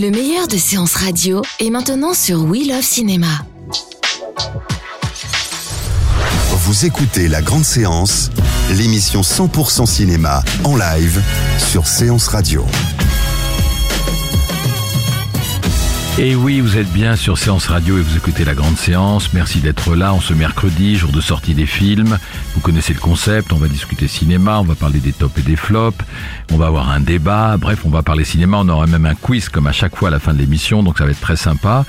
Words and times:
Le 0.00 0.10
meilleur 0.10 0.48
de 0.48 0.56
séances 0.56 0.94
radio 0.94 1.42
est 1.58 1.68
maintenant 1.68 2.14
sur 2.14 2.44
We 2.44 2.66
Love 2.66 2.80
Cinéma. 2.80 3.44
Vous 6.64 6.86
écoutez 6.86 7.28
La 7.28 7.42
Grande 7.42 7.66
Séance, 7.66 8.30
l'émission 8.70 9.20
100% 9.20 9.84
cinéma 9.84 10.42
en 10.64 10.76
live 10.76 11.20
sur 11.58 11.86
Séance 11.86 12.28
Radio. 12.28 12.64
Et 16.18 16.34
oui, 16.34 16.60
vous 16.60 16.76
êtes 16.76 16.92
bien 16.92 17.16
sur 17.16 17.38
Séance 17.38 17.68
Radio 17.68 17.96
et 17.96 18.02
vous 18.02 18.16
écoutez 18.16 18.44
la 18.44 18.54
grande 18.54 18.76
séance. 18.76 19.32
Merci 19.32 19.60
d'être 19.60 19.94
là 19.94 20.12
en 20.12 20.20
ce 20.20 20.34
mercredi, 20.34 20.96
jour 20.96 21.12
de 21.12 21.20
sortie 21.20 21.54
des 21.54 21.64
films. 21.64 22.18
Vous 22.54 22.60
connaissez 22.60 22.92
le 22.92 23.00
concept, 23.00 23.54
on 23.54 23.56
va 23.56 23.68
discuter 23.68 24.06
cinéma, 24.06 24.58
on 24.60 24.64
va 24.64 24.74
parler 24.74 24.98
des 24.98 25.12
tops 25.12 25.38
et 25.38 25.42
des 25.42 25.56
flops, 25.56 26.04
on 26.52 26.58
va 26.58 26.66
avoir 26.66 26.90
un 26.90 27.00
débat, 27.00 27.56
bref, 27.56 27.80
on 27.86 27.90
va 27.90 28.02
parler 28.02 28.24
cinéma, 28.24 28.58
on 28.58 28.68
aura 28.68 28.86
même 28.86 29.06
un 29.06 29.14
quiz 29.14 29.48
comme 29.48 29.66
à 29.66 29.72
chaque 29.72 29.96
fois 29.96 30.08
à 30.08 30.10
la 30.10 30.18
fin 30.18 30.34
de 30.34 30.38
l'émission, 30.38 30.82
donc 30.82 30.98
ça 30.98 31.04
va 31.04 31.12
être 31.12 31.20
très 31.20 31.36
sympa. 31.36 31.86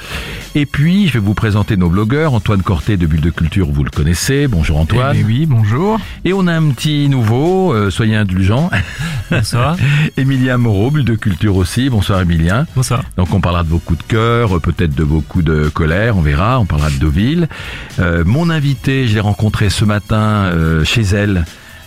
Et 0.55 0.65
puis, 0.65 1.07
je 1.07 1.13
vais 1.13 1.19
vous 1.19 1.33
présenter 1.33 1.75
nos 1.75 1.89
blogueurs. 1.89 2.33
Antoine 2.33 2.61
Corté 2.61 2.95
de 2.95 3.07
Bulle 3.07 3.21
de 3.21 3.31
Culture, 3.31 3.69
vous 3.69 3.83
le 3.83 3.89
connaissez. 3.89 4.47
Bonjour 4.47 4.77
Antoine. 4.77 5.17
Eh 5.19 5.23
oui, 5.23 5.45
bonjour. 5.45 5.99
Et 6.23 6.31
on 6.31 6.47
a 6.47 6.53
un 6.53 6.69
petit 6.69 7.09
nouveau, 7.09 7.73
euh, 7.73 7.89
soyez 7.89 8.15
indulgents. 8.15 8.69
Bonsoir. 9.31 9.75
Emilien 10.17 10.57
Moreau, 10.57 10.91
Bulle 10.91 11.05
de 11.05 11.15
Culture 11.15 11.55
aussi. 11.57 11.89
Bonsoir 11.89 12.21
Emilien. 12.21 12.65
Bonsoir. 12.75 13.03
Donc 13.17 13.33
on 13.33 13.41
parlera 13.41 13.63
de 13.63 13.69
vos 13.69 13.79
coups 13.79 13.99
de 13.99 14.10
peut-être 14.11 14.93
de 14.93 15.03
coups 15.03 15.45
de 15.45 15.69
colère, 15.69 16.17
on 16.17 16.21
verra, 16.21 16.59
on 16.59 16.65
parlera 16.65 16.89
de 16.89 16.97
Deauville. 16.97 17.47
Euh, 17.99 18.23
mon 18.25 18.49
invité, 18.49 19.07
je 19.07 19.13
l'ai 19.13 19.19
rencontré 19.19 19.69
ce 19.69 19.85
matin 19.85 20.49
euh, 20.53 20.83
chez 20.83 21.01
elle. 21.01 21.45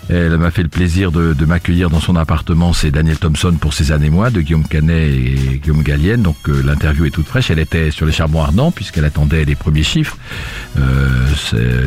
Elle 0.09 0.37
m'a 0.37 0.51
fait 0.51 0.61
le 0.63 0.69
plaisir 0.69 1.11
de, 1.11 1.33
de 1.33 1.45
m'accueillir 1.45 1.89
dans 1.89 1.99
son 1.99 2.15
appartement. 2.15 2.73
C'est 2.73 2.91
Daniel 2.91 3.17
Thompson 3.17 3.53
pour 3.59 3.73
ses 3.73 3.91
années 3.91 4.09
mois 4.11 4.29
de 4.29 4.41
Guillaume 4.41 4.67
Canet 4.67 5.09
et 5.11 5.59
Guillaume 5.63 5.81
Gallienne. 5.81 6.21
Donc 6.21 6.35
euh, 6.47 6.61
l'interview 6.63 7.05
est 7.05 7.09
toute 7.11 7.27
fraîche. 7.27 7.49
Elle 7.49 7.59
était 7.59 7.89
sur 7.91 8.05
les 8.05 8.11
charbons 8.11 8.43
ardents 8.43 8.71
puisqu'elle 8.71 9.05
attendait 9.05 9.45
les 9.45 9.55
premiers 9.55 9.83
chiffres, 9.83 10.17
euh, 10.77 11.25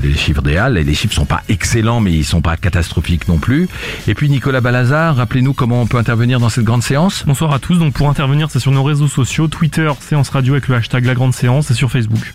les 0.02 0.14
chiffres 0.14 0.42
des 0.42 0.56
Halles. 0.56 0.78
Et 0.78 0.84
les 0.84 0.94
chiffres 0.94 1.14
sont 1.14 1.26
pas 1.26 1.42
excellents, 1.48 2.00
mais 2.00 2.12
ils 2.12 2.24
sont 2.24 2.40
pas 2.42 2.56
catastrophiques 2.56 3.28
non 3.28 3.38
plus. 3.38 3.68
Et 4.08 4.14
puis 4.14 4.28
Nicolas 4.28 4.60
Balazar, 4.60 5.16
rappelez-nous 5.16 5.52
comment 5.52 5.82
on 5.82 5.86
peut 5.86 5.98
intervenir 5.98 6.40
dans 6.40 6.48
cette 6.48 6.64
grande 6.64 6.82
séance. 6.82 7.24
Bonsoir 7.26 7.52
à 7.52 7.58
tous. 7.58 7.78
Donc 7.78 7.94
pour 7.94 8.08
intervenir, 8.08 8.48
c'est 8.50 8.60
sur 8.60 8.72
nos 8.72 8.82
réseaux 8.82 9.08
sociaux, 9.08 9.46
Twitter, 9.48 9.90
séance 10.00 10.30
radio 10.30 10.54
avec 10.54 10.68
le 10.68 10.74
hashtag 10.74 11.04
la 11.04 11.14
grande 11.14 11.34
séance 11.34 11.70
et 11.70 11.74
sur 11.74 11.90
Facebook. 11.90 12.34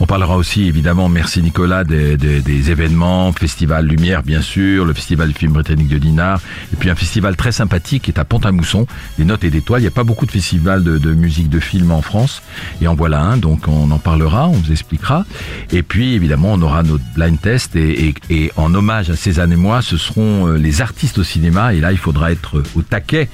On 0.00 0.06
parlera 0.06 0.36
aussi 0.36 0.64
évidemment, 0.64 1.08
merci 1.08 1.40
Nicolas, 1.42 1.84
des, 1.84 2.16
des- 2.18 2.42
des 2.42 2.70
événements, 2.70 3.32
Festival 3.32 3.86
Lumière 3.86 4.22
bien 4.22 4.42
sûr, 4.42 4.84
le 4.84 4.92
Festival 4.92 5.21
du 5.28 5.34
film 5.34 5.52
britannique 5.52 5.88
de 5.88 5.98
Dinard, 5.98 6.40
et 6.72 6.76
puis 6.76 6.90
un 6.90 6.94
festival 6.94 7.36
très 7.36 7.52
sympathique 7.52 8.04
qui 8.04 8.10
est 8.10 8.18
à 8.18 8.24
Pont-à-Mousson, 8.24 8.86
des 9.18 9.24
notes 9.24 9.44
et 9.44 9.50
des 9.50 9.60
toiles. 9.60 9.80
Il 9.80 9.84
n'y 9.84 9.88
a 9.88 9.92
pas 9.92 10.04
beaucoup 10.04 10.26
de 10.26 10.30
festivals 10.30 10.82
de, 10.82 11.12
musique 11.12 11.48
de 11.48 11.60
film 11.60 11.90
en 11.90 12.02
France, 12.02 12.42
et 12.80 12.88
en 12.88 12.94
voilà 12.94 13.20
un, 13.20 13.36
donc 13.36 13.68
on 13.68 13.90
en 13.90 13.98
parlera, 13.98 14.48
on 14.48 14.52
vous 14.52 14.72
expliquera. 14.72 15.24
Et 15.70 15.82
puis 15.82 16.14
évidemment, 16.14 16.52
on 16.52 16.62
aura 16.62 16.82
notre 16.82 17.04
blind 17.14 17.40
test, 17.40 17.76
et 17.76 18.52
en 18.56 18.74
hommage 18.74 19.10
à 19.10 19.16
Cézanne 19.16 19.52
et 19.52 19.56
moi, 19.56 19.82
ce 19.82 19.96
seront 19.96 20.48
euh, 20.48 20.56
les 20.56 20.80
artistes 20.80 21.18
au 21.18 21.24
cinéma, 21.24 21.74
et 21.74 21.80
là 21.80 21.92
il 21.92 21.98
faudra 21.98 22.32
être 22.32 22.62
au 22.74 22.82
taquet, 22.82 23.28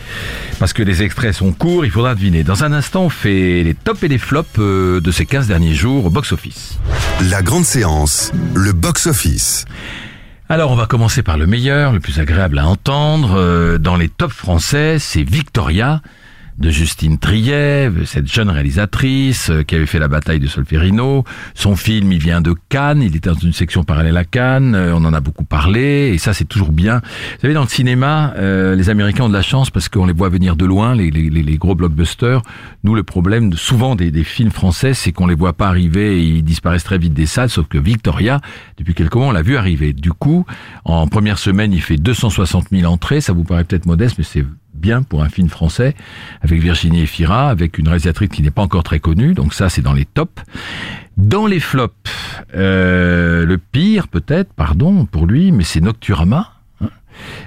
parce 0.58 0.72
que 0.72 0.82
les 0.82 1.02
extraits 1.02 1.34
sont 1.34 1.52
courts, 1.52 1.84
il 1.84 1.90
faudra 1.90 2.14
deviner. 2.14 2.44
Dans 2.44 2.64
un 2.64 2.72
instant, 2.72 3.04
on 3.04 3.08
fait 3.08 3.62
les 3.62 3.74
tops 3.74 4.02
et 4.02 4.08
les 4.08 4.18
flops 4.18 4.48
euh, 4.58 5.00
de 5.00 5.10
ces 5.10 5.26
15 5.26 5.48
derniers 5.48 5.74
jours 5.74 6.06
au 6.06 6.10
box-office. 6.10 6.78
La 7.30 7.42
Grande 7.42 7.64
Séance, 7.64 8.32
le 8.54 8.72
box-office. 8.72 9.64
Alors 10.48 10.70
on 10.70 10.76
va 10.76 10.86
commencer 10.86 11.22
par 11.22 11.36
le 11.36 11.46
meilleur, 11.46 11.92
le 11.92 12.00
plus 12.00 12.20
agréable 12.20 12.58
à 12.58 12.66
entendre. 12.66 13.34
Euh, 13.38 13.78
Dans 13.78 13.96
les 13.96 14.08
tops 14.08 14.34
français, 14.34 14.98
c'est 14.98 15.22
Victoria 15.22 16.00
de 16.58 16.70
Justine 16.70 17.18
Triet, 17.18 17.90
cette 18.04 18.26
jeune 18.26 18.50
réalisatrice 18.50 19.50
euh, 19.50 19.62
qui 19.62 19.74
avait 19.76 19.86
fait 19.86 19.98
la 19.98 20.08
bataille 20.08 20.40
de 20.40 20.46
Solferino. 20.48 21.24
Son 21.54 21.76
film, 21.76 22.10
il 22.12 22.18
vient 22.18 22.40
de 22.40 22.54
Cannes, 22.68 23.00
il 23.02 23.14
était 23.14 23.30
dans 23.30 23.36
une 23.38 23.52
section 23.52 23.84
parallèle 23.84 24.16
à 24.16 24.24
Cannes, 24.24 24.74
euh, 24.74 24.92
on 24.94 25.04
en 25.04 25.12
a 25.12 25.20
beaucoup 25.20 25.44
parlé, 25.44 26.10
et 26.12 26.18
ça 26.18 26.32
c'est 26.32 26.44
toujours 26.46 26.72
bien. 26.72 26.96
Vous 27.00 27.40
savez, 27.42 27.54
dans 27.54 27.62
le 27.62 27.68
cinéma, 27.68 28.34
euh, 28.38 28.74
les 28.74 28.90
Américains 28.90 29.24
ont 29.24 29.28
de 29.28 29.34
la 29.34 29.42
chance 29.42 29.70
parce 29.70 29.88
qu'on 29.88 30.06
les 30.06 30.12
voit 30.12 30.28
venir 30.30 30.56
de 30.56 30.64
loin, 30.64 30.94
les, 30.94 31.10
les, 31.10 31.30
les- 31.30 31.58
gros 31.58 31.74
blockbusters. 31.74 32.42
Nous, 32.84 32.94
le 32.94 33.02
problème 33.02 33.52
souvent 33.54 33.94
des, 33.96 34.10
des 34.10 34.24
films 34.24 34.50
français, 34.50 34.94
c'est 34.94 35.12
qu'on 35.12 35.26
les 35.26 35.34
voit 35.34 35.52
pas 35.52 35.68
arriver 35.68 36.18
et 36.18 36.22
ils 36.24 36.42
disparaissent 36.44 36.84
très 36.84 36.98
vite 36.98 37.14
des 37.14 37.26
salles, 37.26 37.50
sauf 37.50 37.66
que 37.68 37.78
Victoria, 37.78 38.40
depuis 38.78 38.94
quelques 38.94 39.14
mois, 39.14 39.26
on 39.28 39.32
l'a 39.32 39.42
vu 39.42 39.56
arriver. 39.56 39.92
Du 39.92 40.12
coup, 40.12 40.44
en 40.84 41.06
première 41.08 41.38
semaine, 41.38 41.72
il 41.72 41.82
fait 41.82 41.96
260 41.96 42.66
000 42.72 42.92
entrées, 42.92 43.20
ça 43.20 43.32
vous 43.32 43.44
paraît 43.44 43.64
peut-être 43.64 43.86
modeste, 43.86 44.16
mais 44.18 44.24
c'est 44.24 44.44
bien 44.78 45.02
pour 45.02 45.22
un 45.22 45.28
film 45.28 45.48
français, 45.48 45.94
avec 46.42 46.60
Virginie 46.60 47.02
Efira, 47.02 47.50
avec 47.50 47.78
une 47.78 47.88
réalisatrice 47.88 48.28
qui 48.30 48.42
n'est 48.42 48.50
pas 48.50 48.62
encore 48.62 48.82
très 48.84 49.00
connue, 49.00 49.34
donc 49.34 49.54
ça 49.54 49.68
c'est 49.68 49.82
dans 49.82 49.92
les 49.92 50.04
tops. 50.04 50.42
Dans 51.16 51.46
les 51.46 51.60
flops, 51.60 51.94
euh, 52.54 53.44
le 53.44 53.58
pire 53.58 54.08
peut-être, 54.08 54.52
pardon 54.52 55.04
pour 55.04 55.26
lui, 55.26 55.50
mais 55.52 55.64
c'est 55.64 55.80
Nocturama, 55.80 56.52
hein, 56.80 56.88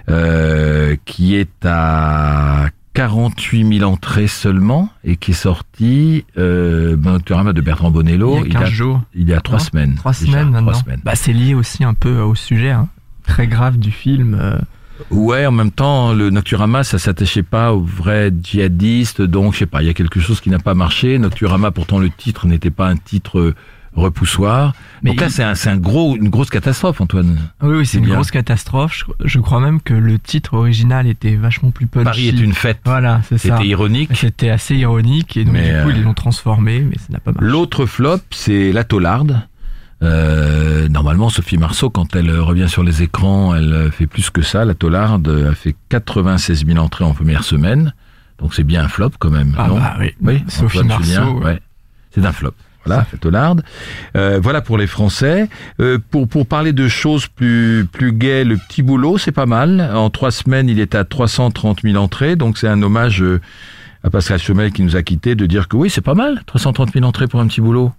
euh, 0.10 0.96
qui 1.06 1.36
est 1.36 1.66
à 1.66 2.68
48 2.94 3.78
000 3.80 3.90
entrées 3.90 4.28
seulement 4.28 4.90
et 5.06 5.16
qui 5.16 5.32
est 5.32 5.34
sorti 5.34 6.26
euh, 6.38 6.98
ben, 6.98 7.14
Nocturama 7.14 7.54
de 7.54 7.62
Bertrand 7.62 7.90
Bonello 7.92 8.44
Il 8.46 8.52
y 8.52 8.58
a 8.58 8.60
15 8.62 8.70
jours. 8.70 9.02
il 9.16 9.30
y 9.30 9.34
a 9.34 9.40
trois 9.40 9.60
Non, 9.60 9.64
semaines. 9.64 9.96
Trois 9.96 10.12
déjà, 10.12 10.26
semaines 10.26 10.50
maintenant. 10.50 10.72
Trois 10.72 10.84
semaines. 10.84 11.02
Bah, 11.06 11.16
c'est 11.16 11.32
lié 11.34 11.54
aussi 11.54 11.86
un 11.86 11.94
peu 11.94 12.20
au 12.20 12.36
sujet 12.36 12.72
hein, 12.72 12.90
très 13.24 13.48
grave 13.48 13.78
du 13.78 13.92
film. 13.92 14.38
euh. 14.40 14.58
Ouais, 15.10 15.46
en 15.46 15.52
même 15.52 15.72
temps, 15.72 16.14
le 16.14 16.30
Nocturama, 16.30 16.84
ça 16.84 17.00
s'attachait 17.00 17.44
pas 17.44 17.74
aux 17.74 17.82
vrais 17.82 18.32
djihadistes, 18.32 19.22
donc 19.22 19.54
je 19.54 19.60
sais 19.60 19.66
pas, 19.66 19.82
il 19.82 19.88
y 19.88 19.90
a 19.90 19.94
quelque 19.94 20.20
chose 20.20 20.42
qui 20.42 20.50
n'a 20.50 20.60
pas 20.60 20.74
marché. 20.74 21.18
Nocturama, 21.18 21.72
pourtant 21.72 22.00
le 22.00 22.10
titre 22.10 22.48
n'était 22.48 22.70
pas 22.72 22.88
un 22.88 22.96
titre 22.98 23.40
euh, 23.40 23.56
repoussoir. 23.94 24.74
Mais 25.04 25.12
donc 25.12 25.22
là, 25.22 25.30
c'est 25.56 25.70
un, 25.70 25.78
gros, 25.78 26.16
une 26.16 26.30
grosse 26.30 26.50
catastrophe, 26.50 27.02
Antoine. 27.02 27.38
Oui, 27.62 27.78
oui, 27.78 27.86
c'est 27.86 27.94
C'est 27.94 27.98
une 28.00 28.06
bien. 28.06 28.16
grosse 28.16 28.32
catastrophe. 28.32 28.96
Je, 29.20 29.28
je 29.28 29.40
crois 29.40 29.60
même 29.60 29.82
que 29.82 29.94
le 29.94 30.18
titre 30.20 30.54
original 30.54 31.08
était 31.08 31.36
vachement 31.36 31.72
plus 31.72 31.88
punchy. 31.88 32.06
Paris 32.06 32.28
est 32.30 32.40
une 32.40 32.54
fête. 32.54 32.80
Voilà, 32.86 33.22
c'est 33.28 33.38
ça. 33.38 33.58
C'était 33.58 33.68
ironique. 33.68 34.12
C'était 34.16 34.50
assez 34.50 34.76
ironique 34.76 35.36
et 35.38 35.44
donc 35.44 35.54
Mais, 35.54 35.68
du 35.78 35.84
coup 35.84 35.90
euh, 35.90 35.94
ils 35.96 36.04
l'ont 36.04 36.14
transformé, 36.14 36.82
mais 36.82 36.98
ça 36.98 37.08
n'a 37.10 37.20
pas 37.20 37.32
marché. 37.32 37.46
L'autre 37.48 37.86
flop, 37.86 38.20
c'est 38.32 38.72
La 38.72 38.84
Taularde. 38.84 39.42
Euh, 40.04 40.88
normalement, 40.90 41.30
Sophie 41.30 41.58
Marceau, 41.58 41.90
quand 41.90 42.16
elle 42.16 42.30
euh, 42.30 42.42
revient 42.42 42.68
sur 42.68 42.84
les 42.84 43.04
écrans, 43.04 43.54
elle 43.56 43.74
euh, 43.74 43.92
fait 43.92 44.08
plus 44.08 44.30
que 44.30 44.42
ça. 44.42 44.66
La 44.66 44.74
Taularde 44.74 45.28
euh, 45.28 45.52
a 45.52 45.56
fait 45.56 45.76
96 45.90 46.66
000 46.66 46.80
entrées 46.80 47.06
en 47.06 47.14
première 47.14 47.44
semaine. 47.44 47.94
Donc 48.40 48.56
c'est 48.56 48.64
bien 48.64 48.84
un 48.84 48.88
flop 48.88 49.12
quand 49.20 49.30
même, 49.30 49.54
Ah 49.58 49.68
non 49.68 49.76
bah 49.76 49.96
oui. 50.00 50.16
Oui, 50.22 50.44
Sophie 50.48 50.80
Antoine 50.80 50.88
Marceau, 50.88 51.34
ouais. 51.40 51.46
ouais. 51.46 51.60
C'est 52.14 52.26
un 52.26 52.32
flop. 52.32 52.54
Voilà, 52.84 53.06
la 53.12 53.20
Taularde. 53.20 53.64
Euh, 54.18 54.40
voilà 54.42 54.62
pour 54.62 54.80
les 54.80 54.88
Français. 54.88 55.48
Euh, 55.80 56.00
pour 56.10 56.28
pour 56.28 56.48
parler 56.48 56.74
de 56.74 56.88
choses 56.88 57.28
plus 57.28 57.86
plus 57.86 58.12
gaies, 58.12 58.44
le 58.44 58.58
petit 58.58 58.82
boulot, 58.82 59.20
c'est 59.20 59.32
pas 59.32 59.46
mal. 59.46 59.92
En 59.94 60.10
trois 60.10 60.32
semaines, 60.32 60.68
il 60.68 60.80
est 60.80 60.96
à 60.96 61.04
330 61.04 61.82
000 61.84 61.96
entrées, 61.98 62.36
donc 62.36 62.58
c'est 62.58 62.68
un 62.68 62.82
hommage 62.82 63.24
à 64.04 64.10
Pascal 64.10 64.40
Chomel 64.40 64.72
qui 64.72 64.82
nous 64.82 64.96
a 64.96 65.04
quittés 65.04 65.36
de 65.36 65.46
dire 65.46 65.68
que 65.68 65.78
oui, 65.78 65.92
c'est 65.92 66.02
pas 66.02 66.16
mal, 66.16 66.42
330 66.48 66.94
000 66.94 67.06
entrées 67.06 67.28
pour 67.28 67.40
un 67.40 67.46
petit 67.46 67.62
boulot. 67.62 67.92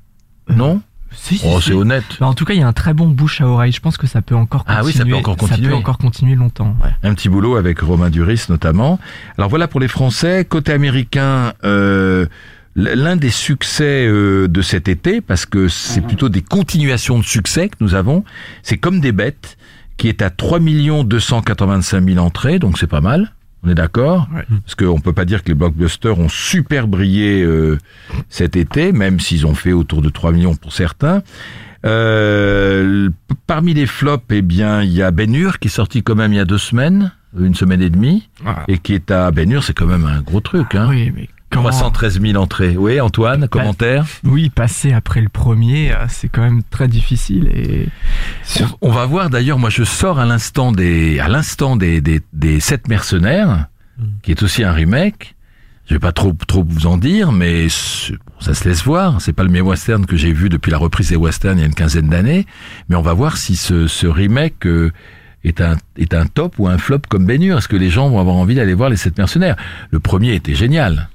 Non? 0.48 0.82
Si, 1.14 1.40
Oh, 1.44 1.60
si. 1.60 1.68
c'est 1.68 1.74
honnête. 1.74 2.04
Bah, 2.20 2.26
en 2.26 2.34
tout 2.34 2.44
cas, 2.44 2.54
il 2.54 2.60
y 2.60 2.62
a 2.62 2.66
un 2.66 2.72
très 2.72 2.94
bon 2.94 3.08
bouche 3.08 3.40
à 3.40 3.46
oreille. 3.46 3.72
Je 3.72 3.80
pense 3.80 3.96
que 3.96 4.06
ça 4.06 4.22
peut 4.22 4.34
encore 4.34 4.64
continuer. 4.64 4.80
Ah 4.80 4.84
oui, 4.84 4.92
ça 4.92 5.04
peut 5.04 5.14
encore 5.14 5.36
continuer. 5.36 5.62
Ça 5.64 5.68
peut 5.70 5.74
encore 5.76 5.98
continuer 5.98 6.34
longtemps. 6.34 6.76
Ouais. 6.82 6.90
Un 7.02 7.14
petit 7.14 7.28
boulot 7.28 7.56
avec 7.56 7.80
Romain 7.80 8.10
Duris 8.10 8.46
notamment. 8.48 8.98
Alors 9.38 9.50
voilà 9.50 9.68
pour 9.68 9.80
les 9.80 9.88
Français. 9.88 10.44
Côté 10.44 10.72
américain, 10.72 11.52
euh, 11.64 12.26
l'un 12.74 13.16
des 13.16 13.30
succès 13.30 14.06
euh, 14.06 14.48
de 14.48 14.62
cet 14.62 14.88
été, 14.88 15.20
parce 15.20 15.46
que 15.46 15.68
c'est 15.68 16.00
plutôt 16.00 16.28
des 16.28 16.42
continuations 16.42 17.18
de 17.18 17.24
succès 17.24 17.68
que 17.68 17.76
nous 17.80 17.94
avons, 17.94 18.24
c'est 18.62 18.78
Comme 18.78 19.00
des 19.00 19.12
bêtes, 19.12 19.56
qui 19.96 20.08
est 20.08 20.22
à 20.22 20.30
3 20.30 20.58
285 21.04 22.04
000 22.08 22.18
entrées, 22.24 22.58
donc 22.58 22.78
c'est 22.78 22.86
pas 22.86 23.00
mal. 23.00 23.32
On 23.64 23.68
est 23.70 23.74
d'accord 23.74 24.28
Ouais. 24.34 24.44
Parce 24.64 24.74
qu'on 24.74 24.98
peut 25.00 25.12
pas 25.12 25.24
dire 25.24 25.42
que 25.42 25.48
les 25.48 25.54
blockbusters 25.54 26.18
ont 26.18 26.28
super 26.28 26.88
brillé 26.88 27.42
euh, 27.42 27.78
cet 28.28 28.56
été, 28.56 28.92
même 28.92 29.20
s'ils 29.20 29.46
ont 29.46 29.54
fait 29.54 29.72
autour 29.72 30.02
de 30.02 30.08
3 30.08 30.32
millions 30.32 30.56
pour 30.56 30.72
certains. 30.72 31.22
Euh, 31.84 33.08
parmi 33.46 33.74
les 33.74 33.86
flops, 33.86 34.24
eh 34.30 34.42
bien, 34.42 34.82
il 34.82 34.92
y 34.92 35.02
a 35.02 35.10
Ben 35.10 35.34
Hur 35.34 35.58
qui 35.58 35.68
est 35.68 35.70
sorti 35.70 36.02
quand 36.02 36.14
même 36.14 36.32
il 36.32 36.36
y 36.36 36.40
a 36.40 36.44
deux 36.44 36.58
semaines, 36.58 37.12
une 37.38 37.54
semaine 37.54 37.82
et 37.82 37.90
demie, 37.90 38.28
Ah. 38.46 38.64
et 38.68 38.78
qui 38.78 38.94
est 38.94 39.10
à 39.10 39.30
Ben 39.30 39.50
Hur, 39.50 39.62
c'est 39.64 39.74
quand 39.74 39.86
même 39.86 40.06
un 40.06 40.20
gros 40.22 40.40
truc. 40.40 40.74
Hein. 40.74 40.86
Oui, 40.90 41.12
mais. 41.14 41.28
313 41.52 42.20
000 42.20 42.42
entrées. 42.42 42.76
Oui, 42.76 43.00
Antoine, 43.00 43.48
commentaire 43.48 44.04
Oui, 44.24 44.50
passer 44.50 44.92
après 44.92 45.20
le 45.20 45.28
premier, 45.28 45.92
euh, 45.92 46.06
c'est 46.08 46.28
quand 46.28 46.42
même 46.42 46.62
très 46.70 46.88
difficile 46.88 47.48
et 47.54 47.88
On 48.80 48.90
va 48.90 49.06
voir 49.06 49.30
d'ailleurs, 49.30 49.58
moi 49.58 49.70
je 49.70 49.84
sors 49.84 50.18
à 50.18 50.26
l'instant 50.26 50.72
des, 50.72 51.20
à 51.20 51.28
l'instant 51.28 51.76
des, 51.76 52.00
des, 52.00 52.20
des 52.32 52.60
sept 52.60 52.88
mercenaires, 52.88 53.66
qui 54.22 54.30
est 54.30 54.42
aussi 54.42 54.64
un 54.64 54.72
remake. 54.72 55.34
Je 55.86 55.94
vais 55.94 56.00
pas 56.00 56.12
trop, 56.12 56.32
trop 56.46 56.64
vous 56.66 56.86
en 56.86 56.96
dire, 56.96 57.32
mais 57.32 57.66
bon, 57.66 58.16
ça 58.40 58.54
se 58.54 58.68
laisse 58.68 58.82
voir. 58.84 59.20
C'est 59.20 59.32
pas 59.32 59.42
le 59.42 59.50
meilleur 59.50 59.66
western 59.66 60.06
que 60.06 60.16
j'ai 60.16 60.32
vu 60.32 60.48
depuis 60.48 60.70
la 60.70 60.78
reprise 60.78 61.10
des 61.10 61.16
westerns 61.16 61.58
il 61.58 61.60
y 61.60 61.64
a 61.64 61.66
une 61.66 61.74
quinzaine 61.74 62.08
d'années. 62.08 62.46
Mais 62.88 62.96
on 62.96 63.02
va 63.02 63.12
voir 63.12 63.36
si 63.36 63.56
ce, 63.56 63.88
ce 63.88 64.06
remake 64.06 64.64
euh, 64.66 64.92
est 65.44 65.60
un, 65.60 65.76
est 65.96 66.14
un 66.14 66.26
top 66.26 66.54
ou 66.58 66.68
un 66.68 66.78
flop 66.78 67.00
comme 67.08 67.28
Hur. 67.28 67.58
Est-ce 67.58 67.68
que 67.68 67.76
les 67.76 67.90
gens 67.90 68.08
vont 68.08 68.20
avoir 68.20 68.36
envie 68.36 68.54
d'aller 68.54 68.74
voir 68.74 68.90
les 68.90 68.96
sept 68.96 69.18
mercenaires? 69.18 69.56
Le 69.90 69.98
premier 69.98 70.34
était 70.34 70.54
génial. 70.54 71.08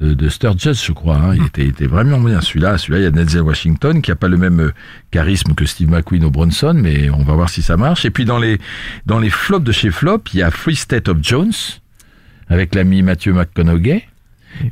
De, 0.00 0.14
de 0.14 0.28
je 0.28 0.92
crois. 0.92 1.16
hein. 1.18 1.34
Il 1.36 1.44
était, 1.44 1.66
était 1.66 1.86
vraiment 1.86 2.18
bien. 2.20 2.40
Celui-là, 2.40 2.78
celui-là, 2.78 3.00
il 3.00 3.02
y 3.02 3.06
a 3.06 3.10
Denzel 3.10 3.42
Washington 3.42 4.00
qui 4.00 4.10
a 4.10 4.16
pas 4.16 4.28
le 4.28 4.38
même 4.38 4.60
euh, 4.60 4.72
charisme 5.10 5.54
que 5.54 5.66
Steve 5.66 5.90
McQueen 5.90 6.24
au 6.24 6.30
Bronson, 6.30 6.72
mais 6.74 7.10
on 7.10 7.22
va 7.22 7.34
voir 7.34 7.50
si 7.50 7.60
ça 7.60 7.76
marche. 7.76 8.06
Et 8.06 8.10
puis 8.10 8.24
dans 8.24 8.38
les 8.38 8.58
dans 9.04 9.18
les 9.18 9.28
flops 9.28 9.64
de 9.64 9.72
chez 9.72 9.90
Flop, 9.90 10.22
il 10.32 10.40
y 10.40 10.42
a 10.42 10.50
Free 10.50 10.74
State 10.76 11.08
of 11.08 11.18
Jones 11.20 11.52
avec 12.48 12.74
l'ami 12.74 13.02
Matthew 13.02 13.28
McConaughey 13.28 14.04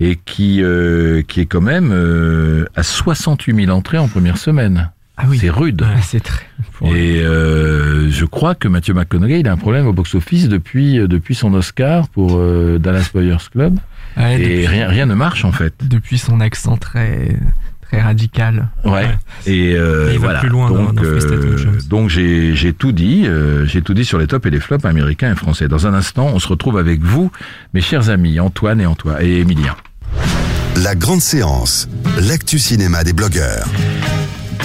et 0.00 0.16
qui 0.16 0.62
euh, 0.62 1.20
qui 1.28 1.40
est 1.40 1.46
quand 1.46 1.60
même 1.60 1.90
euh, 1.92 2.64
à 2.74 2.82
68 2.82 3.66
000 3.66 3.76
entrées 3.76 3.98
en 3.98 4.08
première 4.08 4.38
semaine. 4.38 4.90
ah 5.18 5.24
oui, 5.28 5.38
C'est 5.38 5.50
rude. 5.50 5.84
C'est 6.00 6.22
très. 6.22 6.46
Et 6.84 7.20
euh, 7.22 8.10
je 8.10 8.24
crois 8.24 8.54
que 8.54 8.66
Matthew 8.66 8.94
McConaughey, 8.94 9.40
il 9.40 9.48
a 9.48 9.52
un 9.52 9.56
problème 9.58 9.86
au 9.86 9.92
box-office 9.92 10.48
depuis 10.48 10.98
depuis 11.06 11.34
son 11.34 11.52
Oscar 11.52 12.08
pour 12.08 12.40
Dallas 12.78 13.10
Buyers 13.14 13.36
Club. 13.52 13.78
Ouais, 14.16 14.34
Et 14.40 14.62
depuis, 14.62 14.66
rien 14.66 14.88
rien 14.88 15.06
ne 15.06 15.14
marche 15.14 15.44
en 15.44 15.52
fait. 15.52 15.74
depuis 15.82 16.18
son 16.18 16.40
accent 16.40 16.76
très 16.76 17.36
très 17.82 18.00
radical. 18.02 18.68
Ouais. 18.84 19.08
Et 19.46 19.74
euh, 19.74 20.10
Et 20.10 20.14
il 20.14 20.18
va 20.18 20.26
voilà. 20.26 20.40
plus 20.40 20.48
loin 20.48 20.68
dans- 20.70 20.76
donc 20.76 20.94
dans 20.96 21.02
of 21.02 21.24
euh, 21.24 21.78
donc 21.88 22.10
j'ai 22.10 22.54
j'ai 22.54 22.72
tout 22.72 22.92
dit, 22.92 23.24
euh, 23.26 23.64
j'ai 23.66 23.80
tout 23.82 23.94
dit 23.94 24.04
sur 24.04 24.18
les 24.18 24.26
tops 24.26 24.44
et 24.46 24.50
les 24.50 24.60
flops 24.60 24.84
américains 24.84 25.32
et 25.32 25.36
français. 25.36 25.68
Dans 25.68 25.86
un 25.86 25.94
instant, 25.94 26.26
on 26.34 26.38
se 26.38 26.48
retrouve 26.48 26.76
avec 26.78 27.00
vous, 27.00 27.30
mes 27.74 27.80
chers 27.80 28.10
amis 28.10 28.40
Antoine 28.40 28.80
et 28.80 28.86
Antoine 28.86 29.18
et 29.20 29.38
Emilien. 29.40 29.74
La 30.82 30.94
grande 30.94 31.20
séance, 31.22 31.88
l'actu 32.28 32.58
cinéma 32.58 33.04
des 33.04 33.12
blogueurs. 33.12 33.66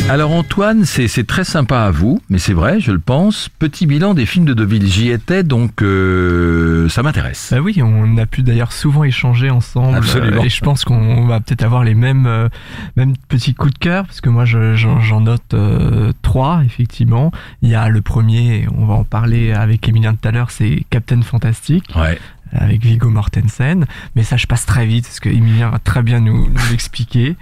Alors 0.10 0.32
Antoine, 0.34 0.84
c'est 0.86 1.26
très 1.26 1.46
sympa 1.46 1.80
à 1.80 1.90
vous, 1.92 2.20
mais 2.30 2.38
c'est 2.38 2.54
vrai, 2.54 2.80
je 2.82 2.92
le 2.92 3.00
pense. 3.00 3.48
Petit 3.58 3.86
bilan 3.88 4.14
des 4.14 4.26
films 4.26 4.44
de 4.46 4.54
Deauville, 4.54 4.86
j'y 4.86 5.10
étais, 5.10 5.44
donc 5.44 5.82
euh, 5.82 6.90
ça 6.90 7.04
m'intéresse. 7.04 7.50
Bah 7.52 7.62
oui, 7.62 7.82
on 7.82 8.18
a 8.18 8.26
pu 8.26 8.44
d'ailleurs 8.44 8.74
souvent 8.74 9.06
échanger 9.06 9.50
ensemble. 9.50 9.96
Absolument. 9.98 10.42
euh, 10.42 10.46
Et 10.46 10.50
je 10.50 10.60
pense 10.62 10.84
qu'on 10.84 11.26
va 11.26 11.40
peut-être 11.40 11.64
avoir 11.64 11.84
les 11.86 11.96
mêmes, 11.96 12.26
euh, 12.28 12.50
mêmes 12.98 13.14
petits 13.30 13.54
coups 13.54 13.74
de 13.74 13.80
cœur, 13.80 14.06
parce 14.06 14.20
que 14.20 14.30
moi 14.30 14.44
je- 14.46 14.76
j'en 14.76 15.22
note 15.22 15.54
euh, 15.54 16.12
trois, 16.22 16.62
effectivement. 16.66 17.32
Il 17.62 17.70
y 17.70 17.76
a 17.76 17.88
le 17.88 18.02
premier, 18.02 18.68
on 18.78 18.86
va 18.86 18.96
en 18.96 19.06
parler 19.06 19.54
avec 19.54 19.88
Emilien 19.88 20.14
tout 20.16 20.28
à 20.28 20.32
l'heure, 20.32 20.52
c'est 20.52 20.84
Captain 20.90 21.22
Fantastic, 21.22 21.86
Ouais. 21.96 22.20
Avec 22.54 22.84
Viggo 22.86 23.10
Mortensen. 23.10 23.86
Mais 24.16 24.24
ça, 24.24 24.38
je 24.38 24.46
passe 24.48 24.66
très 24.66 24.86
vite, 24.86 25.06
parce 25.06 25.20
que 25.20 25.30
Emilien 25.30 25.70
va 25.70 25.80
très 25.80 26.04
bien 26.04 26.20
nous, 26.20 26.48
nous 26.50 26.70
l'expliquer. 26.72 27.36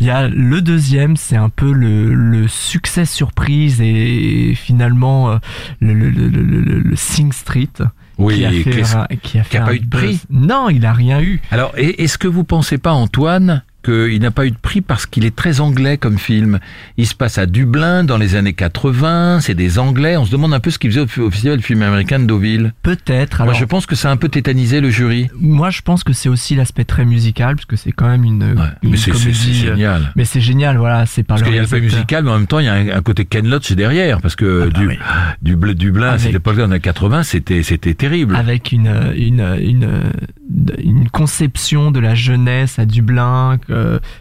Il 0.00 0.06
y 0.06 0.10
a 0.10 0.28
le 0.28 0.60
deuxième, 0.62 1.16
c'est 1.16 1.36
un 1.36 1.48
peu 1.48 1.72
le, 1.72 2.12
le 2.14 2.48
succès 2.48 3.04
surprise 3.04 3.80
et 3.80 4.54
finalement 4.54 5.30
euh, 5.30 5.38
le, 5.80 5.94
le, 5.94 6.10
le, 6.10 6.28
le, 6.28 6.60
le- 6.60 6.80
le 6.80 6.96
Sing 6.96 7.32
Street 7.32 7.68
Oui. 8.18 8.36
qui 8.36 8.44
a 8.44 8.50
fait, 8.50 9.16
qui 9.22 9.38
a 9.38 9.44
fait 9.44 9.50
qui 9.50 9.56
a 9.56 9.62
pas 9.64 9.74
eu 9.74 9.80
de 9.80 9.88
prix 9.88 10.20
Non, 10.30 10.68
il 10.68 10.84
a 10.86 10.92
rien 10.92 11.20
eu. 11.20 11.40
Alors, 11.50 11.72
est-ce 11.76 12.18
que 12.18 12.28
vous 12.28 12.44
pensez 12.44 12.78
pas, 12.78 12.92
Antoine, 12.92 13.62
qu'il 13.82 14.20
n'a 14.20 14.30
pas 14.30 14.46
eu 14.46 14.50
de 14.50 14.56
prix 14.56 14.80
parce 14.80 15.06
qu'il 15.06 15.24
est 15.24 15.34
très 15.34 15.60
anglais 15.60 15.96
comme 15.98 16.18
film 16.18 16.58
Il 16.96 17.06
se 17.06 17.14
passe 17.14 17.38
à 17.38 17.46
Dublin 17.46 18.04
dans 18.04 18.16
les 18.18 18.36
années 18.36 18.52
80, 18.52 19.40
c'est 19.40 19.54
des 19.54 19.78
Anglais. 19.78 20.16
On 20.16 20.24
se 20.24 20.30
demande 20.30 20.54
un 20.54 20.60
peu 20.60 20.70
ce 20.70 20.78
qu'ils 20.78 20.90
faisaient 20.92 21.20
au, 21.20 21.26
au 21.26 21.30
festival 21.30 21.58
du 21.58 21.62
film 21.64 21.82
américain 21.82 22.18
de 22.18 22.26
Deauville. 22.26 22.72
Peut-être. 22.82 23.38
Moi, 23.38 23.48
Alors, 23.48 23.54
je 23.54 23.64
pense 23.64 23.86
que 23.86 23.94
ça 23.94 24.08
a 24.08 24.12
un 24.12 24.16
peu 24.16 24.28
tétanisé 24.28 24.80
le 24.80 24.90
jury. 24.90 25.28
moi, 25.38 25.70
je 25.70 25.82
pense 25.82 26.04
que 26.04 26.12
c'est 26.12 26.28
aussi 26.28 26.54
l'aspect 26.54 26.84
très 26.84 27.04
musical, 27.04 27.56
parce 27.56 27.66
que 27.66 27.76
c'est 27.76 27.92
quand 27.92 28.08
même 28.08 28.24
une, 28.24 28.42
Ouais, 28.42 28.60
une 28.82 28.90
mais 28.92 28.96
c'est 28.96 29.12
c'est- 29.12 29.18
c'est 29.18 29.22
comédie. 29.40 29.62
euh, 29.66 29.70
génial. 29.74 30.12
Mais 30.16 30.24
c'est 30.24 30.40
génial, 30.40 30.76
voilà, 30.78 31.06
c'est 31.06 31.22
par 31.22 31.36
Parce 31.36 31.42
qu'il 31.48 31.56
y 31.56 31.58
a 31.58 31.62
réalisateur. 31.62 31.82
musical, 31.98 32.24
mais 32.24 32.30
en 32.30 32.38
même 32.38 32.46
temps, 32.46 32.58
il 32.60 32.66
y 32.66 32.68
a 32.68 32.74
un, 32.74 32.88
un 32.88 33.02
côté 33.02 33.24
Ken 33.24 33.48
Loach 33.48 33.72
derrière, 33.72 34.20
parce 34.20 34.36
que 34.36 34.64
Ah 34.66 34.70
bah 34.72 34.78
du, 34.80 34.86
oui. 34.88 34.98
du, 35.42 35.56
Bl- 35.56 35.74
Dublin, 35.74 36.18
cette 36.18 36.34
époque-là, 36.34 36.62
dans 36.62 36.68
les 36.68 36.74
années 36.74 36.80
80, 36.80 37.22
c'était, 37.22 37.62
c'était 37.62 37.94
terrible. 37.94 38.36
avec 38.36 38.72
une, 38.72 38.90
une, 39.16 39.40
une, 39.60 39.88
une 40.82 41.08
conception 41.10 41.90
de 41.90 42.00
la 42.00 42.14
jeunesse 42.14 42.78
à 42.78 42.84
Dublin, 42.86 43.58
que- 43.66 43.71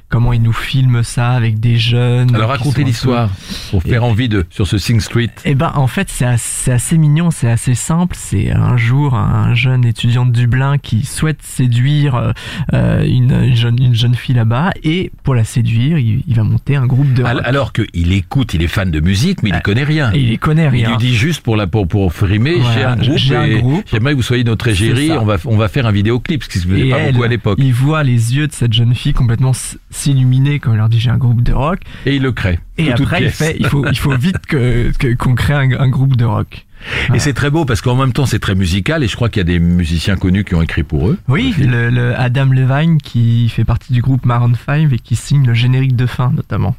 comment 0.09 0.33
il 0.33 0.41
nous 0.41 0.53
filme 0.53 1.03
ça 1.03 1.31
avec 1.31 1.59
des 1.59 1.77
jeunes. 1.77 2.33
Alors, 2.35 2.49
racontez 2.49 2.83
l'histoire, 2.83 3.29
pour 3.71 3.81
faire 3.83 4.03
envie 4.03 4.29
de, 4.29 4.45
sur 4.49 4.67
ce 4.67 4.77
Sing 4.77 4.99
Street. 4.99 5.29
Eh 5.45 5.55
ben, 5.55 5.71
en 5.75 5.87
fait, 5.87 6.09
c'est 6.09 6.25
assez, 6.71 6.97
mignon, 6.97 7.31
c'est 7.31 7.49
assez 7.49 7.75
simple. 7.75 8.15
C'est 8.19 8.51
un 8.51 8.77
jour 8.77 9.15
un 9.15 9.53
jeune 9.53 9.85
étudiant 9.85 10.25
de 10.25 10.31
Dublin 10.31 10.77
qui 10.77 11.05
souhaite 11.05 11.41
séduire 11.41 12.15
euh, 12.15 12.31
euh, 12.73 13.03
une, 13.05 13.31
une 13.31 13.55
jeune, 13.55 13.81
une 13.81 13.95
jeune 13.95 14.15
fille 14.15 14.35
là-bas 14.35 14.71
et 14.83 15.11
pour 15.23 15.35
la 15.35 15.43
séduire, 15.43 15.97
il, 15.97 16.23
il 16.27 16.35
va 16.35 16.43
monter 16.43 16.75
un 16.75 16.85
groupe 16.85 17.13
de 17.13 17.23
rock. 17.23 17.41
Alors 17.43 17.73
qu'il 17.73 18.11
écoute, 18.13 18.53
il 18.53 18.61
est 18.63 18.67
fan 18.67 18.91
de 18.91 18.99
musique, 18.99 19.43
mais 19.43 19.49
il 19.49 19.53
Ah, 19.53 19.57
ne 19.57 19.61
connaît 19.63 19.83
rien. 19.83 20.11
et 20.13 20.19
il 20.19 20.39
connaît 20.39 20.65
Il 20.65 20.69
rien. 20.69 20.89
lui 20.91 20.97
dit 20.97 21.15
juste 21.15 21.41
pour 21.41 21.55
la 21.55 21.67
pour 21.67 21.87
pour 21.87 22.13
frimer, 22.13 22.55
Voilà, 22.59 22.97
j'ai 23.15 23.35
un 23.35 23.47
groupe, 23.59 23.83
j'aimerais 23.91 24.11
que 24.11 24.17
vous 24.17 24.21
soyez 24.23 24.43
notre 24.43 24.67
égérie, 24.67 25.11
on 25.11 25.25
va 25.25 25.37
on 25.45 25.57
va 25.57 25.67
faire 25.67 25.85
un 25.87 25.91
vidéoclip, 25.91 26.43
ce 26.43 26.49
qui 26.49 26.59
se 26.59 26.67
faisait 26.67 26.87
Et 26.87 26.89
pas 26.89 26.97
elle, 26.99 27.13
beaucoup 27.13 27.23
à 27.23 27.27
l'époque. 27.27 27.57
il 27.61 27.73
voit 27.73 28.03
les 28.03 28.35
yeux 28.35 28.47
de 28.47 28.53
cette 28.53 28.73
jeune 28.73 28.93
fille 28.95 29.13
complètement 29.13 29.40
s'illuminer 29.53 30.59
quand 30.59 30.71
il 30.73 30.77
leur 30.77 30.89
dit 30.89 30.99
j'ai 30.99 31.09
un 31.09 31.17
groupe 31.17 31.41
de 31.43 31.53
rock. 31.53 31.79
Et 32.05 32.15
il 32.15 32.21
le 32.21 32.31
crée. 32.31 32.59
Et 32.77 32.91
après, 32.91 33.23
il 33.23 33.29
fait, 33.29 33.57
il 33.59 33.67
faut, 33.67 33.85
il 33.87 33.97
faut 33.97 34.15
vite 34.15 34.45
que, 34.47 34.91
que- 34.97 35.13
qu'on 35.15 35.35
crée 35.35 35.53
un, 35.53 35.71
un 35.79 35.87
groupe 35.89 36.15
de 36.15 36.25
rock. 36.25 36.65
Et 37.13 37.19
c'est 37.19 37.33
très 37.33 37.51
beau 37.51 37.63
parce 37.65 37.79
qu'en 37.81 37.95
même 37.95 38.11
temps 38.11 38.25
c'est 38.25 38.39
très 38.39 38.55
musical 38.55 39.03
et 39.03 39.07
je 39.07 39.15
crois 39.15 39.29
qu'il 39.29 39.39
y 39.39 39.41
a 39.41 39.43
des 39.43 39.59
musiciens 39.59 40.15
connus 40.15 40.43
qui 40.43 40.55
ont 40.55 40.63
écrit 40.63 40.81
pour 40.81 41.09
eux. 41.09 41.19
Oui, 41.27 41.53
le, 41.59 41.91
le 41.91 42.19
Adam 42.19 42.45
Levine 42.47 42.97
qui 42.97 43.49
fait 43.49 43.63
partie 43.65 43.93
du 43.93 44.01
groupe 44.01 44.25
Maroon 44.25 44.53
5 44.65 44.91
et 44.91 44.97
qui 44.97 45.15
signe 45.15 45.45
le 45.45 45.53
générique 45.53 45.95
de 45.95 46.07
fin 46.07 46.31
notamment. 46.35 46.75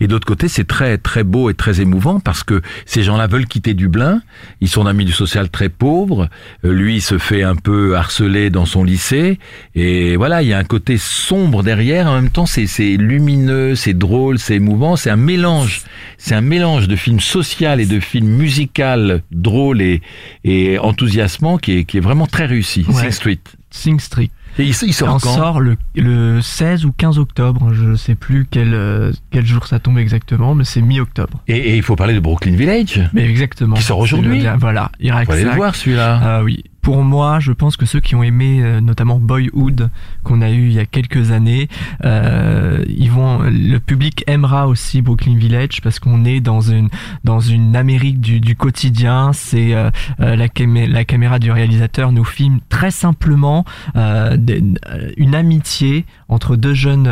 Et 0.00 0.06
d'autre 0.06 0.26
côté, 0.26 0.48
c'est 0.48 0.64
très 0.66 0.98
très 0.98 1.24
beau 1.24 1.50
et 1.50 1.54
très 1.54 1.80
émouvant 1.80 2.20
parce 2.20 2.42
que 2.42 2.62
ces 2.86 3.02
gens-là 3.02 3.26
veulent 3.26 3.46
quitter 3.46 3.74
Dublin. 3.74 4.22
Ils 4.60 4.68
sont 4.68 4.84
d'un 4.84 4.92
milieu 4.92 5.12
social 5.12 5.48
très 5.50 5.68
pauvre. 5.68 6.28
Euh, 6.64 6.72
Lui, 6.72 6.96
il 6.96 7.00
se 7.02 7.18
fait 7.18 7.42
un 7.42 7.56
peu 7.56 7.96
harceler 7.96 8.50
dans 8.50 8.66
son 8.66 8.84
lycée. 8.84 9.38
Et 9.74 10.16
voilà, 10.16 10.42
il 10.42 10.48
y 10.48 10.52
a 10.52 10.58
un 10.58 10.64
côté 10.64 10.96
sombre 10.98 11.62
derrière. 11.62 12.06
En 12.08 12.14
même 12.14 12.30
temps, 12.30 12.46
c'est 12.46 12.66
lumineux, 12.96 13.74
c'est 13.74 13.94
drôle, 13.94 14.38
c'est 14.38 14.56
émouvant. 14.56 14.96
C'est 14.96 15.10
un 15.10 15.16
mélange. 15.16 15.82
C'est 16.18 16.34
un 16.34 16.40
mélange 16.40 16.88
de 16.88 16.96
film 16.96 17.20
social 17.20 17.80
et 17.80 17.86
de 17.86 18.00
film 18.00 18.26
musical 18.28 19.22
drôle 19.30 19.82
et, 19.82 20.02
et 20.44 20.78
enthousiasmant 20.78 21.58
qui 21.58 21.78
est, 21.78 21.84
qui 21.84 21.98
est 21.98 22.00
vraiment 22.00 22.26
très 22.26 22.46
réussi. 22.46 22.84
Ouais. 22.88 23.02
Sing 23.02 23.10
Street. 23.10 23.40
Sing 23.70 24.00
Street. 24.00 24.30
Et 24.58 24.64
il, 24.64 24.68
il 24.82 24.94
sort 24.94 25.20
sort 25.20 25.60
le, 25.60 25.76
le 25.96 26.40
16 26.40 26.84
ou 26.84 26.92
15 26.92 27.18
octobre, 27.18 27.72
je 27.72 27.94
sais 27.96 28.14
plus 28.14 28.46
quel, 28.50 28.72
euh, 28.74 29.12
quel 29.30 29.44
jour 29.44 29.66
ça 29.66 29.78
tombe 29.78 29.98
exactement, 29.98 30.54
mais 30.54 30.64
c'est 30.64 30.80
mi-octobre. 30.82 31.40
et, 31.48 31.56
et 31.56 31.76
il 31.76 31.82
faut 31.82 31.96
parler 31.96 32.14
de 32.14 32.20
Brooklyn 32.20 32.54
Village. 32.54 33.00
Mais 33.12 33.28
exactement. 33.28 33.76
Qui 33.76 33.82
sort 33.82 33.98
aujourd'hui 33.98 34.44
Voilà, 34.58 34.90
Irak 35.00 35.26
Faut 35.26 35.32
aller 35.32 35.44
le 35.44 35.50
voir 35.50 35.74
celui-là. 35.74 36.20
Ah 36.22 36.42
oui. 36.44 36.64
Pour 36.84 37.02
moi, 37.02 37.40
je 37.40 37.50
pense 37.52 37.78
que 37.78 37.86
ceux 37.86 38.00
qui 38.00 38.14
ont 38.14 38.22
aimé 38.22 38.60
euh, 38.62 38.80
notamment 38.82 39.18
Boyhood 39.18 39.88
qu'on 40.22 40.42
a 40.42 40.50
eu 40.50 40.66
il 40.66 40.72
y 40.74 40.78
a 40.78 40.84
quelques 40.84 41.30
années, 41.30 41.68
euh, 42.04 42.84
le 42.86 43.78
public 43.78 44.22
aimera 44.26 44.68
aussi 44.68 45.00
Brooklyn 45.00 45.36
Village 45.36 45.80
parce 45.82 45.98
qu'on 45.98 46.24
est 46.26 46.40
dans 46.40 46.60
une 46.60 46.88
dans 47.24 47.40
une 47.40 47.74
Amérique 47.74 48.20
du, 48.20 48.54
quotidien. 48.54 49.32
C'est 49.32 49.74
euh, 49.74 49.90
la, 50.18 50.48
camé- 50.48 50.86
la 50.86 51.04
caméra 51.04 51.38
du 51.38 51.50
réalisateur 51.50 52.12
nous 52.12 52.24
filme 52.24 52.60
très 52.68 52.90
simplement 52.90 53.64
une 53.94 55.34
amitié 55.34 56.04
entre 56.28 56.56
deux 56.56 56.74
jeunes 56.74 57.08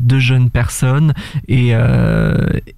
deux 0.00 0.18
jeunes 0.18 0.48
personnes 0.50 1.12
et 1.48 1.74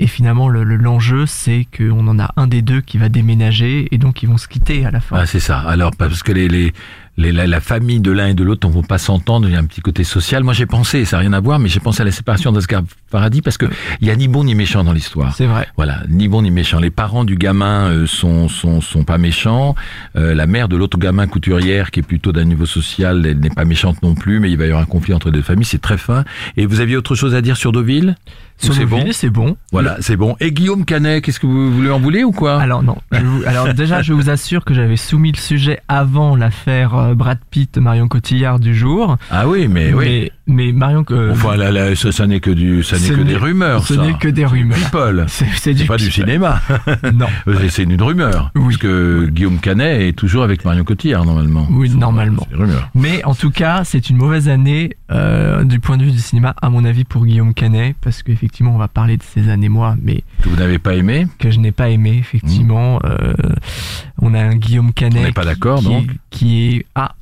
finalement 0.06 0.48
le- 0.48 0.64
le- 0.64 0.76
l'enjeu 0.76 1.26
c'est 1.26 1.66
qu'on 1.76 2.06
en 2.08 2.18
a 2.18 2.30
un 2.36 2.46
des 2.48 2.62
deux 2.62 2.80
qui 2.80 2.98
va 2.98 3.08
déménager 3.08 3.88
et 3.92 3.98
donc 3.98 4.22
ils 4.22 4.28
vont 4.28 4.38
se 4.38 4.48
quitter 4.48 4.84
à 4.84 4.90
la 4.90 5.00
fin. 5.00 5.16
Ah, 5.18 5.26
c'est 5.26 5.40
ça. 5.40 5.58
Alors 5.60 5.92
parce 5.96 6.22
que 6.22 6.31
les, 6.34 6.48
les 6.48 6.72
les- 7.18 7.30
la, 7.30 7.46
la 7.46 7.60
famille 7.60 8.00
de 8.00 8.10
l'un 8.10 8.28
et 8.28 8.34
de 8.34 8.42
l'autre 8.42 8.66
ne 8.66 8.72
vont 8.72 8.82
pas 8.82 8.96
s'entendre, 8.96 9.46
il 9.46 9.52
y 9.52 9.54
a 9.54 9.58
un 9.58 9.66
petit 9.66 9.82
côté 9.82 10.02
social. 10.02 10.42
Moi 10.44 10.54
j'ai 10.54 10.64
pensé, 10.64 11.04
ça 11.04 11.18
n'a 11.18 11.20
rien 11.20 11.34
à 11.34 11.40
voir, 11.40 11.58
mais 11.58 11.68
j'ai 11.68 11.78
pensé 11.78 12.00
à 12.00 12.06
la 12.06 12.10
séparation 12.10 12.52
d'Oscar 12.52 12.80
Paradis 13.10 13.42
parce 13.42 13.58
que 13.58 13.66
il 14.00 14.08
y 14.08 14.10
a 14.10 14.16
ni 14.16 14.28
bon 14.28 14.44
ni 14.44 14.54
méchant 14.54 14.82
dans 14.82 14.94
l'histoire. 14.94 15.34
C'est 15.36 15.44
vrai. 15.44 15.68
Voilà, 15.76 16.04
ni 16.08 16.26
bon 16.28 16.40
ni 16.40 16.50
méchant. 16.50 16.80
Les 16.80 16.88
parents 16.90 17.24
du 17.24 17.36
gamin 17.36 17.90
euh, 17.90 18.06
sont, 18.06 18.48
sont 18.48 18.80
sont 18.80 19.04
pas 19.04 19.18
méchants. 19.18 19.74
Euh, 20.16 20.34
la 20.34 20.46
mère 20.46 20.68
de 20.68 20.76
l'autre 20.76 20.96
gamin 20.98 21.26
couturière, 21.26 21.90
qui 21.90 22.00
est 22.00 22.02
plutôt 22.02 22.32
d'un 22.32 22.44
niveau 22.44 22.64
social, 22.64 23.26
elle 23.26 23.40
n'est 23.40 23.50
pas 23.50 23.66
méchante 23.66 24.02
non 24.02 24.14
plus, 24.14 24.40
mais 24.40 24.50
il 24.50 24.56
va 24.56 24.64
y 24.64 24.68
avoir 24.68 24.82
un 24.82 24.86
conflit 24.86 25.12
entre 25.12 25.26
les 25.26 25.34
deux 25.34 25.42
familles. 25.42 25.66
C'est 25.66 25.82
très 25.82 25.98
fin. 25.98 26.24
Et 26.56 26.64
vous 26.64 26.80
aviez 26.80 26.96
autre 26.96 27.14
chose 27.14 27.34
à 27.34 27.42
dire 27.42 27.58
sur 27.58 27.72
Deauville? 27.72 28.16
C'est 28.58 28.86
bon 28.86 29.04
c'est 29.12 29.30
bon. 29.30 29.56
Voilà, 29.72 29.96
c'est 30.00 30.16
bon. 30.16 30.36
Et 30.40 30.52
Guillaume 30.52 30.84
Canet, 30.84 31.22
qu'est-ce 31.24 31.40
que 31.40 31.46
vous 31.46 31.72
voulez 31.72 31.90
en 31.90 31.98
voulez 31.98 32.22
ou 32.24 32.30
quoi? 32.32 32.60
Alors 32.60 32.82
non. 32.82 32.96
vous- 33.10 33.42
alors 33.46 33.72
déjà, 33.74 34.02
je 34.02 34.12
vous 34.12 34.30
assure 34.30 34.64
que 34.64 34.72
j'avais 34.74 34.96
soumis 34.96 35.32
le 35.32 35.38
sujet 35.38 35.80
avant 35.88 36.36
l'affaire 36.36 36.94
euh, 36.94 37.14
Brad 37.14 37.38
Pitt 37.50 37.76
Marion 37.78 38.08
Cotillard 38.08 38.60
du 38.60 38.74
jour. 38.74 39.16
Ah 39.30 39.48
oui, 39.48 39.66
mais 39.68 39.92
oui. 39.92 40.30
Mais, 40.46 40.72
Marion 40.72 41.04
euh, 41.10 41.32
Enfin, 41.32 41.56
là, 41.56 41.70
là, 41.70 41.94
ça, 41.94 42.10
ça 42.10 42.26
n'est 42.26 42.40
que 42.40 42.50
du, 42.50 42.82
ça 42.82 42.98
n'est 42.98 43.08
que 43.08 43.22
des 43.22 43.36
rumeurs. 43.36 43.86
Ce 43.86 43.94
n'est 43.94 44.14
que 44.14 44.28
des 44.28 44.44
rumeurs. 44.44 44.78
People. 44.78 45.26
C'est 45.28 45.86
pas 45.86 45.96
du 45.96 46.10
cinéma. 46.10 46.60
Non. 47.14 47.26
C'est 47.68 47.84
une 47.84 48.00
rumeur. 48.00 48.50
Oui. 48.54 48.62
Parce 48.64 48.76
que 48.78 49.26
Guillaume 49.26 49.58
Canet 49.58 50.00
est 50.00 50.12
toujours 50.12 50.42
avec 50.42 50.64
Marion 50.64 50.84
Cotillard, 50.84 51.24
normalement. 51.24 51.66
Oui, 51.70 51.90
normalement. 51.90 52.46
C'est 52.48 52.56
une 52.56 52.62
rumeur. 52.62 52.90
Mais 52.94 53.24
en 53.24 53.34
tout 53.34 53.50
cas, 53.50 53.82
c'est 53.84 54.10
une 54.10 54.16
mauvaise 54.16 54.48
année 54.48 54.96
euh, 55.10 55.64
du 55.64 55.78
point 55.78 55.96
de 55.96 56.04
vue 56.04 56.10
du 56.10 56.18
cinéma, 56.18 56.54
à 56.60 56.70
mon 56.70 56.84
avis, 56.84 57.04
pour 57.04 57.26
Guillaume 57.26 57.54
Canet, 57.54 57.96
parce 58.00 58.22
qu'effectivement, 58.22 58.74
on 58.74 58.78
va 58.78 58.88
parler 58.88 59.16
de 59.16 59.22
ses 59.22 59.48
années-moi, 59.48 59.96
mais 60.02 60.24
Que 60.42 60.48
vous 60.48 60.56
n'avez 60.56 60.78
pas 60.78 60.94
aimé 60.94 61.26
que 61.38 61.50
je 61.50 61.58
n'ai 61.58 61.72
pas 61.72 61.88
aimé, 61.88 62.16
effectivement. 62.18 63.00
Euh, 63.04 63.34
on 64.20 64.34
a 64.34 64.40
un 64.40 64.54
Guillaume 64.54 64.92
Canet 64.92 65.22
On 65.22 65.26
n'est 65.26 65.32
pas 65.32 65.44
d'accord, 65.44 65.82
donc 65.82 66.06
qui 66.30 66.66
est 66.66 66.86
ah, 66.94 67.12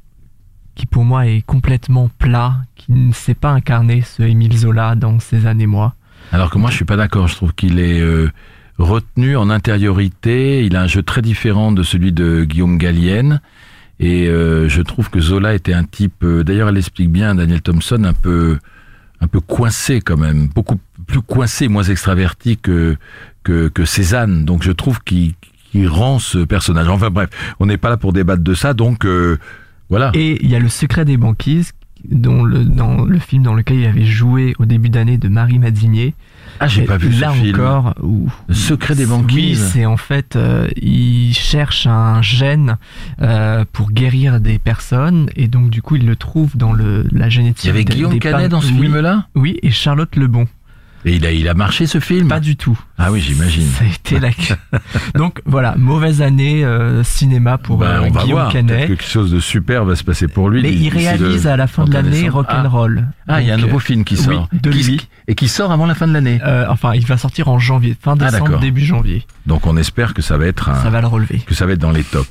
qui 0.81 0.87
pour 0.87 1.05
moi 1.05 1.27
est 1.27 1.43
complètement 1.43 2.09
plat, 2.19 2.55
qui 2.75 2.93
ne 2.93 3.13
sait 3.13 3.35
pas 3.35 3.51
incarner 3.51 4.01
ce 4.01 4.23
Émile 4.23 4.57
Zola 4.57 4.95
dans 4.95 5.21
ses 5.21 5.45
années-moi. 5.45 5.95
Alors 6.33 6.49
que 6.49 6.57
moi, 6.57 6.71
je 6.71 6.77
suis 6.77 6.87
pas 6.87 6.97
d'accord. 6.97 7.29
Je 7.29 7.35
trouve 7.35 7.53
qu'il 7.53 7.79
est 7.79 8.01
euh, 8.01 8.31
retenu 8.79 9.37
en 9.37 9.51
intériorité. 9.51 10.65
Il 10.65 10.77
a 10.77 10.81
un 10.81 10.87
jeu 10.87 11.03
très 11.03 11.21
différent 11.21 11.71
de 11.71 11.83
celui 11.83 12.13
de 12.13 12.45
Guillaume 12.45 12.79
Gallienne. 12.79 13.43
Et 13.99 14.27
euh, 14.29 14.71
je 14.71 14.81
trouve 14.81 15.11
que 15.11 15.21
Zola 15.21 15.53
était 15.53 15.75
un 15.75 15.85
type. 15.85 16.25
euh, 16.25 16.45
D'ailleurs, 16.45 16.71
elle 16.71 16.79
explique 16.79 17.13
bien, 17.13 17.35
Daniel 17.35 17.61
Thompson, 17.61 18.03
un 18.05 18.15
peu, 18.15 18.59
un 19.21 19.27
peu 19.27 19.41
coincé 19.41 20.01
quand 20.01 20.17
même, 20.17 20.49
beaucoup 20.49 20.81
plus 21.07 21.21
coincé, 21.21 21.69
moins 21.69 21.83
extraverti 21.83 22.57
que 22.57 22.97
que, 23.43 23.85
Cézanne. 23.85 24.47
Donc, 24.47 24.63
je 24.63 24.73
trouve 24.73 25.01
qu'il 25.03 25.35
rend 25.89 26.19
ce 26.19 26.39
personnage. 26.39 26.89
Enfin 26.89 27.11
bref, 27.11 27.29
on 27.59 27.67
n'est 27.67 27.77
pas 27.77 27.91
là 27.91 27.99
pour 27.99 28.15
débattre 28.15 28.43
de 28.43 28.55
ça. 28.55 28.73
Donc 28.73 29.05
voilà. 29.91 30.11
Et 30.15 30.39
il 30.43 30.51
y 30.51 30.55
a 30.57 30.59
Le 30.59 30.69
Secret 30.71 31.05
des 31.05 31.17
banquises, 31.19 31.73
dont 32.11 32.45
le, 32.45 32.65
dans 32.65 33.05
le 33.05 33.19
film 33.19 33.43
dans 33.43 33.53
lequel 33.55 33.77
il 33.81 33.87
avait 33.87 34.07
joué 34.07 34.55
au 34.59 34.65
début 34.65 34.89
d'année 34.89 35.19
de 35.19 35.29
Marie 35.29 35.59
Madinier. 35.59 36.15
ah, 36.59 36.67
j'ai 36.67 36.85
pas 36.85 36.97
vu 36.97 37.11
là 37.11 37.31
ce 37.35 37.41
film. 37.43 37.55
encore, 37.61 37.95
où, 38.03 38.31
Le 38.49 38.55
secret 38.55 38.95
des 38.95 39.05
Oui, 39.05 39.11
banquises. 39.11 39.63
c'est 39.73 39.85
en 39.85 39.99
fait, 39.99 40.35
euh, 40.35 40.67
il 40.81 41.35
cherche 41.35 41.87
un 41.87 42.23
gène 42.23 42.79
euh, 43.21 43.67
pour 43.73 43.91
guérir 43.93 44.41
des 44.41 44.59
personnes 44.59 45.29
et 45.37 45.47
donc 45.47 45.69
du 45.69 45.83
coup 45.83 45.97
il 45.97 46.07
le 46.07 46.17
trouve 46.17 46.57
dans 46.57 46.73
le, 46.73 47.05
la 47.13 47.29
génétique. 47.29 47.65
Il 47.65 47.69
y 47.69 47.71
avait 47.71 47.85
des- 47.85 47.93
Guillaume 47.95 48.13
des 48.13 48.19
Canet 48.19 48.51
dans 48.51 48.63
ce 48.63 48.73
oui, 48.73 48.81
film-là? 48.81 49.27
Oui, 49.35 49.59
et 49.63 49.71
Charlotte 49.71 50.17
Lebon. 50.17 50.47
Et 51.05 51.15
il 51.17 51.25
a, 51.27 51.33
il 51.33 51.49
a 51.49 51.55
marché 51.55 51.87
ce 51.87 51.99
film? 51.99 52.29
Pas 52.29 52.41
du 52.41 52.57
tout. 52.57 52.79
Ah 52.99 53.11
oui, 53.11 53.21
j'imagine. 53.21 53.67
Ça 53.67 53.85
a 53.85 53.89
été 53.89 54.19
la... 54.21 54.29
donc 55.15 55.41
voilà, 55.47 55.75
mauvaise 55.79 56.21
année 56.21 56.63
euh, 56.65 57.03
cinéma 57.03 57.57
pour 57.57 57.83
euh, 57.83 58.01
on 58.03 58.11
va 58.11 58.21
Guillaume 58.23 58.39
voir. 58.41 58.53
Canet. 58.53 58.87
Quelque 58.89 59.05
chose 59.05 59.31
de 59.33 59.41
super 59.41 59.85
va 59.87 59.97
se 59.97 60.05
passer 60.05 60.29
pour 60.29 60.51
lui. 60.51 60.61
Mais 60.63 60.73
il 60.73 60.91
réalise 60.91 61.47
à 61.47 61.57
la 61.57 61.67
fin 61.67 61.85
de 61.85 61.91
31 61.93 62.11
l'année. 62.11 62.29
Rock'n'Roll. 62.29 63.07
Ah, 63.29 63.41
il 63.41 63.49
y 63.49 63.51
a 63.51 63.55
un 63.55 63.59
nouveau 63.59 63.79
film 63.79 64.05
qui 64.05 64.17
oui, 64.17 64.25
sort. 64.25 64.49
de 64.53 64.71
Qui- 64.71 64.83
lui. 64.83 65.09
Et 65.29 65.35
qui 65.35 65.49
sort 65.49 65.71
avant 65.73 65.87
la 65.87 65.95
fin 65.95 66.09
de 66.09 66.13
l'année. 66.13 66.41
euh, 66.45 66.67
enfin, 66.69 66.93
il 66.95 67.07
va 67.07 67.17
sortir 67.17 67.49
en 67.49 67.59
janvier, 67.59 67.97
fin 68.01 68.17
Ah, 68.21 68.31
décembre, 68.31 68.59
début 68.59 68.85
janvier. 68.85 69.25
Donc 69.47 69.67
on 69.67 69.77
espère 69.77 70.13
que 70.13 70.23
ça 70.23 70.37
va 70.37 70.47
être 70.47 70.69
un, 70.69 70.75
Ça 70.83 70.91
va 70.91 71.01
le 71.01 71.07
relever. 71.07 71.39
que 71.47 71.55
ça 71.55 71.65
va 71.67 71.73
être 71.73 71.79
dans 71.79 71.93
les 71.93 72.03
tops. 72.03 72.29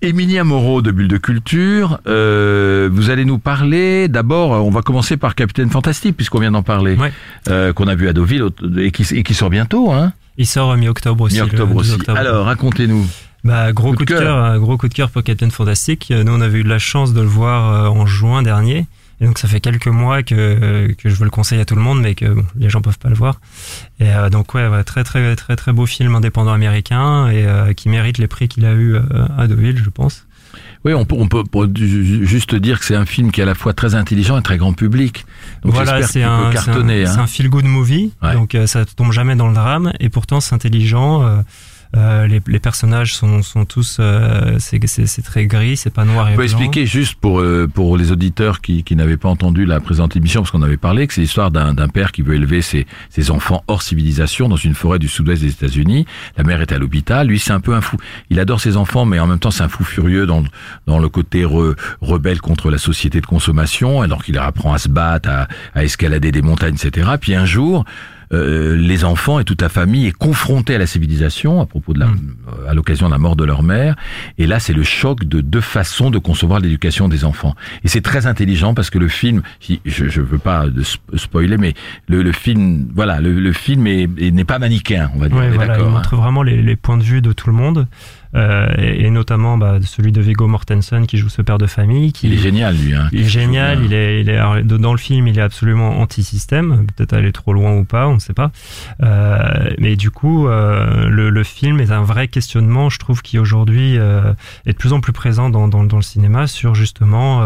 Emilia 0.00 0.44
Moreau 0.44 0.80
de 0.80 0.90
Bulle 0.92 1.08
de 1.08 1.16
Culture, 1.18 1.98
euh, 2.06 2.88
vous 2.92 3.10
allez 3.10 3.24
nous 3.24 3.38
parler. 3.38 4.08
D'abord, 4.08 4.64
on 4.64 4.70
va 4.70 4.82
commencer 4.82 5.16
par 5.16 5.34
Capitaine 5.34 5.70
Fantastique 5.70 6.16
puisqu'on 6.16 6.38
vient 6.40 6.52
d'en 6.52 6.62
parler, 6.62 6.94
Ouais. 6.96 7.12
euh, 7.48 7.72
qu'on 7.72 7.88
a 7.88 7.94
vu 7.96 8.05
à 8.08 8.12
Deauville 8.12 8.42
au- 8.42 8.78
et 8.78 8.90
qui, 8.90 9.02
et 9.14 9.22
qui 9.22 9.34
sort 9.34 9.50
bientôt, 9.50 9.90
hein, 9.92 10.12
Il 10.38 10.46
sort 10.46 10.70
euh, 10.72 10.76
mi-octobre 10.76 11.24
aussi. 11.24 11.36
mi-octobre 11.36 11.68
le 11.72 11.78
12 11.78 11.90
aussi. 11.92 12.00
octobre. 12.00 12.18
Alors, 12.18 12.44
racontez-nous. 12.46 13.06
bah, 13.44 13.72
gros 13.72 13.90
coup 13.92 13.98
coup, 13.98 14.04
de 14.04 14.14
de 14.14 14.18
cœur. 14.18 14.38
un 14.38 14.58
gros 14.58 14.76
coup 14.76 14.88
de 14.88 14.94
cœur 14.94 15.10
pour 15.10 15.22
Captain 15.22 15.50
Fantastic. 15.50 16.10
Euh, 16.10 16.24
Nous, 16.24 16.32
on 16.32 16.40
avait 16.40 16.58
eu 16.60 16.64
de 16.64 16.68
la 16.68 16.78
chance 16.78 17.12
de 17.14 17.20
le 17.20 17.26
voir 17.28 17.72
euh, 17.72 17.88
en 17.88 18.06
juin 18.06 18.42
dernier. 18.42 18.86
Et 19.18 19.24
donc, 19.24 19.38
ça 19.38 19.48
fait 19.48 19.60
quelques 19.60 19.86
mois 19.86 20.22
que, 20.22 20.34
euh, 20.34 20.88
que 20.98 21.08
je 21.08 21.14
veux 21.14 21.24
le 21.24 21.30
conseiller 21.30 21.62
à 21.62 21.64
tout 21.64 21.74
le 21.74 21.80
monde, 21.80 22.02
mais 22.02 22.14
que 22.14 22.26
bon, 22.26 22.44
les 22.58 22.68
gens 22.68 22.82
peuvent 22.82 22.98
pas 22.98 23.08
le 23.08 23.14
voir. 23.14 23.40
Et 23.98 24.10
euh, 24.12 24.28
donc, 24.28 24.52
ouais, 24.54 24.68
ouais, 24.68 24.84
très, 24.84 25.04
très, 25.04 25.34
très, 25.36 25.56
très 25.56 25.72
beau 25.72 25.86
film 25.86 26.14
indépendant 26.14 26.52
américain 26.52 27.28
et 27.30 27.46
euh, 27.46 27.72
qui 27.72 27.88
mérite 27.88 28.18
les 28.18 28.26
prix 28.26 28.46
qu'il 28.48 28.66
a 28.66 28.72
eu 28.74 28.94
euh, 28.96 29.00
à 29.38 29.46
Deauville, 29.46 29.80
je 29.82 29.88
pense. 29.88 30.25
Oui, 30.84 30.94
on 30.94 31.04
peut, 31.04 31.16
on 31.18 31.26
peut 31.26 31.42
juste 31.74 32.54
dire 32.54 32.78
que 32.78 32.84
c'est 32.84 32.94
un 32.94 33.06
film 33.06 33.32
qui 33.32 33.40
est 33.40 33.42
à 33.42 33.46
la 33.46 33.54
fois 33.54 33.72
très 33.72 33.94
intelligent 33.94 34.38
et 34.38 34.42
très 34.42 34.56
grand 34.58 34.72
public. 34.72 35.24
Donc 35.62 35.72
voilà, 35.74 36.02
c'est 36.06 36.22
un, 36.22 36.50
c'est 36.52 36.70
un- 36.70 37.06
hein. 37.06 37.18
un 37.18 37.26
feel-good 37.26 37.64
movie, 37.64 38.12
Ouais. 38.22 38.34
donc 38.34 38.54
euh, 38.54 38.66
ça 38.66 38.84
tombe 38.84 39.12
jamais 39.12 39.34
dans 39.36 39.48
le 39.48 39.54
drame, 39.54 39.92
et 40.00 40.08
pourtant 40.08 40.40
c'est 40.40 40.54
intelligent. 40.54 41.22
euh, 41.22 41.40
euh, 41.94 42.26
les, 42.26 42.40
les 42.46 42.58
personnages 42.58 43.14
sont, 43.14 43.42
sont 43.42 43.64
tous, 43.64 43.98
euh, 44.00 44.56
c'est 44.58 45.22
très 45.22 45.46
gris, 45.46 45.76
c'est 45.76 45.92
pas 45.92 46.04
noir 46.04 46.28
et 46.28 46.32
On 46.32 46.36
peut 46.36 46.42
blanc. 46.46 46.58
expliquer 46.58 46.86
juste 46.86 47.14
pour 47.20 47.40
euh, 47.40 47.68
pour 47.72 47.96
les 47.96 48.10
auditeurs 48.12 48.60
qui, 48.60 48.82
qui 48.82 48.96
n'avaient 48.96 49.16
pas 49.16 49.28
entendu 49.28 49.64
la 49.66 49.80
présente 49.80 50.16
émission 50.16 50.42
parce 50.42 50.50
qu'on 50.50 50.62
avait 50.62 50.76
parlé 50.76 51.06
que 51.06 51.14
c'est 51.14 51.20
l'histoire 51.20 51.50
d'un 51.50 51.74
père 51.88 52.12
qui 52.12 52.22
veut 52.22 52.34
élever 52.34 52.62
ses 52.62 52.86
ses 53.10 53.30
enfants 53.30 53.62
hors 53.68 53.82
civilisation 53.82 54.48
dans 54.48 54.56
une 54.56 54.74
forêt 54.74 54.98
du 54.98 55.08
sud-ouest 55.08 55.42
des 55.42 55.50
États-Unis. 55.50 56.06
La 56.36 56.44
mère 56.44 56.60
est 56.60 56.72
à 56.72 56.78
l'hôpital, 56.78 57.28
lui 57.28 57.38
c'est 57.38 57.52
un 57.52 57.60
peu 57.60 57.74
un 57.74 57.80
fou. 57.80 57.96
Il 58.30 58.40
adore 58.40 58.60
ses 58.60 58.76
enfants 58.76 59.04
mais 59.04 59.18
en 59.20 59.26
même 59.26 59.38
temps 59.38 59.50
c'est 59.50 59.62
un 59.62 59.68
fou 59.68 59.84
furieux 59.84 60.26
dans 60.26 60.42
dans 60.86 60.98
le 60.98 61.08
côté 61.08 61.44
re- 61.44 61.76
rebelle 62.00 62.40
contre 62.40 62.70
la 62.70 62.78
société 62.78 63.20
de 63.20 63.26
consommation 63.26 64.02
alors 64.02 64.24
qu'il 64.24 64.34
leur 64.34 64.44
apprend 64.44 64.72
à 64.72 64.78
se 64.78 64.88
battre, 64.88 65.28
à, 65.28 65.48
à 65.74 65.84
escalader 65.84 66.32
des 66.32 66.42
montagnes, 66.42 66.74
etc. 66.74 67.10
Puis 67.20 67.34
un 67.34 67.46
jour 67.46 67.84
euh, 68.32 68.76
les 68.76 69.04
enfants 69.04 69.38
et 69.38 69.44
toute 69.44 69.62
la 69.62 69.68
famille 69.68 70.06
est 70.06 70.12
confrontée 70.16 70.74
à 70.74 70.78
la 70.78 70.86
civilisation 70.86 71.60
à 71.60 71.66
propos 71.66 71.92
de 71.94 72.00
la, 72.00 72.08
à 72.68 72.74
l'occasion 72.74 73.06
de 73.06 73.12
la 73.12 73.18
mort 73.18 73.36
de 73.36 73.44
leur 73.44 73.62
mère. 73.62 73.94
Et 74.38 74.46
là, 74.46 74.58
c'est 74.60 74.72
le 74.72 74.82
choc 74.82 75.24
de 75.24 75.40
deux 75.40 75.60
façons 75.60 76.10
de 76.10 76.18
concevoir 76.18 76.60
l'éducation 76.60 77.08
des 77.08 77.24
enfants. 77.24 77.54
Et 77.84 77.88
c'est 77.88 78.00
très 78.00 78.26
intelligent 78.26 78.74
parce 78.74 78.90
que 78.90 78.98
le 78.98 79.08
film, 79.08 79.42
je 79.60 79.76
je 80.08 80.20
veux 80.20 80.38
pas 80.38 80.66
spoiler, 81.14 81.56
mais 81.56 81.74
le, 82.08 82.22
le 82.22 82.32
film, 82.32 82.88
voilà, 82.94 83.20
le, 83.20 83.38
le 83.40 83.52
film 83.52 83.86
est- 83.86 84.08
est- 84.18 84.30
n'est 84.30 84.44
pas 84.44 84.58
manichéen, 84.58 85.10
on 85.14 85.18
va 85.18 85.28
dire. 85.28 85.36
Ouais, 85.36 85.50
voilà, 85.50 85.78
il 85.78 85.84
hein. 85.84 85.88
montre 85.90 86.16
vraiment 86.16 86.42
les, 86.42 86.62
les 86.62 86.76
points 86.76 86.98
de 86.98 87.02
vue 87.02 87.20
de 87.22 87.32
tout 87.32 87.48
le 87.48 87.54
monde, 87.56 87.86
euh, 88.36 88.68
et, 88.78 89.06
et 89.06 89.10
notamment 89.10 89.56
bah, 89.56 89.78
celui 89.82 90.12
de 90.12 90.20
Viggo 90.20 90.46
Mortensen 90.46 91.06
qui 91.06 91.16
joue 91.16 91.28
ce 91.28 91.42
père 91.42 91.58
de 91.58 91.66
famille. 91.66 92.12
Qui, 92.12 92.28
Il 92.28 92.34
est 92.34 92.38
génial, 92.38 92.76
lui. 92.76 92.94
Hein, 92.94 93.08
Il 93.12 93.22
est 93.22 93.24
génial, 93.24 93.84
il 93.84 93.92
est, 93.92 94.20
il 94.20 94.28
est 94.28 94.36
alors, 94.36 94.62
dans 94.62 94.92
le 94.92 94.98
film, 94.98 95.26
il 95.26 95.38
est 95.38 95.42
absolument 95.42 96.00
anti-système, 96.00 96.86
peut-être 96.96 97.12
aller 97.12 97.32
trop 97.32 97.52
loin 97.52 97.76
ou 97.76 97.84
pas, 97.84 98.06
on 98.08 98.14
ne 98.14 98.20
sait 98.20 98.34
pas. 98.34 98.50
Euh, 99.02 99.70
mais 99.78 99.96
du 99.96 100.10
coup, 100.10 100.48
euh, 100.48 101.08
le, 101.08 101.30
le 101.30 101.44
film 101.44 101.80
est 101.80 101.90
un 101.90 102.02
vrai 102.02 102.28
questionnement, 102.28 102.90
je 102.90 102.98
trouve, 102.98 103.22
qui 103.22 103.38
aujourd'hui 103.38 103.96
est 103.96 104.72
de 104.72 104.76
plus 104.76 104.92
en 104.92 105.00
plus 105.00 105.12
présent 105.12 105.50
dans, 105.50 105.68
dans, 105.68 105.84
dans 105.84 105.96
le 105.96 106.02
cinéma 106.02 106.46
sur 106.46 106.74
justement 106.74 107.42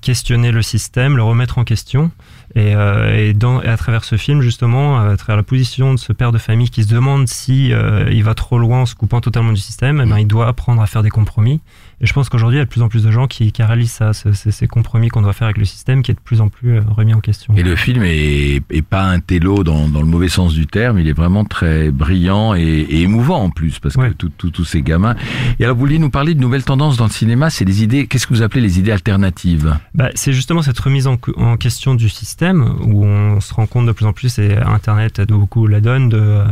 questionner 0.00 0.50
le 0.52 0.62
système, 0.62 1.16
le 1.16 1.22
remettre 1.22 1.58
en 1.58 1.64
question. 1.64 2.10
Et, 2.54 2.74
euh, 2.74 3.32
et, 3.32 3.68
à 3.68 3.76
travers 3.76 4.04
ce 4.04 4.16
film, 4.16 4.40
justement, 4.40 4.98
à 4.98 5.16
travers 5.16 5.36
la 5.36 5.42
position 5.42 5.92
de 5.92 5.98
ce 5.98 6.12
père 6.12 6.32
de 6.32 6.38
famille 6.38 6.70
qui 6.70 6.84
se 6.84 6.88
demande 6.88 7.28
si 7.28 7.72
euh, 7.72 8.08
il 8.10 8.24
va 8.24 8.34
trop 8.34 8.58
loin 8.58 8.82
en 8.82 8.86
se 8.86 8.94
coupant 8.94 9.20
totalement 9.20 9.52
du 9.52 9.60
système, 9.60 10.00
eh 10.04 10.08
ben, 10.08 10.18
il 10.18 10.26
doit 10.26 10.46
apprendre 10.48 10.80
à 10.80 10.86
faire 10.86 11.02
des 11.02 11.10
compromis. 11.10 11.60
Et 12.02 12.06
je 12.06 12.12
pense 12.12 12.28
qu'aujourd'hui, 12.28 12.56
il 12.56 12.58
y 12.58 12.62
a 12.62 12.64
de 12.66 12.70
plus 12.70 12.82
en 12.82 12.88
plus 12.88 13.02
de 13.04 13.10
gens 13.10 13.26
qui, 13.26 13.52
qui 13.52 13.62
réalisent 13.62 13.90
ça, 13.92 14.12
ce- 14.12 14.32
ce- 14.32 14.50
ces 14.50 14.66
compromis 14.66 15.08
qu'on 15.08 15.22
doit 15.22 15.32
faire 15.32 15.46
avec 15.46 15.56
le 15.56 15.64
système, 15.64 16.02
qui 16.02 16.10
est 16.10 16.14
de 16.14 16.20
plus 16.20 16.42
en 16.42 16.48
plus 16.48 16.76
euh, 16.76 16.82
remis 16.88 17.14
en 17.14 17.20
question. 17.20 17.54
Et 17.56 17.62
le 17.62 17.74
film 17.74 18.02
est, 18.04 18.60
est 18.70 18.82
pas 18.82 19.04
un 19.04 19.18
télo 19.20 19.64
dans, 19.64 19.88
dans 19.88 20.00
le 20.00 20.06
mauvais 20.06 20.28
sens 20.28 20.52
du 20.52 20.66
terme, 20.66 20.98
il 20.98 21.08
est 21.08 21.14
vraiment 21.14 21.44
très 21.46 21.90
brillant 21.90 22.54
et, 22.54 22.60
et 22.60 23.00
émouvant 23.02 23.42
en 23.42 23.50
plus, 23.50 23.78
parce 23.78 23.94
que 23.96 24.00
Ouais. 24.00 24.12
tous 24.14 24.64
ces 24.64 24.82
gamins. 24.82 25.16
Et 25.58 25.64
alors, 25.64 25.74
vous 25.74 25.80
vouliez 25.80 25.98
nous 25.98 26.10
parler 26.10 26.34
de 26.34 26.40
nouvelles 26.40 26.64
tendances 26.64 26.98
dans 26.98 27.06
le 27.06 27.10
cinéma, 27.10 27.48
c'est 27.48 27.64
les 27.64 27.82
idées, 27.82 28.06
qu'est-ce 28.06 28.26
que 28.26 28.34
vous 28.34 28.42
appelez 28.42 28.60
les 28.60 28.78
idées 28.78 28.92
alternatives? 28.92 29.76
Bah, 29.94 30.10
c'est 30.14 30.32
justement 30.34 30.60
cette 30.62 30.78
remise 30.78 31.06
en, 31.06 31.16
en 31.36 31.56
question 31.56 31.94
du 31.94 32.10
système 32.10 32.74
où 32.82 33.04
on 33.06 33.40
se 33.40 33.54
rend 33.54 33.66
compte 33.66 33.86
de 33.86 33.92
plus 33.92 34.04
en 34.06 34.12
plus, 34.12 34.38
et 34.38 34.54
Internet 34.58 35.18
aide 35.18 35.30
beaucoup 35.30 35.66
la 35.66 35.80
donne, 35.80 36.10
de, 36.10 36.18
euh, 36.18 36.44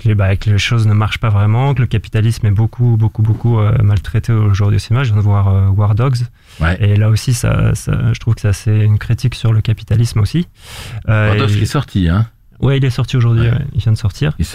que, 0.00 0.08
les, 0.08 0.14
bah, 0.14 0.34
que 0.36 0.50
les 0.50 0.58
choses 0.58 0.86
ne 0.86 0.92
marchent 0.94 1.18
pas 1.18 1.28
vraiment, 1.28 1.74
que 1.74 1.80
le 1.80 1.86
capitalisme 1.86 2.46
est 2.46 2.50
beaucoup, 2.50 2.96
beaucoup, 2.98 3.22
beaucoup 3.22 3.58
euh, 3.60 3.76
maltraité 3.82 4.32
aujourd'hui 4.32 4.76
au 4.76 4.80
cinéma. 4.80 5.04
Je 5.04 5.10
viens 5.12 5.18
de 5.18 5.24
voir 5.24 5.48
euh, 5.48 5.68
War 5.68 5.94
Dogs. 5.94 6.18
Ouais. 6.60 6.76
Et 6.80 6.96
là 6.96 7.08
aussi, 7.10 7.34
ça, 7.34 7.74
ça, 7.74 8.12
je 8.12 8.18
trouve 8.18 8.34
que 8.34 8.40
ça, 8.40 8.52
c'est 8.52 8.80
une 8.80 8.98
critique 8.98 9.34
sur 9.34 9.52
le 9.52 9.60
capitalisme 9.60 10.18
aussi. 10.20 10.48
Euh, 11.08 11.30
Rodolphe 11.32 11.52
et- 11.52 11.56
qui 11.58 11.62
est 11.62 11.66
sorti, 11.66 12.08
hein 12.08 12.26
Ouais, 12.60 12.76
il 12.78 12.84
est 12.84 12.90
sorti 12.90 13.16
aujourd'hui, 13.16 13.48
Ouais. 13.48 13.64
il 13.74 13.80
vient 13.80 13.92
de 13.92 13.96
sortir. 13.96 14.32
Il 14.38 14.46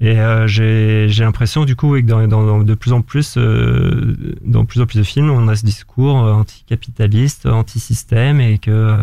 Et 0.00 0.20
euh, 0.20 0.46
j'ai 0.46 1.06
j'ai 1.08 1.24
l'impression 1.24 1.64
du 1.64 1.74
coup 1.74 1.92
oui, 1.92 2.02
que 2.02 2.08
dans, 2.08 2.26
dans- 2.28 2.44
dans- 2.44 2.62
de 2.62 2.74
plus 2.74 2.92
en 2.92 3.00
plus, 3.00 3.36
euh, 3.38 4.14
dans 4.44 4.64
plus 4.66 4.80
en 4.80 4.86
plus 4.86 4.98
de 4.98 5.02
films, 5.04 5.30
on 5.30 5.48
a 5.48 5.56
ce 5.56 5.64
discours 5.64 6.22
euh, 6.24 6.32
anticapitaliste, 6.32 7.46
anti-système 7.46 8.40
et 8.40 8.58
que. 8.58 8.70
euh, 8.70 8.96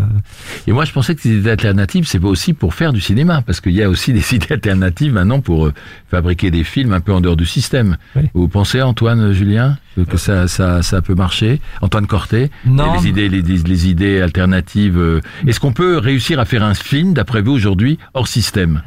Et 0.68 0.72
moi, 0.72 0.86
je 0.86 0.92
pensais 0.92 1.16
que 1.16 1.22
ces 1.22 1.36
idées 1.38 1.50
alternatives, 1.50 2.06
c'est 2.08 2.24
aussi 2.24 2.54
pour 2.54 2.74
faire 2.76 2.94
du 2.94 3.02
cinéma, 3.02 3.42
parce 3.42 3.60
qu'il 3.60 3.72
y 3.74 3.82
a 3.82 3.90
aussi 3.90 4.14
des 4.20 4.36
idées 4.36 4.52
alternatives 4.54 5.14
maintenant 5.14 5.42
pour 5.42 5.66
euh, 5.68 5.74
fabriquer 6.12 6.52
des 6.52 6.64
films 6.64 6.94
un 6.94 7.00
peu 7.02 7.12
en 7.14 7.22
dehors 7.22 7.38
du 7.38 7.46
système. 7.46 7.98
Oui. 8.16 8.24
Vous 8.36 8.48
pensez, 8.48 8.82
Antoine, 8.82 9.34
Julien, 9.34 9.78
que, 10.10 10.18
ça, 10.18 10.48
ça, 10.48 10.84
ça 10.84 11.02
peut 11.02 11.16
marcher? 11.16 11.60
Antoine 11.82 12.06
Corté 12.08 12.52
Non, 12.66 12.94
les 13.02 13.08
idées, 13.10 13.30
les, 13.30 13.42
les 13.42 13.90
idées 13.90 14.22
alternatives. 14.22 14.98
euh, 14.98 15.22
Est-ce 15.48 15.60
qu'on 15.60 15.74
peut 15.74 15.98
réussir 15.98 16.40
à 16.40 16.46
faire 16.46 16.64
un 16.64 16.74
film, 16.76 17.14
d'après 17.14 17.42
vous, 17.42 17.52
aujourd'hui, 17.52 17.98
hors 18.14 18.28
système? 18.28 18.82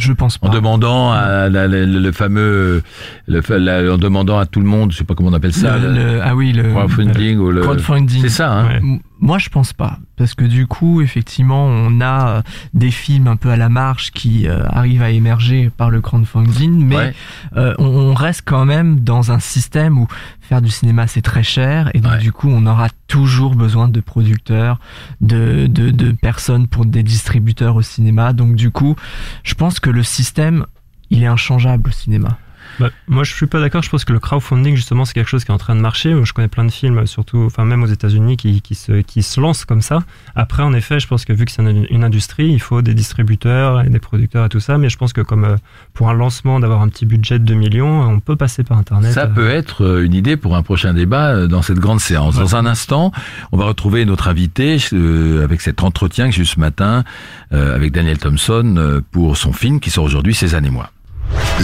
Je 0.00 0.12
pense 0.12 0.38
En 0.40 0.48
pas. 0.48 0.54
demandant 0.54 1.12
à 1.12 1.48
la- 1.48 1.68
la- 1.68 1.86
le, 1.86 2.12
fameux, 2.12 2.82
le, 3.28 3.40
la- 3.58 3.92
en 3.94 3.98
demandant 3.98 4.38
à 4.38 4.46
tout 4.46 4.60
le 4.60 4.66
monde, 4.66 4.92
je 4.92 4.96
sais 4.98 5.04
pas 5.04 5.14
comment 5.14 5.30
on 5.30 5.34
appelle 5.34 5.52
ça, 5.52 5.76
Le- 5.78 5.88
le, 5.88 5.94
le- 5.94 6.20
ah 6.22 6.34
oui, 6.34 6.52
le 6.52 6.64
crowdfunding 6.70 7.38
ou 7.38 7.50
le. 7.50 7.60
crowdfunding. 7.62 8.22
C'est 8.22 8.28
ça, 8.28 8.52
hein 8.52 8.66
Ouais. 8.82 9.00
Moi, 9.22 9.36
je 9.38 9.50
pense 9.50 9.74
pas, 9.74 9.98
parce 10.16 10.34
que 10.34 10.44
du 10.44 10.66
coup, 10.66 11.02
effectivement, 11.02 11.66
on 11.66 12.00
a 12.00 12.28
euh, 12.38 12.42
des 12.72 12.90
films 12.90 13.26
un 13.28 13.36
peu 13.36 13.50
à 13.50 13.56
la 13.56 13.68
marge 13.68 14.12
qui 14.12 14.48
euh, 14.48 14.64
arrivent 14.68 15.02
à 15.02 15.10
émerger 15.10 15.70
par 15.76 15.90
le 15.90 16.00
crowdfunding, 16.00 16.84
mais 16.86 16.96
Ouais. 16.96 17.14
euh, 17.56 17.74
on, 17.78 17.84
on 17.84 18.14
reste 18.14 18.42
quand 18.46 18.64
même 18.64 19.00
dans 19.00 19.30
un 19.30 19.38
système 19.38 19.98
où 19.98 20.06
faire 20.40 20.62
du 20.62 20.70
cinéma 20.70 21.06
c'est 21.06 21.20
très 21.22 21.42
cher, 21.42 21.90
et 21.94 22.00
donc 22.00 22.12
Ouais. 22.12 22.18
du 22.18 22.32
coup, 22.32 22.48
on 22.48 22.64
aura 22.66 22.88
toujours 23.08 23.54
besoin 23.54 23.88
de 23.88 24.00
producteurs, 24.00 24.80
de, 25.20 25.66
de, 25.66 25.90
de 25.90 26.12
personnes 26.12 26.66
pour 26.66 26.86
des 26.86 27.02
distributeurs 27.02 27.76
au 27.76 27.82
cinéma. 27.82 28.32
Donc 28.32 28.54
du 28.56 28.70
coup, 28.70 28.96
je 29.44 29.54
pense 29.54 29.80
que 29.80 29.90
le 29.90 30.02
système, 30.02 30.64
il 31.10 31.22
est 31.22 31.26
inchangeable 31.26 31.90
au 31.90 31.92
cinéma. 31.92 32.38
Bah, 32.80 32.90
moi, 33.06 33.24
je 33.24 33.32
suis 33.32 33.46
pas 33.46 33.60
d'accord. 33.60 33.82
Je 33.82 33.90
pense 33.90 34.04
que 34.04 34.12
le 34.12 34.18
crowdfunding, 34.18 34.74
justement, 34.74 35.04
c'est 35.04 35.14
quelque 35.14 35.28
chose 35.28 35.44
qui 35.44 35.50
est 35.50 35.54
en 35.54 35.58
train 35.58 35.76
de 35.76 35.80
marcher. 35.80 36.14
Je 36.24 36.32
connais 36.32 36.48
plein 36.48 36.64
de 36.64 36.70
films, 36.70 37.06
surtout, 37.06 37.44
enfin, 37.46 37.64
même 37.64 37.82
aux 37.82 37.86
États-Unis, 37.86 38.36
qui, 38.36 38.60
qui, 38.60 38.74
se, 38.74 39.02
qui 39.02 39.22
se 39.22 39.40
lancent 39.40 39.64
comme 39.64 39.82
ça. 39.82 40.00
Après, 40.34 40.62
en 40.62 40.72
effet, 40.72 40.98
je 40.98 41.06
pense 41.06 41.24
que 41.24 41.32
vu 41.32 41.44
que 41.44 41.52
c'est 41.52 41.62
une, 41.62 41.86
une 41.90 42.04
industrie, 42.04 42.48
il 42.48 42.60
faut 42.60 42.82
des 42.82 42.94
distributeurs 42.94 43.82
et 43.82 43.88
des 43.88 44.00
producteurs 44.00 44.46
et 44.46 44.48
tout 44.48 44.60
ça. 44.60 44.78
Mais 44.78 44.88
je 44.88 44.96
pense 44.96 45.12
que 45.12 45.20
comme 45.20 45.44
euh, 45.44 45.56
pour 45.94 46.08
un 46.08 46.14
lancement, 46.14 46.58
d'avoir 46.58 46.80
un 46.80 46.88
petit 46.88 47.06
budget 47.06 47.38
de 47.38 47.44
2 47.44 47.54
millions, 47.54 48.02
on 48.02 48.20
peut 48.20 48.36
passer 48.36 48.64
par 48.64 48.78
Internet. 48.78 49.12
Ça 49.12 49.24
euh, 49.24 49.26
peut 49.28 49.50
être 49.50 49.84
euh, 49.84 50.04
une 50.04 50.14
idée 50.14 50.36
pour 50.36 50.56
un 50.56 50.62
prochain 50.62 50.94
débat 50.94 51.46
dans 51.46 51.62
cette 51.62 51.78
grande 51.78 52.00
séance. 52.00 52.36
Dans 52.36 52.56
un 52.56 52.66
instant, 52.66 53.12
on 53.52 53.56
va 53.56 53.66
retrouver 53.66 54.04
notre 54.04 54.28
invité 54.28 54.78
euh, 54.92 55.44
avec 55.44 55.60
cet 55.60 55.82
entretien 55.82 56.28
que 56.28 56.34
j'ai 56.34 56.42
eu 56.42 56.46
ce 56.46 56.60
matin 56.60 57.04
euh, 57.52 57.74
avec 57.74 57.92
Daniel 57.92 58.18
Thompson 58.18 58.74
euh, 58.76 59.00
pour 59.10 59.36
son 59.36 59.52
film 59.52 59.80
qui 59.80 59.90
sort 59.90 60.04
aujourd'hui, 60.04 60.34
Cézanne 60.34 60.66
et 60.66 60.70
moi. 60.70 60.90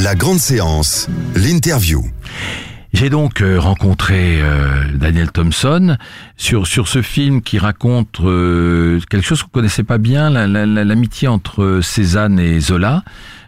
La 0.02 0.14
grande 0.14 0.38
séance, 0.38 1.08
l'interview. 1.34 2.04
J'ai 2.92 3.10
donc 3.10 3.40
euh, 3.42 3.58
rencontré 3.58 4.40
euh, 4.40 4.84
Daniel 4.94 5.30
Thompson 5.30 5.96
sur 6.36 6.66
sur 6.66 6.88
ce 6.88 7.02
film 7.02 7.42
qui 7.42 7.58
raconte 7.58 8.20
euh, 8.20 9.00
quelque 9.10 9.26
chose 9.26 9.42
qu'on 9.42 9.48
connaissait 9.50 9.82
pas 9.82 9.98
bien, 9.98 10.30
la- 10.30 10.46
la- 10.46 10.64
la- 10.66 10.84
l'amitié 10.84 11.28
entre 11.28 11.80
Cézanne 11.82 12.38
et 12.38 12.58
Zola, 12.60 13.02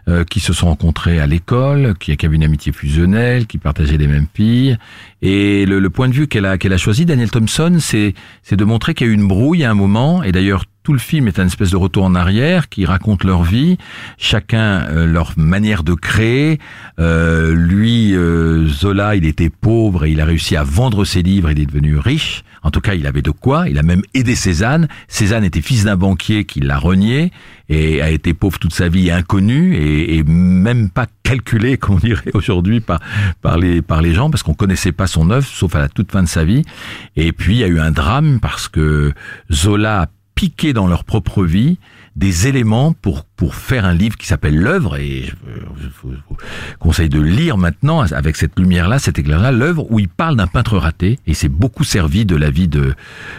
euh, 0.09 0.23
qui 0.23 0.39
se 0.39 0.51
sont 0.51 0.65
rencontrés 0.67 1.19
à 1.19 1.27
l'école, 1.27 1.93
qui, 1.99 2.15
qui 2.17 2.25
avaient 2.25 2.35
une 2.35 2.43
amitié 2.43 2.71
fusionnelle, 2.71 3.45
qui 3.47 3.57
partageaient 3.57 3.97
les 3.97 4.07
mêmes 4.07 4.27
filles. 4.33 4.77
Et 5.21 5.65
le, 5.65 5.79
le 5.79 5.89
point 5.89 6.09
de 6.09 6.13
vue 6.13 6.27
qu'elle 6.27 6.45
a 6.45 6.57
qu'elle 6.57 6.73
a 6.73 6.77
choisi, 6.77 7.05
Daniel 7.05 7.31
Thompson, 7.31 7.77
c'est 7.79 8.13
c'est 8.43 8.57
de 8.57 8.65
montrer 8.65 8.93
qu'il 8.93 9.07
y 9.07 9.09
a 9.09 9.13
eu 9.13 9.15
une 9.15 9.27
brouille 9.27 9.63
à 9.63 9.71
un 9.71 9.75
moment, 9.75 10.23
et 10.23 10.31
d'ailleurs 10.31 10.65
tout 10.83 10.93
le 10.93 10.99
film 10.99 11.27
est 11.27 11.39
un 11.39 11.45
espèce 11.45 11.69
de 11.69 11.77
retour 11.77 12.03
en 12.03 12.15
arrière 12.15 12.67
qui 12.67 12.85
raconte 12.85 13.23
leur 13.23 13.43
vie, 13.43 13.77
chacun 14.17 14.87
euh, 14.89 15.05
leur 15.05 15.33
manière 15.37 15.83
de 15.83 15.93
créer. 15.93 16.57
Euh, 16.99 17.53
lui, 17.53 18.15
euh, 18.15 18.67
Zola, 18.67 19.15
il 19.15 19.25
était 19.25 19.51
pauvre 19.51 20.05
et 20.05 20.11
il 20.11 20.19
a 20.19 20.25
réussi 20.25 20.55
à 20.55 20.63
vendre 20.63 21.05
ses 21.05 21.21
livres, 21.21 21.51
il 21.51 21.59
est 21.59 21.67
devenu 21.67 21.97
riche. 21.97 22.43
En 22.63 22.71
tout 22.71 22.81
cas, 22.81 22.95
il 22.95 23.07
avait 23.07 23.21
de 23.21 23.31
quoi. 23.31 23.69
Il 23.69 23.77
a 23.77 23.83
même 23.83 24.01
aidé 24.13 24.35
Cézanne. 24.35 24.87
Cézanne 25.07 25.43
était 25.43 25.61
fils 25.61 25.85
d'un 25.85 25.95
banquier 25.95 26.43
qui 26.43 26.59
l'a 26.59 26.77
renié 26.77 27.31
et 27.69 28.01
a 28.01 28.09
été 28.09 28.33
pauvre 28.33 28.59
toute 28.59 28.73
sa 28.73 28.89
vie, 28.89 29.11
inconnu 29.11 29.75
et, 29.75 30.23
même 30.23 30.89
pas 30.89 31.05
calculé, 31.23 31.77
comme 31.79 31.95
on 31.95 31.99
dirait 31.99 32.31
aujourd'hui, 32.33 32.79
par, 32.79 32.99
par, 33.41 33.57
les, 33.57 33.81
par 33.81 34.01
les 34.01 34.13
gens, 34.13 34.29
parce 34.29 34.43
qu'on 34.43 34.53
connaissait 34.53 34.91
pas 34.91 35.07
son 35.07 35.29
œuvre, 35.29 35.45
sauf 35.45 35.75
à 35.75 35.79
la 35.79 35.89
toute 35.89 36.11
fin 36.11 36.23
de 36.23 36.27
sa 36.27 36.43
vie. 36.43 36.63
Et 37.15 37.31
puis, 37.31 37.55
il 37.55 37.59
y 37.59 37.63
a 37.63 37.67
eu 37.67 37.79
un 37.79 37.91
drame 37.91 38.39
parce 38.39 38.67
que 38.67 39.13
Zola 39.51 40.01
a 40.01 40.07
piqué 40.35 40.73
dans 40.73 40.87
leur 40.87 41.03
propre 41.03 41.43
vie 41.43 41.77
des 42.15 42.47
éléments 42.47 42.93
pour 42.93 43.25
pour 43.39 43.55
faire 43.55 43.85
un 43.85 43.93
livre 43.93 44.17
qui 44.17 44.27
s'appelle 44.27 44.57
l'œuvre 44.57 44.97
et 44.97 45.23
je, 45.25 45.87
vous 46.03 46.11
conseille 46.77 47.07
de 47.07 47.21
lire 47.21 47.57
maintenant 47.57 48.01
avec 48.01 48.35
cette 48.35 48.59
lumière 48.59 48.89
là 48.89 48.99
cet 48.99 49.17
éclair 49.17 49.39
là 49.39 49.53
l'œuvre 49.53 49.89
où 49.89 49.97
il 49.97 50.09
parle 50.09 50.35
d'un 50.35 50.45
peintre 50.45 50.77
raté 50.77 51.19
et 51.25 51.33
c'est 51.33 51.47
beaucoup 51.47 51.85
servi 51.85 52.25
de 52.25 52.35
la 52.35 52.49
vie 52.49 52.67
de, 52.67 52.93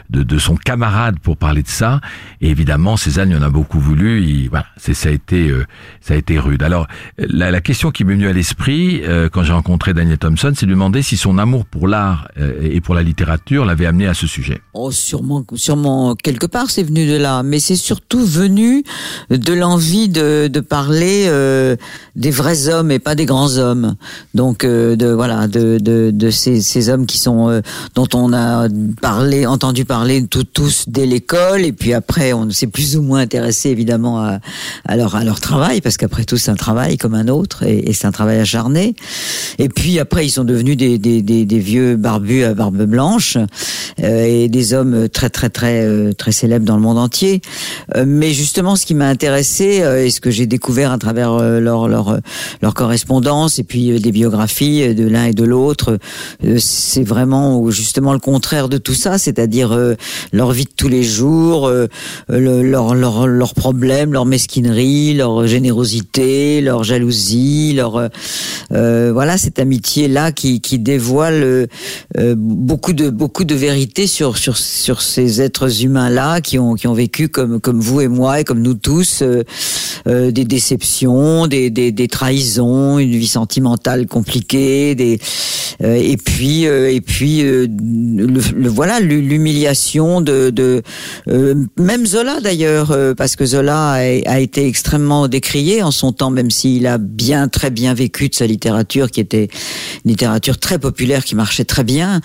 de 0.09 0.23
de 0.23 0.38
son 0.38 0.57
camarade 0.57 1.19
pour 1.21 1.37
parler 1.37 1.62
de 1.62 1.69
ça. 1.69 2.01
Et 2.40 2.48
évidemment 2.48 2.96
Cézanne 2.96 3.29
il 3.29 3.37
en 3.37 3.42
a 3.42 3.51
beaucoup 3.51 3.79
voulu 3.79 4.22
il, 4.22 4.48
voilà 4.48 4.64
ça 4.79 5.11
a 5.11 5.12
été 5.12 5.51
euh, 5.51 5.66
ça 6.01 6.14
a 6.14 6.16
été 6.16 6.38
rude. 6.38 6.62
Alors 6.62 6.87
la, 7.18 7.51
la 7.51 7.61
question 7.61 7.90
qui 7.90 8.05
m'est 8.05 8.14
venue 8.14 8.29
à 8.29 8.33
l'esprit 8.33 9.03
euh, 9.05 9.29
quand 9.29 9.42
j'ai 9.42 9.53
rencontré 9.53 9.92
Daniel 9.92 10.16
Thompson 10.16 10.53
c'est 10.57 10.64
de 10.64 10.70
demander 10.70 11.03
si 11.03 11.18
son 11.18 11.37
amour 11.37 11.66
pour 11.66 11.88
l'art 11.88 12.27
euh, 12.38 12.59
et 12.62 12.81
pour 12.81 12.94
la 12.94 13.03
littérature 13.03 13.66
l'avait 13.66 13.85
amené 13.85 14.07
à 14.07 14.14
ce 14.14 14.27
sujet. 14.27 14.62
Oh, 14.72 14.90
sûrement, 14.90 15.44
sûrement 15.57 16.14
quelque 16.14 16.46
part, 16.46 16.70
c'est 16.70 16.85
venu 16.85 17.07
de 17.07 17.16
là, 17.16 17.42
mais 17.42 17.61
c'est 17.61 17.77
surtout 17.77 18.24
venu 18.24 18.83
de 19.29 19.53
l'envie 19.53 19.89
de, 19.90 20.48
de 20.48 20.61
parler 20.61 21.24
euh, 21.26 21.76
des 22.16 22.31
vrais 22.31 22.68
hommes 22.68 22.90
et 22.90 22.98
pas 22.98 23.14
des 23.14 23.26
grands 23.26 23.57
hommes. 23.57 23.96
Donc, 24.35 24.64
euh, 24.64 24.96
voilà, 25.14 25.48
de, 25.48 26.31
ces, 26.31 26.88
hommes 26.88 27.07
qui 27.07 27.18
sont 27.18 27.48
euh, 27.48 27.61
dont 27.94 28.09
on 28.14 28.33
a 28.33 28.68
parlé, 29.00 29.46
entendu 29.46 29.85
parler 29.85 30.24
tout, 30.26 30.44
tous 30.44 30.85
dès 30.87 31.07
l'école, 31.07 31.64
et 31.64 31.72
puis 31.72 31.92
après, 31.92 32.33
on 32.33 32.50
s'est 32.50 32.66
plus 32.66 32.96
ou 32.96 33.03
moins 33.03 33.20
intéressé 33.20 33.70
évidemment 33.70 34.20
à, 34.20 34.96
leur 34.96 35.40
travail, 35.40 35.81
parce 35.81 35.96
qu'après 35.96 36.24
tout, 36.24 36.37
c'est 36.37 36.50
un 36.50 36.57
travail 36.57 36.96
comme 36.96 37.14
un 37.14 37.29
autre, 37.29 37.64
et, 37.64 37.92
c'est 37.92 38.07
un 38.07 38.12
travail 38.12 38.38
acharné. 38.38 38.94
Et 39.59 39.68
puis 39.68 39.98
après, 39.98 40.26
ils 40.26 40.31
sont 40.31 40.44
devenus 40.44 40.76
des, 40.76 40.98
des, 40.98 41.59
vieux 41.59 41.96
barbus 41.96 42.44
à 42.44 42.55
barbe 42.55 42.83
blanche 42.85 43.37
et 43.98 44.48
des 44.48 44.72
hommes 44.72 45.09
très 45.09 45.29
très 45.29 45.50
très 45.50 46.14
très 46.14 46.33
célèbres 46.33 46.64
dans 46.64 46.76
le 46.76 46.83
monde 46.83 46.98
entier. 46.98 47.42
Mais 48.07 48.33
justement, 48.33 48.76
ce 48.76 48.87
qui 48.87 48.94
m'a 48.94 49.09
intéressé 49.09 49.80
et 49.81 50.11
ce 50.11 50.21
que 50.21 50.31
j'ai 50.31 50.47
découvert 50.47 50.93
à 50.93 50.99
travers 50.99 51.33
euh, 51.33 51.61
leur 51.61 51.88
leur 51.88 52.19
leur 52.62 52.75
correspondance 52.75 53.59
et 53.59 53.64
puis 53.64 53.90
euh, 53.93 53.99
des 53.99 54.12
biographies 54.12 54.83
euh, 54.83 54.95
de 54.95 55.07
l'un 55.07 55.27
et 55.27 55.33
de 55.33 55.45
l'autre, 55.45 55.99
euh, 56.45 56.57
c'est 56.59 57.03
vraiment 57.05 57.71
justement 57.71 58.12
le 58.12 58.19
contraire 58.19 58.69
de 58.69 58.79
tout 58.79 58.95
ça, 58.95 59.19
c'est-à-dire 59.19 59.73
euh, 59.73 59.95
leur 60.33 60.53
vie 60.53 60.64
de 60.64 60.71
tous 60.77 60.88
les 60.88 61.03
jours, 61.03 61.66
euh, 61.66 61.87
le- 62.29 62.62
leur 62.62 62.95
leur 62.95 63.27
leurs 63.27 63.55
problèmes, 63.55 64.12
leur 64.12 64.27
mesquinerie, 64.27 65.14
leur 65.14 65.47
générosité, 65.47 66.61
leur 66.61 66.85
jalousie, 66.85 67.73
leur 67.75 67.97
euh, 67.97 68.09
euh, 68.73 69.11
voilà 69.12 69.37
cette 69.38 69.59
amitié 69.59 70.09
là 70.09 70.33
qui 70.33 70.61
qui 70.61 70.79
dévoile 70.79 71.43
euh, 71.43 71.66
euh, 72.19 72.35
beaucoup 72.37 72.93
de 72.93 73.11
beaucoup 73.11 73.45
de 73.45 73.55
vérité 73.55 74.07
sur 74.07 74.37
sur 74.37 74.57
sur 74.57 75.03
ces 75.03 75.40
êtres 75.40 75.83
humains 75.85 76.11
là 76.11 76.40
qui 76.40 76.59
ont 76.59 76.75
qui 76.75 76.87
ont 76.87 76.95
vécu 76.95 77.29
comme 77.29 77.61
comme 77.61 77.81
vous 77.81 78.01
et 78.01 78.09
moi 78.09 78.40
et 78.40 78.45
comme 78.45 78.61
nous 78.62 78.75
tous 78.75 79.23
euh, 79.23 79.43
euh, 80.06 80.30
des 80.30 80.44
déceptions, 80.44 81.46
des, 81.46 81.70
des 81.70 81.92
des 81.92 82.09
trahisons, 82.09 82.98
une 82.98 83.11
vie 83.11 83.26
sentimentale 83.26 84.06
compliquée, 84.06 84.94
des 84.94 85.18
euh, 85.83 85.94
et 85.94 86.16
puis 86.16 86.66
euh, 86.66 86.92
et 86.92 87.00
puis 87.00 87.42
euh, 87.42 87.66
le, 87.68 88.40
le- 88.54 88.68
voilà 88.68 89.00
l'hu- 89.00 89.22
l'humiliation 89.22 90.20
de 90.20 90.50
de 90.50 90.83
euh, 91.28 91.54
même 91.78 92.06
Zola 92.06 92.40
d'ailleurs 92.40 92.90
euh, 92.90 93.14
parce 93.14 93.37
que 93.37 93.46
Zola 93.46 93.92
a, 93.92 93.96
a 93.98 94.38
été 94.40 94.66
extrêmement 94.66 95.28
décrié 95.28 95.83
en 95.83 95.90
son 95.90 96.12
temps 96.12 96.30
même 96.30 96.50
s'il 96.50 96.87
a 96.87 96.98
bien 96.98 97.48
très 97.48 97.70
bien 97.70 97.94
vécu 97.94 98.28
de 98.28 98.35
sa 98.35 98.46
littérature 98.46 99.11
qui 99.11 99.20
était 99.20 99.48
une 100.04 100.11
littérature 100.11 100.59
très 100.59 100.78
populaire 100.78 101.24
qui 101.24 101.35
marchait 101.35 101.64
très 101.64 101.85
bien. 101.85 102.20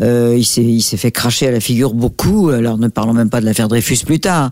Il 0.00 0.44
s'est 0.44 0.62
il 0.62 0.82
s'est 0.82 0.96
fait 0.96 1.10
cracher 1.10 1.48
à 1.48 1.50
la 1.52 1.60
figure 1.60 1.94
beaucoup 1.94 2.50
alors 2.50 2.78
ne 2.78 2.88
parlons 2.88 3.12
même 3.12 3.30
pas 3.30 3.40
de 3.40 3.46
l'affaire 3.46 3.68
Dreyfus 3.68 3.98
plus 4.04 4.20
tard 4.20 4.50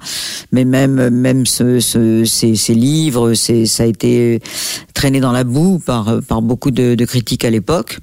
mais 0.52 0.64
même 0.64 1.10
même 1.10 1.46
ce, 1.46 1.80
ce, 1.80 2.24
ces 2.54 2.74
livres 2.74 3.34
ça 3.34 3.82
a 3.82 3.86
été 3.86 4.40
traîné 4.94 5.20
dans 5.20 5.32
la 5.32 5.44
boue 5.44 5.78
par 5.78 6.42
beaucoup 6.42 6.70
de, 6.70 7.04
critiques 7.04 7.44
à 7.44 7.50
l'époque. 7.50 7.98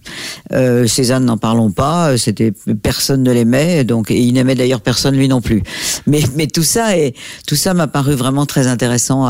Euh, 0.54 0.88
Cézanne 0.88 1.26
n'en 1.26 1.38
parlons 1.38 1.72
pas. 1.72 2.18
C'était 2.18 2.54
personne 2.82 3.24
ne 3.24 3.32
l'aimait 3.32 3.84
donc 3.84 4.12
et 4.12 4.20
il 4.20 4.34
n'aimait 4.34 4.56
d'ailleurs 4.56 4.82
personne 4.82 5.16
lui 5.16 5.28
non 5.28 5.42
plus. 5.42 5.62
Mais 6.08 6.48
tout 6.48 6.64
ça 6.64 6.98
est 6.98 7.16
tout 7.48 7.56
ça 7.56 7.74
m'a 7.74 7.88
paru 7.88 8.14
vraiment 8.14 8.46
très 8.46 8.68
intéressant 8.68 9.28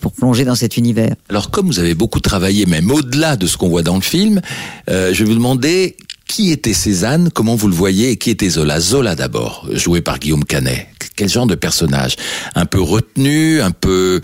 pour 0.00 0.12
plonger 0.12 0.44
dans 0.44 0.54
cet 0.54 0.76
univers. 0.76 1.14
Alors 1.28 1.50
comme 1.50 1.66
vous 1.66 1.78
avez 1.78 1.94
beaucoup 1.94 2.20
travaillé, 2.20 2.66
même 2.66 2.90
au-delà 2.90 3.36
de 3.36 3.46
ce 3.46 3.56
qu'on 3.56 3.68
voit 3.68 3.82
dans 3.82 3.96
le 3.96 4.02
film, 4.02 4.40
euh, 4.88 5.12
je 5.12 5.24
vais 5.24 5.30
vous 5.30 5.36
demander 5.36 5.96
qui 6.30 6.52
était 6.52 6.74
Cézanne, 6.74 7.30
comment 7.34 7.56
vous 7.56 7.66
le 7.66 7.74
voyez, 7.74 8.10
et 8.10 8.16
qui 8.16 8.30
était 8.30 8.50
Zola? 8.50 8.78
Zola 8.78 9.16
d'abord, 9.16 9.66
joué 9.72 10.00
par 10.00 10.20
Guillaume 10.20 10.44
Canet. 10.44 10.86
Quel 11.16 11.28
genre 11.28 11.46
de 11.46 11.56
personnage? 11.56 12.14
Un 12.54 12.66
peu 12.66 12.80
retenu, 12.80 13.60
un 13.60 13.72
peu... 13.72 14.20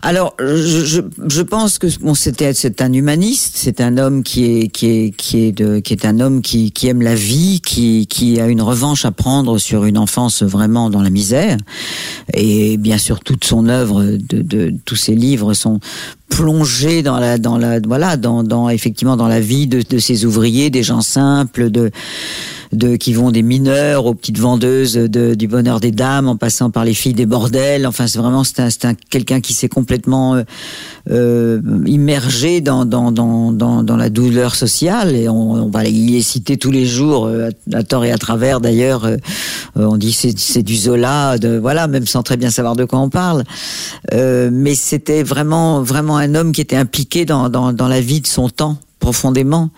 Alors, 0.00 0.34
je, 0.38 1.42
pense 1.42 1.78
que 1.78 1.88
c'était 2.14 2.54
c'est 2.54 2.80
un 2.80 2.92
humaniste, 2.92 3.54
c'est 3.56 3.80
un 3.80 3.98
homme 3.98 4.22
qui 4.22 4.44
est 4.44 6.04
un 6.04 6.20
homme 6.20 6.42
qui 6.42 6.72
aime 6.84 7.02
la 7.02 7.14
vie, 7.14 7.60
qui 7.60 8.40
a 8.40 8.46
une 8.46 8.62
revanche 8.62 9.04
à 9.04 9.10
prendre 9.10 9.58
sur 9.58 9.84
une 9.84 9.98
enfance 9.98 10.42
vraiment 10.42 10.90
dans 10.90 11.02
la 11.02 11.10
misère. 11.10 11.56
Et 12.32 12.76
bien 12.76 12.98
sûr, 12.98 13.20
toute 13.20 13.44
son 13.44 13.68
œuvre, 13.68 14.04
de 14.04 14.72
tous 14.84 14.96
ses 14.96 15.14
livres 15.14 15.54
sont 15.54 15.80
plongés 16.28 17.02
dans 17.02 17.18
la 17.18 17.38
dans 17.38 17.58
la 17.58 17.80
voilà 17.80 18.16
dans 18.16 18.42
dans 18.42 18.68
effectivement 18.68 19.16
dans 19.16 19.28
la 19.28 19.40
vie 19.40 19.66
de 19.66 19.82
de 19.88 19.98
ces 19.98 20.24
ouvriers, 20.24 20.70
des 20.70 20.82
gens 20.82 21.00
simples, 21.00 21.70
de 21.70 21.90
de 22.72 22.96
qui 22.96 23.12
vont 23.12 23.30
des 23.30 23.42
mineurs 23.42 24.06
aux 24.06 24.14
petites 24.14 24.38
vendeuses 24.38 24.94
de, 24.94 25.34
du 25.34 25.48
bonheur 25.48 25.80
des 25.80 25.92
dames, 25.92 26.28
en 26.28 26.36
passant 26.36 26.70
par 26.70 26.84
les 26.84 26.94
filles 26.94 27.14
des 27.14 27.26
bordels. 27.26 27.86
Enfin, 27.86 28.06
c'est 28.06 28.18
vraiment 28.18 28.44
c'est 28.44 28.60
un, 28.60 28.90
un 28.90 28.94
quelqu'un 29.10 29.40
qui 29.40 29.54
s'est 29.54 29.68
complètement 29.68 30.34
euh, 30.34 30.42
euh, 31.10 31.60
immergé 31.86 32.60
dans, 32.60 32.84
dans, 32.84 33.12
dans, 33.12 33.52
dans, 33.52 33.82
dans 33.82 33.96
la 33.96 34.10
douleur 34.10 34.54
sociale. 34.54 35.14
Et 35.14 35.28
on, 35.28 35.52
on 35.52 35.68
va 35.68 35.84
il 35.84 36.16
est 36.16 36.22
cité 36.22 36.56
tous 36.56 36.70
les 36.70 36.86
jours, 36.86 37.26
euh, 37.26 37.50
à, 37.72 37.82
tort 37.82 38.04
et 38.04 38.10
à 38.10 38.18
travers. 38.18 38.60
D'ailleurs, 38.60 39.04
euh, 39.04 39.16
on 39.76 39.96
dit 39.96 40.12
c'est 40.12 40.36
c'est 40.38 40.62
du 40.62 40.76
Zola, 40.76 41.38
de 41.38 41.58
voilà, 41.58 41.86
même 41.86 42.06
sans 42.06 42.22
très 42.22 42.36
bien 42.36 42.50
savoir 42.50 42.76
de 42.76 42.84
quoi 42.84 42.98
on 42.98 43.10
parle. 43.10 43.44
Euh, 44.12 44.50
mais 44.52 44.74
c'était 44.74 45.22
vraiment 45.22 45.82
vraiment 45.82 46.15
un 46.16 46.34
homme 46.34 46.52
qui 46.52 46.60
était 46.60 46.76
impliqué 46.76 47.24
dans, 47.24 47.48
la 47.48 48.00
vie 48.00 48.20
de 48.20 48.26
son 48.26 48.48
temps 48.48 48.78
profondément 48.98 49.70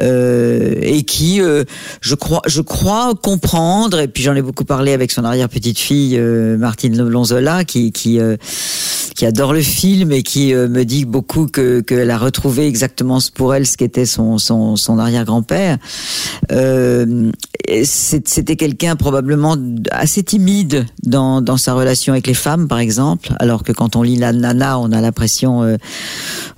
euh, 0.00 0.74
et 0.82 1.02
qui 1.04 1.40
euh, 1.40 1.64
je 2.02 2.14
crois 2.14 2.42
je 2.46 2.60
crois 2.60 3.14
comprendre 3.14 4.00
et 4.00 4.08
puis 4.08 4.22
j'en 4.22 4.34
ai 4.34 4.42
beaucoup 4.42 4.64
parlé 4.64 4.92
avec 4.92 5.10
son 5.10 5.24
arrière 5.24 5.48
petite 5.48 5.78
fille 5.78 6.18
euh, 6.18 6.58
Martine 6.58 7.00
Lonzola 7.00 7.64
qui 7.64 7.92
qui 9.18 9.26
adore 9.26 9.52
le 9.52 9.62
film 9.62 10.12
et 10.12 10.22
qui 10.22 10.54
euh, 10.54 10.68
me 10.68 10.84
dit 10.84 11.04
beaucoup 11.04 11.48
que 11.48 11.80
qu'elle 11.80 12.12
a 12.12 12.18
retrouvé 12.18 12.68
exactement 12.68 13.18
pour 13.34 13.52
elle 13.52 13.66
ce 13.66 13.76
qu'était 13.76 14.06
son 14.06 14.38
son 14.38 14.76
son 14.76 14.96
arrière 15.00 15.24
grand-père 15.24 15.78
euh, 16.52 17.32
c'était 17.82 18.54
quelqu'un 18.54 18.94
probablement 18.94 19.56
assez 19.90 20.22
timide 20.22 20.86
dans 21.02 21.42
dans 21.42 21.56
sa 21.56 21.74
relation 21.74 22.12
avec 22.12 22.28
les 22.28 22.34
femmes 22.34 22.68
par 22.68 22.78
exemple 22.78 23.30
alors 23.40 23.64
que 23.64 23.72
quand 23.72 23.96
on 23.96 24.02
lit 24.02 24.14
la 24.14 24.32
nana 24.32 24.78
on 24.78 24.92
a 24.92 25.00
l'impression 25.00 25.64
euh, 25.64 25.76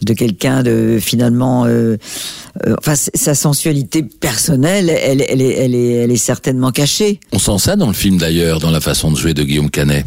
de 0.03 0.13
quelqu'un 0.13 0.63
de 0.63 0.99
finalement 1.01 1.65
euh, 1.65 1.97
euh, 2.67 2.77
enfin 2.79 2.95
sa 2.95 3.35
sensualité 3.35 4.03
personnelle 4.03 4.91
elle, 4.91 5.25
elle, 5.27 5.41
est, 5.41 5.55
elle, 5.57 5.75
est, 5.75 5.93
elle 5.93 6.11
est 6.11 6.17
certainement 6.17 6.73
cachée 6.73 7.21
On 7.33 7.39
sent 7.39 7.59
ça 7.59 7.77
dans 7.77 7.87
le 7.87 7.95
film 7.95 8.19
d'ailleurs, 8.19 8.61
dans 8.61 8.71
la 8.71 8.83
façon 8.83 9.11
de 9.11 9.17
jouer 9.17 9.33
de 9.33 9.45
Guillaume 9.45 9.71
Canet. 9.71 10.05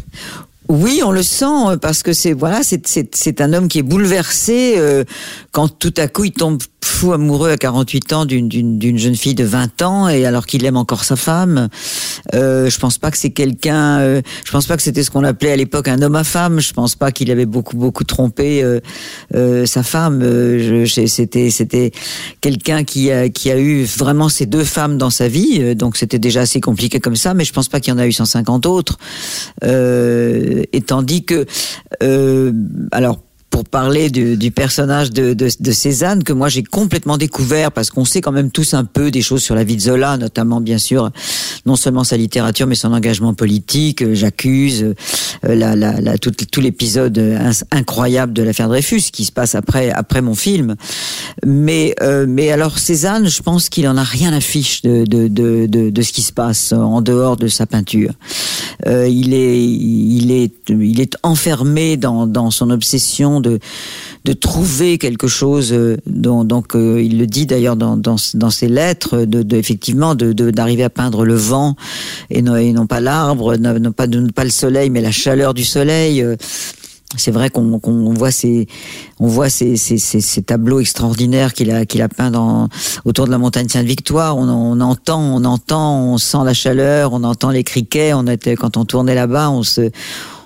Oui, 0.68 1.02
on 1.04 1.10
le 1.10 1.22
sent 1.22 1.76
parce 1.82 2.02
que 2.02 2.14
c'est 2.14 2.32
voilà, 2.32 2.60
c'est 2.62 3.40
un 3.42 3.52
homme 3.52 3.68
qui 3.68 3.80
est 3.80 3.82
bouleversé 3.82 4.74
euh, 4.78 5.04
quand 5.52 5.68
tout 5.78 5.92
à 5.98 6.08
coup 6.08 6.24
il 6.24 6.32
tombe 6.32 6.58
fou 6.82 7.12
amoureux 7.12 7.50
à 7.50 7.56
48 7.56 8.12
ans 8.12 8.24
d'une 8.26 8.98
jeune 8.98 9.16
fille 9.16 9.34
de 9.34 9.44
20 9.44 9.82
ans 9.82 10.08
et 10.08 10.26
alors 10.26 10.46
qu'il 10.46 10.64
aime 10.64 10.76
encore 10.76 11.04
sa 11.04 11.16
femme. 11.16 11.68
Euh, 12.34 12.68
je 12.68 12.78
pense 12.78 12.98
pas 12.98 13.10
que 13.10 13.16
c'est 13.18 13.30
quelqu'un. 13.30 13.98
euh, 14.00 14.22
je 14.44 14.52
pense 14.52 14.66
pas 14.66 14.76
que 14.76 14.82
c'était 14.82 15.02
ce 15.02 15.10
qu'on 15.10 15.24
appelait 15.24 15.52
à 15.52 15.56
l'époque 15.56 15.88
un 15.88 16.00
homme 16.00 16.14
à 16.16 16.24
femme. 16.24 16.60
Je 16.60 16.72
pense 16.72 16.94
pas 16.94 17.10
qu'il 17.10 17.30
avait 17.30 17.46
beaucoup 17.46 17.76
beaucoup 17.76 18.04
trompé 18.04 18.64
sa 19.66 19.82
femme. 19.82 20.22
C'était 20.86 21.50
c'était 21.50 21.90
quelqu'un 22.40 22.84
qui 22.84 23.10
a 23.10 23.28
qui 23.28 23.50
a 23.50 23.58
eu 23.58 23.84
vraiment 23.84 24.30
ces 24.30 24.46
deux 24.46 24.64
femmes 24.64 24.96
dans 24.96 25.10
sa 25.10 25.28
vie. 25.28 25.74
donc 25.74 25.98
c'était 25.98 26.18
déjà 26.18 26.42
assez 26.42 26.60
compliqué 26.60 27.00
comme 27.00 27.16
ça. 27.16 27.34
Mais 27.34 27.44
je 27.44 27.52
pense 27.52 27.68
pas 27.68 27.80
qu'il 27.80 27.92
y 27.92 27.96
en 27.96 27.98
a 27.98 28.06
eu 28.06 28.12
150 28.12 28.64
autres. 28.64 28.98
Et 30.72 30.80
tandis 30.80 31.24
que, 31.24 31.46
euh, 32.02 32.52
alors 32.92 33.20
pour 33.54 33.64
parler 33.64 34.10
du, 34.10 34.50
personnage 34.50 35.12
de, 35.12 35.48
Cézanne 35.70 36.24
que 36.24 36.32
moi 36.32 36.48
j'ai 36.48 36.64
complètement 36.64 37.16
découvert 37.16 37.70
parce 37.70 37.88
qu'on 37.88 38.04
sait 38.04 38.20
quand 38.20 38.32
même 38.32 38.50
tous 38.50 38.74
un 38.74 38.84
peu 38.84 39.12
des 39.12 39.22
choses 39.22 39.44
sur 39.44 39.54
la 39.54 39.62
vie 39.62 39.76
de 39.76 39.80
Zola, 39.80 40.16
notamment 40.16 40.60
bien 40.60 40.78
sûr 40.78 41.12
non 41.64 41.76
seulement 41.76 42.02
sa 42.02 42.16
littérature 42.16 42.66
mais 42.66 42.74
son 42.74 42.92
engagement 42.92 43.32
politique. 43.32 44.02
Euh, 44.02 44.12
J'accuse 44.12 44.82
euh, 44.82 44.94
la, 45.54 45.76
la, 45.76 46.00
la, 46.00 46.18
tout, 46.18 46.32
l'épisode 46.60 47.16
ins- 47.16 47.64
incroyable 47.70 48.32
de 48.32 48.42
l'affaire 48.42 48.66
Dreyfus 48.66 49.12
qui 49.12 49.24
se 49.24 49.30
passe 49.30 49.54
après 49.54 49.92
après 49.92 50.20
mon 50.20 50.34
film. 50.34 50.74
Mais 51.46 51.94
euh, 52.02 52.26
mais 52.28 52.50
alors 52.50 52.80
Cézanne, 52.80 53.28
je 53.28 53.40
pense 53.40 53.68
qu'il 53.68 53.86
en 53.86 53.96
a 53.96 54.02
rien 54.02 54.32
à 54.32 54.40
fiche 54.40 54.82
de 54.82 55.04
de, 55.04 55.28
de, 55.28 55.90
de, 55.90 56.02
ce 56.02 56.12
qui 56.12 56.22
se 56.22 56.32
passe 56.32 56.72
en 56.72 57.02
dehors 57.02 57.36
de 57.36 57.46
sa 57.46 57.66
peinture. 57.66 58.14
Euh, 58.88 59.06
il 59.06 59.32
est 59.32 59.64
il 59.64 60.32
est 60.32 60.54
il 60.70 61.00
est 61.00 61.16
enfermé 61.22 61.96
dans 61.96 62.26
dans 62.26 62.50
son 62.50 62.70
obsession 62.70 63.43
de 64.24 64.32
trouver 64.32 64.98
quelque 64.98 65.28
chose 65.28 65.72
euh, 65.72 65.96
dont 66.06 66.44
donc 66.44 66.74
euh, 66.74 67.02
il 67.02 67.18
le 67.18 67.26
dit 67.26 67.46
d'ailleurs 67.46 67.76
dans, 67.76 67.96
dans 67.96 68.50
ses 68.50 68.68
lettres 68.68 69.20
de, 69.20 69.42
de 69.42 69.56
effectivement 69.56 70.14
d'arriver 70.14 70.84
à 70.84 70.90
peindre 70.90 71.24
le 71.24 71.34
vent 71.34 71.76
et 72.30 72.40
non, 72.40 72.86
pas 72.86 73.00
l'arbre 73.00 73.56
non, 73.56 73.92
pas 73.92 74.06
non 74.06 74.28
pas 74.28 74.44
le 74.44 74.50
soleil 74.50 74.88
mais 74.88 75.02
la 75.02 75.10
chaleur 75.10 75.52
du 75.52 75.64
soleil 75.64 76.22
euh, 76.22 76.36
c'est 77.16 77.30
vrai 77.30 77.50
qu'on 77.50 77.78
voit 78.14 78.30
ces 78.30 78.66
on 79.20 79.28
voit 79.28 79.48
ces, 79.48 79.76
ces, 79.76 79.98
ces, 79.98 80.42
tableaux 80.42 80.80
extraordinaires 80.80 81.52
qu'il 81.52 81.70
a 81.70 81.86
qu'il 81.86 82.02
a 82.02 82.08
peint 82.08 82.30
dans 82.30 82.68
autour 83.04 83.26
de 83.26 83.30
la 83.30 83.38
montagne 83.38 83.68
Sainte-Victoire. 83.68 84.36
On, 84.36 84.48
on 84.48 84.80
entend, 84.80 85.20
on 85.20 85.44
entend, 85.44 86.00
on 86.02 86.18
sent 86.18 86.38
la 86.44 86.54
chaleur, 86.54 87.12
on 87.12 87.22
entend 87.22 87.50
les 87.50 87.62
criquets. 87.62 88.12
On 88.14 88.26
était 88.26 88.56
quand 88.56 88.76
on 88.76 88.84
tournait 88.84 89.14
là-bas, 89.14 89.50
on 89.50 89.62
se 89.62 89.90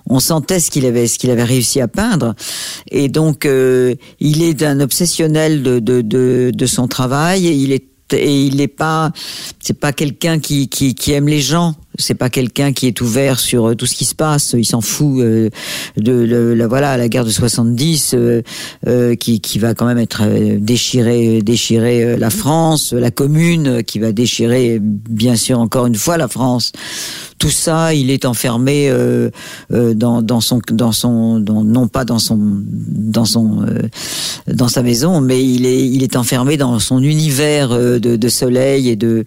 on 0.08 0.20
sentait 0.20 0.60
ce 0.60 0.70
qu'il 0.70 0.86
avait 0.86 1.06
ce 1.06 1.18
qu'il 1.18 1.30
avait 1.30 1.44
réussi 1.44 1.80
à 1.80 1.88
peindre. 1.88 2.34
Et 2.90 3.08
donc 3.08 3.46
euh, 3.46 3.94
il 4.20 4.42
est 4.42 4.54
d'un 4.54 4.80
obsessionnel 4.80 5.62
de, 5.62 5.78
de, 5.78 6.00
de, 6.00 6.50
de 6.54 6.66
son 6.66 6.88
travail. 6.88 7.46
Et 7.46 7.52
il 7.52 7.72
est 7.72 7.84
et 8.12 8.46
il 8.46 8.56
n'est 8.56 8.68
pas 8.68 9.12
c'est 9.60 9.78
pas 9.78 9.92
quelqu'un 9.92 10.38
qui, 10.38 10.68
qui 10.68 10.94
qui 10.94 11.12
aime 11.12 11.28
les 11.28 11.42
gens 11.42 11.74
c'est 11.98 12.14
pas 12.14 12.30
quelqu'un 12.30 12.72
qui 12.72 12.86
est 12.86 13.00
ouvert 13.00 13.38
sur 13.40 13.68
euh, 13.70 13.74
tout 13.74 13.86
ce 13.86 13.94
qui 13.94 14.04
se 14.04 14.14
passe 14.14 14.54
il 14.56 14.64
s'en 14.64 14.80
fout 14.80 15.20
euh, 15.20 15.50
de 15.96 16.12
le- 16.12 16.54
la 16.54 16.66
voilà 16.68 16.96
la 16.96 17.08
guerre 17.08 17.24
de 17.24 17.30
70 17.30 18.14
euh, 18.14 19.14
qui 19.16 19.40
qui 19.40 19.58
va 19.58 19.74
quand 19.74 19.86
même 19.86 19.98
être 19.98 20.22
euh, 20.24 20.58
déchirer 20.60 22.16
la 22.16 22.30
France 22.30 22.92
la 22.92 23.10
commune 23.10 23.82
qui 23.82 23.98
va 23.98 24.12
déchirer 24.12 24.78
bien 24.80 25.36
sûr 25.36 25.58
encore 25.58 25.86
une 25.86 25.94
fois 25.96 26.16
la 26.16 26.28
France 26.28 26.72
tout 27.38 27.50
ça, 27.50 27.94
il 27.94 28.10
est 28.10 28.24
enfermé 28.24 28.88
euh, 28.90 29.30
euh, 29.72 29.94
dans, 29.94 30.22
dans 30.22 30.40
son, 30.40 30.60
dans 30.72 30.90
son, 30.90 31.38
non 31.38 31.86
pas 31.86 32.04
dans 32.04 32.18
son, 32.18 32.36
dans 32.36 33.24
son, 33.26 33.62
euh, 33.62 33.82
dans 34.52 34.66
sa 34.66 34.82
maison, 34.82 35.20
mais 35.20 35.44
il 35.44 35.64
est, 35.64 35.86
il 35.88 36.02
est 36.02 36.16
enfermé 36.16 36.56
dans 36.56 36.80
son 36.80 37.00
univers 37.00 37.68
de, 37.68 37.98
de 38.16 38.28
soleil 38.28 38.88
et 38.88 38.96
de, 38.96 39.24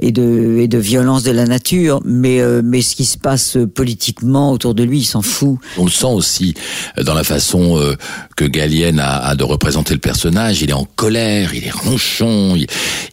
et 0.00 0.12
de, 0.12 0.56
et 0.60 0.66
de 0.66 0.78
violence 0.78 1.24
de 1.24 1.30
la 1.30 1.44
nature. 1.44 2.01
Mais, 2.04 2.40
euh, 2.40 2.62
mais 2.64 2.82
ce 2.82 2.96
qui 2.96 3.04
se 3.04 3.18
passe 3.18 3.56
politiquement 3.74 4.52
autour 4.52 4.74
de 4.74 4.82
lui, 4.82 5.00
il 5.00 5.04
s'en 5.04 5.22
fout. 5.22 5.58
On 5.78 5.84
le 5.84 5.90
sent 5.90 6.06
aussi 6.06 6.54
euh, 6.98 7.02
dans 7.02 7.14
la 7.14 7.24
façon 7.24 7.78
euh, 7.78 7.94
que 8.36 8.44
Gallienne 8.44 9.00
a, 9.00 9.34
de 9.34 9.44
représenter 9.44 9.94
le 9.94 10.00
personnage. 10.00 10.62
Il 10.62 10.70
est 10.70 10.74
en 10.74 10.86
colère, 10.96 11.54
il 11.54 11.64
est 11.64 11.70
ronchon, 11.70 12.56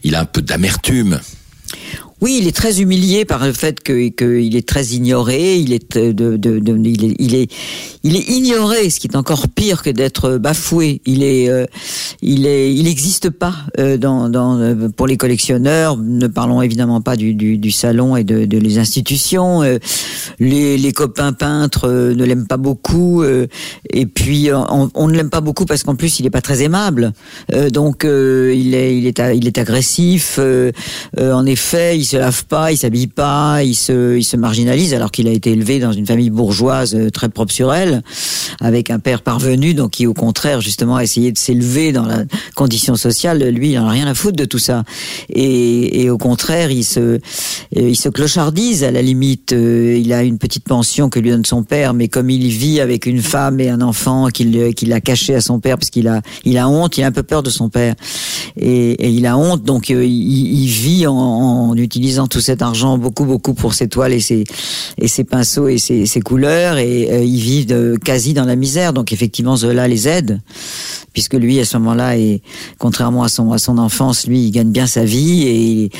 il 0.04 0.14
a 0.14 0.20
un 0.20 0.24
peu 0.24 0.42
d'amertume. 0.42 1.20
Oui, 2.22 2.38
il 2.42 2.46
est 2.46 2.54
très 2.54 2.80
humilié 2.82 3.24
par 3.24 3.46
le 3.46 3.52
fait 3.54 3.80
que 3.80 4.08
qu'il 4.08 4.54
est 4.54 4.68
très 4.68 4.88
ignoré. 4.88 5.56
Il 5.56 5.72
est 5.72 5.96
euh, 5.96 6.12
de, 6.12 6.36
de, 6.36 6.58
de- 6.58 6.76
il 6.84 7.04
est 7.04 7.14
il 7.18 7.34
est 7.34 7.50
il 8.02 8.14
est 8.16 8.28
ignoré, 8.28 8.90
ce 8.90 9.00
qui 9.00 9.06
est 9.06 9.16
encore 9.16 9.48
pire 9.48 9.82
que 9.82 9.88
d'être 9.88 10.36
bafoué. 10.36 11.00
Il 11.06 11.22
est 11.22 11.48
euh, 11.48 11.64
il 12.20 12.46
est 12.46 12.74
il 12.74 12.84
n'existe 12.84 13.30
pas 13.30 13.54
euh, 13.78 13.96
dans 13.96 14.28
dans 14.28 14.58
euh, 14.60 14.88
pour 14.94 15.06
les 15.06 15.16
collectionneurs. 15.16 15.96
Ne 15.96 16.26
parlons 16.26 16.60
évidemment 16.60 17.00
pas 17.00 17.16
du 17.16 17.32
du, 17.34 17.56
du 17.56 17.70
salon 17.70 18.16
et 18.16 18.24
de, 18.24 18.44
de 18.44 18.58
les 18.58 18.78
institutions. 18.78 19.62
Euh, 19.62 19.78
les 20.38 20.76
les 20.76 20.92
copains 20.92 21.32
peintres 21.32 21.88
ne 21.88 22.24
l'aiment 22.24 22.46
pas 22.46 22.58
beaucoup. 22.58 23.24
et 23.24 24.06
puis 24.06 24.50
on, 24.52 24.90
on 24.94 25.08
ne 25.08 25.14
l'aime 25.16 25.30
pas 25.30 25.40
beaucoup 25.40 25.64
parce 25.64 25.84
qu'en 25.84 25.94
plus 25.96 26.20
il 26.20 26.26
est 26.26 26.30
pas 26.30 26.42
très 26.42 26.62
aimable. 26.62 27.12
Donc 27.72 28.02
il 28.04 28.74
est 28.74 28.96
il 28.98 29.06
est 29.06 29.18
il 29.34 29.46
est 29.46 29.56
agressif. 29.58 30.38
en 31.18 31.46
effet, 31.46 31.98
se 32.10 32.16
lave 32.16 32.44
pas, 32.46 32.72
il 32.72 32.76
s'habille 32.76 33.06
pas, 33.06 33.62
il 33.62 33.74
se, 33.74 34.16
il 34.16 34.24
se 34.24 34.36
marginalise 34.36 34.94
alors 34.94 35.12
qu'il 35.12 35.28
a 35.28 35.30
été 35.30 35.52
élevé 35.52 35.78
dans 35.78 35.92
une 35.92 36.06
famille 36.06 36.30
bourgeoise 36.30 36.94
euh, 36.94 37.08
très 37.10 37.28
propre 37.28 37.52
sur 37.52 37.72
elle, 37.72 38.02
avec 38.60 38.90
un 38.90 38.98
père 38.98 39.22
parvenu, 39.22 39.74
donc 39.74 39.92
qui 39.92 40.06
au 40.08 40.14
contraire 40.14 40.60
justement 40.60 40.96
a 40.96 41.04
essayé 41.04 41.30
de 41.30 41.38
s'élever 41.38 41.92
dans 41.92 42.04
la 42.04 42.24
condition 42.56 42.96
sociale. 42.96 43.42
Lui, 43.50 43.72
il 43.72 43.78
en 43.78 43.86
a 43.86 43.90
rien 43.90 44.08
à 44.08 44.14
foutre 44.14 44.36
de 44.36 44.44
tout 44.44 44.58
ça. 44.58 44.82
Et, 45.32 46.10
au 46.10 46.18
contraire, 46.18 46.72
il 46.72 46.84
se, 46.84 47.00
euh, 47.00 47.18
il 47.74 47.96
se 47.96 48.08
clochardise 48.08 48.82
à 48.82 48.90
la 48.90 49.02
limite. 49.02 49.52
Euh, 49.52 49.96
Il 49.96 50.12
a 50.12 50.24
une 50.24 50.38
petite 50.38 50.64
pension 50.64 51.08
que 51.08 51.20
lui 51.20 51.30
donne 51.30 51.44
son 51.44 51.62
père, 51.62 51.94
mais 51.94 52.08
comme 52.08 52.30
il 52.30 52.48
vit 52.48 52.80
avec 52.80 53.06
une 53.06 53.22
femme 53.22 53.60
et 53.60 53.68
un 53.68 53.80
enfant 53.80 54.28
qu'il 54.28 54.74
qu'il 54.74 54.92
a 54.92 55.00
caché 55.00 55.34
à 55.34 55.40
son 55.40 55.60
père 55.60 55.78
parce 55.78 55.90
qu'il 55.90 56.08
a, 56.08 56.22
il 56.44 56.58
a 56.58 56.68
honte, 56.68 56.98
il 56.98 57.04
a 57.04 57.06
un 57.06 57.12
peu 57.12 57.22
peur 57.22 57.42
de 57.42 57.50
son 57.50 57.68
père 57.68 57.94
et, 58.56 59.10
il 59.10 59.26
a 59.26 59.36
honte, 59.36 59.62
donc 59.62 59.90
il, 59.90 60.02
il 60.02 60.66
vit 60.66 61.06
en 61.06 61.74
utilisant 61.76 61.99
utilisant 62.00 62.26
tout 62.26 62.40
cet 62.40 62.62
argent 62.62 62.96
beaucoup 62.96 63.26
beaucoup 63.26 63.52
pour 63.52 63.74
ses 63.74 63.86
toiles 63.86 64.14
et 64.14 64.20
ses 64.20 64.44
et 64.96 65.06
ses 65.06 65.24
pinceaux 65.24 65.68
et 65.68 65.76
ses, 65.76 66.06
ses 66.06 66.20
couleurs 66.22 66.78
et 66.78 67.12
euh, 67.12 67.22
ils 67.22 67.40
vivent 67.40 67.66
de, 67.66 67.98
quasi 68.02 68.32
dans 68.32 68.46
la 68.46 68.56
misère. 68.56 68.94
Donc 68.94 69.12
effectivement 69.12 69.54
Zola 69.54 69.86
les 69.86 70.08
aide 70.08 70.40
puisque 71.12 71.34
lui 71.34 71.60
à 71.60 71.66
ce 71.66 71.76
moment-là 71.76 72.16
et 72.16 72.40
contrairement 72.78 73.22
à 73.22 73.28
son 73.28 73.52
à 73.52 73.58
son 73.58 73.76
enfance, 73.76 74.26
lui 74.26 74.44
il 74.46 74.50
gagne 74.50 74.70
bien 74.70 74.86
sa 74.86 75.04
vie 75.04 75.42
et 75.46 75.90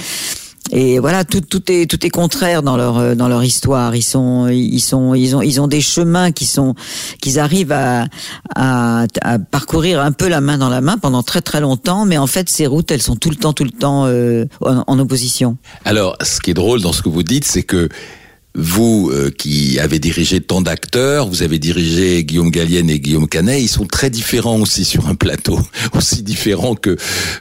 et 0.73 0.99
voilà, 0.99 1.25
tout, 1.25 1.43
est 1.71 1.91
tout 1.91 2.07
est 2.07 2.11
contraire 2.11 2.63
dans 2.63 2.77
leur 2.77 2.99
euh, 2.99 3.15
dans 3.15 3.29
leur 3.29 3.43
histoire. 3.43 3.95
Ils 3.97 4.03
sont 4.03 4.49
ils 4.49 4.81
sont 4.81 5.15
ils 5.15 5.37
ont 5.37 5.43
ils 5.43 5.61
ont 5.61 5.67
des 5.67 5.81
chemins 5.81 6.33
qui 6.33 6.47
sont 6.47 6.75
qu'ils 7.21 7.39
arrivent 7.39 7.73
à, 7.73 8.07
à, 8.55 9.07
à 9.23 9.39
parcourir 9.39 10.01
un 10.01 10.13
peu 10.13 10.29
la 10.29 10.41
main 10.41 10.59
dans 10.59 10.69
la 10.69 10.81
main 10.81 10.97
pendant 10.99 11.23
très 11.23 11.41
très 11.43 11.61
longtemps, 11.61 12.05
mais 12.07 12.19
en 12.19 12.27
fait 12.27 12.49
ces 12.49 12.67
routes 12.67 12.91
elles 12.91 13.03
sont 13.03 13.17
tout 13.17 13.31
le 13.31 13.37
temps 13.37 13.53
tout 13.53 13.65
le 13.65 13.71
temps 13.71 14.07
euh, 14.07 14.45
en 14.61 14.99
opposition. 14.99 15.57
Alors, 15.85 16.17
ce 16.23 16.41
qui 16.41 16.51
est 16.51 16.55
drôle 16.55 16.81
dans 16.81 16.93
ce 16.93 17.03
que 17.03 17.09
vous 17.09 17.23
dites, 17.23 17.45
c'est 17.45 17.63
que 17.63 17.89
vous 18.55 19.11
euh, 19.13 19.31
qui 19.31 19.79
avez 19.79 19.99
dirigé 19.99 20.41
tant 20.41 20.61
d'acteurs, 20.61 21.29
vous 21.29 21.43
avez 21.43 21.59
dirigé 21.59 22.25
Guillaume 22.25 22.51
Gallienne 22.51 22.91
et 22.91 22.99
Guillaume 22.99 23.29
Canet, 23.29 23.63
ils 23.63 23.69
sont 23.69 23.87
très 23.87 24.11
différents 24.11 24.61
aussi 24.61 24.85
sur 24.85 25.09
un 25.09 25.15
plateau, 25.15 25.59
aussi 25.93 26.23
différents 26.23 26.75
que 26.75 26.97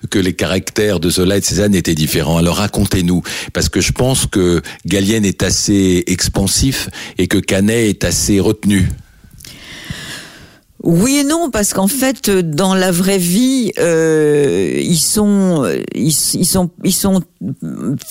que 0.10 0.20
les 0.20 0.34
caractères 0.34 1.00
de 1.00 1.10
Zola 1.10 1.38
et 1.38 1.40
de 1.40 1.46
Cézanne 1.46 1.76
étaient 1.76 1.96
différents. 1.96 2.38
Alors 2.38 2.58
racontez-nous, 2.58 3.24
parce 3.54 3.70
que 3.70 3.82
je 3.82 3.92
pense 3.92 4.28
que 4.28 4.62
Gallienne 4.86 5.26
est 5.26 5.44
assez 5.44 6.04
expansif 6.08 6.90
et 7.18 7.28
que 7.28 7.38
Canet 7.38 7.90
est 7.90 8.04
assez 8.04 8.40
retenu. 8.40 8.90
Oui 10.82 11.18
et 11.18 11.24
non, 11.24 11.50
parce 11.50 11.74
qu'en 11.74 11.88
fait, 11.88 12.30
dans 12.30 12.74
la 12.74 12.92
vraie 12.92 13.18
vie, 13.18 13.74
euh, 13.80 14.80
ils 14.82 14.98
sont, 14.98 15.70
ils, 15.94 16.14
sont, 16.14 16.70
ils 16.86 16.94
sont 16.94 17.22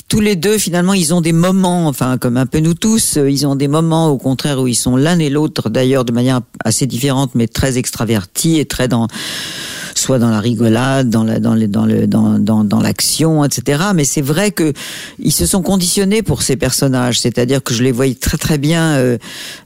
tous 0.09 0.20
les 0.20 0.37
deux 0.37 0.59
finalement, 0.59 0.92
ils 0.92 1.14
ont 1.14 1.20
des 1.20 1.33
moments, 1.33 1.87
enfin 1.87 2.18
comme 2.18 2.37
un 2.37 2.46
peu 2.46 2.61
nous 2.61 2.74
tous, 2.74 3.16
ils 3.16 3.46
ont 3.46 3.57
des 3.57 3.68
moments 3.68 4.09
au 4.09 4.18
contraire 4.18 4.61
où 4.61 4.68
ils 4.68 4.74
sont 4.74 4.96
l'un 4.96 5.18
et 5.18 5.31
l'autre 5.31 5.70
d'ailleurs 5.70 6.04
de 6.04 6.12
manière 6.12 6.40
assez 6.64 6.87
différente, 6.87 7.35
mais 7.35 7.46
très 7.46 7.78
extravertis 7.78 8.59
et 8.59 8.66
très 8.66 8.88
dans 8.88 9.07
soit 9.98 10.18
dans 10.18 10.31
la 10.31 10.40
rigolade, 10.40 11.11
dans 11.11 11.24
la, 11.24 11.40
dans 11.40 11.54
le, 11.54 11.66
dans 11.66 11.85
le, 11.85 12.07
dans, 12.07 12.38
dans, 12.38 12.64
dans 12.64 12.81
l'action, 12.81 13.44
etc. 13.44 13.83
Mais 13.94 14.04
c'est 14.04 14.22
vrai 14.22 14.52
que 14.52 14.72
ils 15.18 15.33
se 15.33 15.44
sont 15.44 15.62
conditionnés 15.62 16.22
pour 16.22 16.42
ces 16.42 16.57
personnages. 16.57 17.20
C'est-à-dire 17.20 17.62
que 17.62 17.74
je 17.74 17.83
les 17.83 17.92
voyais 17.92 18.14
très 18.14 18.38
très 18.38 18.59
bien. 18.59 18.94
Euh, 18.96 19.18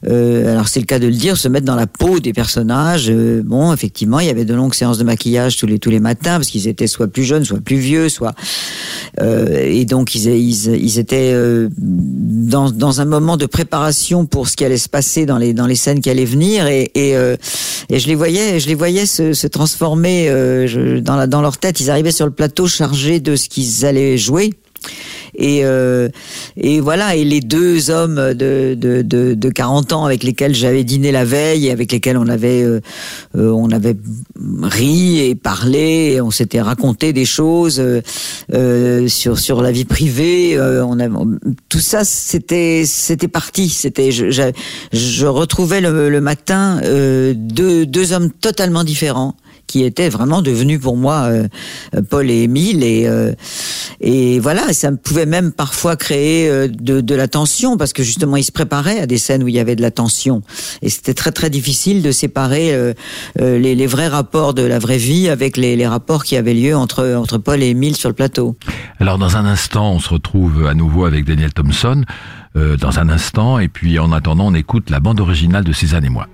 euh, 0.08 0.52
alors 0.52 0.68
c'est 0.68 0.80
le 0.80 0.86
cas 0.86 0.98
de 0.98 1.06
le 1.06 1.12
dire, 1.12 1.36
se 1.36 1.48
mettre 1.48 1.66
dans 1.66 1.76
la 1.76 1.86
peau 1.86 2.18
des 2.18 2.32
personnages. 2.32 2.91
Euh, 3.08 3.42
bon, 3.44 3.72
effectivement, 3.72 4.20
il 4.20 4.26
y 4.26 4.30
avait 4.30 4.44
de 4.44 4.54
longues 4.54 4.74
séances 4.74 4.98
de 4.98 5.04
maquillage 5.04 5.56
tous 5.56 5.66
les 5.66 5.78
tous 5.78 5.90
les 5.90 6.00
matins 6.00 6.36
parce 6.36 6.48
qu'ils 6.48 6.68
étaient 6.68 6.86
soit 6.86 7.08
plus 7.08 7.24
jeunes, 7.24 7.44
soit 7.44 7.60
plus 7.60 7.76
vieux, 7.76 8.08
soit 8.08 8.34
euh, 9.20 9.58
et 9.60 9.84
donc 9.84 10.14
ils, 10.14 10.26
ils, 10.28 10.98
étaient 10.98 11.32
euh, 11.34 11.68
dans, 11.76 12.70
dans 12.70 13.00
un 13.00 13.04
moment 13.04 13.36
de 13.36 13.46
préparation 13.46 14.26
pour 14.26 14.48
ce 14.48 14.56
qui 14.56 14.64
allait 14.64 14.78
se 14.78 14.88
passer 14.88 15.26
dans 15.26 15.38
les 15.38 15.52
dans 15.52 15.66
les 15.66 15.74
scènes 15.74 16.00
qui 16.00 16.10
allaient 16.10 16.24
venir 16.24 16.66
et 16.66 16.90
et, 16.94 17.16
euh, 17.16 17.36
et 17.90 17.98
je 17.98 18.08
les 18.08 18.14
voyais 18.14 18.60
je 18.60 18.68
les 18.68 18.74
voyais 18.74 19.06
se, 19.06 19.32
se 19.32 19.46
transformer 19.46 20.28
dans 21.02 21.16
la 21.16 21.26
dans 21.26 21.40
leur 21.40 21.58
tête. 21.58 21.80
Ils 21.80 21.90
arrivaient 21.90 22.12
sur 22.12 22.26
le 22.26 22.32
plateau 22.32 22.66
chargés 22.66 23.20
de 23.20 23.36
ce 23.36 23.48
qu'ils 23.48 23.84
allaient 23.84 24.18
jouer 24.18 24.50
et 25.34 25.64
euh, 25.64 26.08
et 26.56 26.80
voilà 26.80 27.16
et 27.16 27.24
les 27.24 27.40
deux 27.40 27.90
hommes 27.90 28.34
de 28.34 28.74
de, 28.78 29.02
de, 29.02 29.34
de 29.34 29.50
40 29.50 29.92
ans 29.92 30.04
avec 30.04 30.24
lesquels 30.24 30.54
j'avais 30.54 30.84
dîné 30.84 31.10
la 31.10 31.24
veille 31.24 31.68
et 31.68 31.70
avec 31.70 31.92
lesquels 31.92 32.18
on 32.18 32.28
avait 32.28 32.62
euh, 32.62 32.80
euh, 33.36 33.50
on 33.50 33.70
avait 33.70 33.96
ri 34.62 35.20
et 35.20 35.34
parlé 35.34 36.12
et 36.14 36.20
on 36.20 36.30
s'était 36.30 36.60
raconté 36.60 37.12
des 37.12 37.24
choses 37.24 37.80
euh, 37.80 38.02
euh, 38.52 39.08
sur 39.08 39.38
sur 39.38 39.62
la 39.62 39.72
vie 39.72 39.86
privée 39.86 40.56
euh, 40.56 40.84
on 40.84 41.00
a 41.00 41.08
tout 41.68 41.80
ça 41.80 42.04
c'était 42.04 42.84
c'était 42.84 43.28
parti. 43.28 43.68
C'était 43.68 44.12
je, 44.12 44.30
je, 44.30 44.42
je 44.92 45.26
retrouvais 45.26 45.80
le, 45.80 46.10
le 46.10 46.20
matin 46.20 46.80
deux 46.82 47.86
deux 47.86 48.12
hommes 48.12 48.30
totalement 48.30 48.84
différents 48.84 49.36
qui 49.72 49.84
étaient 49.84 50.10
vraiment 50.10 50.42
devenus 50.42 50.78
pour 50.78 50.98
moi 50.98 51.30
euh, 51.30 51.48
Paul 52.10 52.30
et 52.30 52.42
Émile 52.42 52.84
et 52.84 53.06
euh, 53.06 53.32
et 54.02 54.38
voilà 54.38 54.74
ça 54.74 54.92
pouvait 54.92 55.24
même 55.24 55.50
parfois 55.50 55.96
créer 55.96 56.46
euh, 56.50 56.68
de, 56.68 57.00
de 57.00 57.14
la 57.14 57.26
tension 57.26 57.78
parce 57.78 57.94
que 57.94 58.02
justement 58.02 58.36
ils 58.36 58.44
se 58.44 58.52
préparaient 58.52 59.00
à 59.00 59.06
des 59.06 59.16
scènes 59.16 59.42
où 59.42 59.48
il 59.48 59.54
y 59.54 59.58
avait 59.58 59.74
de 59.74 59.80
la 59.80 59.90
tension 59.90 60.42
et 60.82 60.90
c'était 60.90 61.14
très 61.14 61.32
très 61.32 61.48
difficile 61.48 62.02
de 62.02 62.12
séparer 62.12 62.92
les, 63.38 63.86
vrais 63.86 64.08
rapports 64.08 64.52
de 64.52 64.62
la 64.62 64.78
vraie 64.78 64.98
vie 64.98 65.30
avec 65.30 65.56
les, 65.56 65.74
les 65.74 65.86
rapports 65.86 66.24
qui 66.24 66.36
avaient 66.36 66.52
lieu 66.52 66.76
entre 66.76 67.14
entre 67.14 67.38
Paul 67.38 67.62
et 67.62 67.68
Émile 67.68 67.96
sur 67.96 68.10
le 68.10 68.14
plateau. 68.14 68.56
Alors 69.00 69.16
dans 69.16 69.38
un 69.38 69.46
instant, 69.46 69.92
on 69.92 70.00
se 70.00 70.10
retrouve 70.10 70.66
à 70.66 70.74
nouveau 70.74 71.06
avec 71.06 71.24
Daniel 71.24 71.52
Thompson. 71.52 72.04
Dans 72.54 72.98
un 72.98 73.08
instant, 73.08 73.58
et 73.58 73.68
puis 73.68 73.98
en 73.98 74.12
attendant, 74.12 74.48
on 74.48 74.54
écoute 74.54 74.90
la 74.90 75.00
bande 75.00 75.20
originale 75.20 75.64
de 75.64 75.72
Cézanne 75.72 76.04
et 76.04 76.10
moi. 76.10 76.28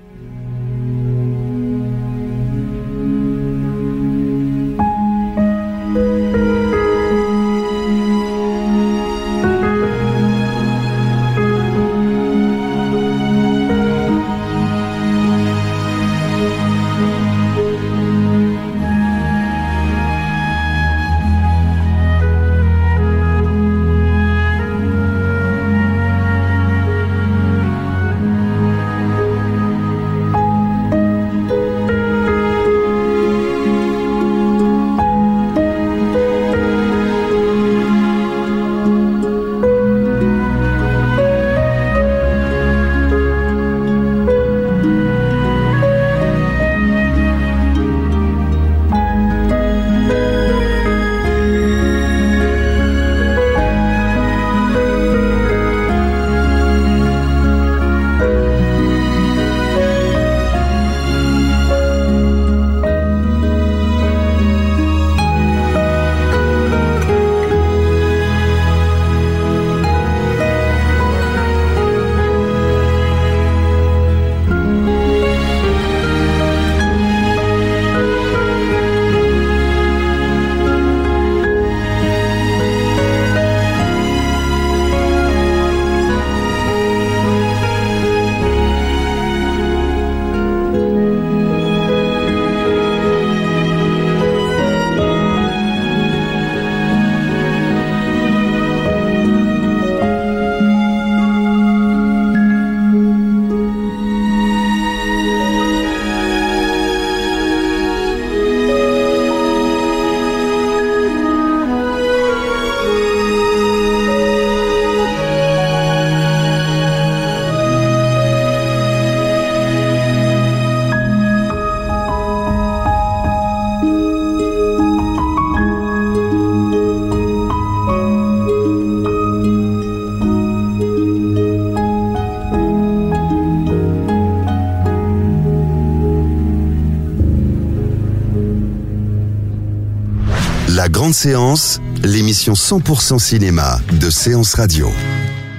Grande 141.08 141.14
séance, 141.14 141.80
l'émission 142.04 142.52
100% 142.52 143.18
cinéma 143.18 143.78
de 143.98 144.10
Séance 144.10 144.52
Radio. 144.52 144.88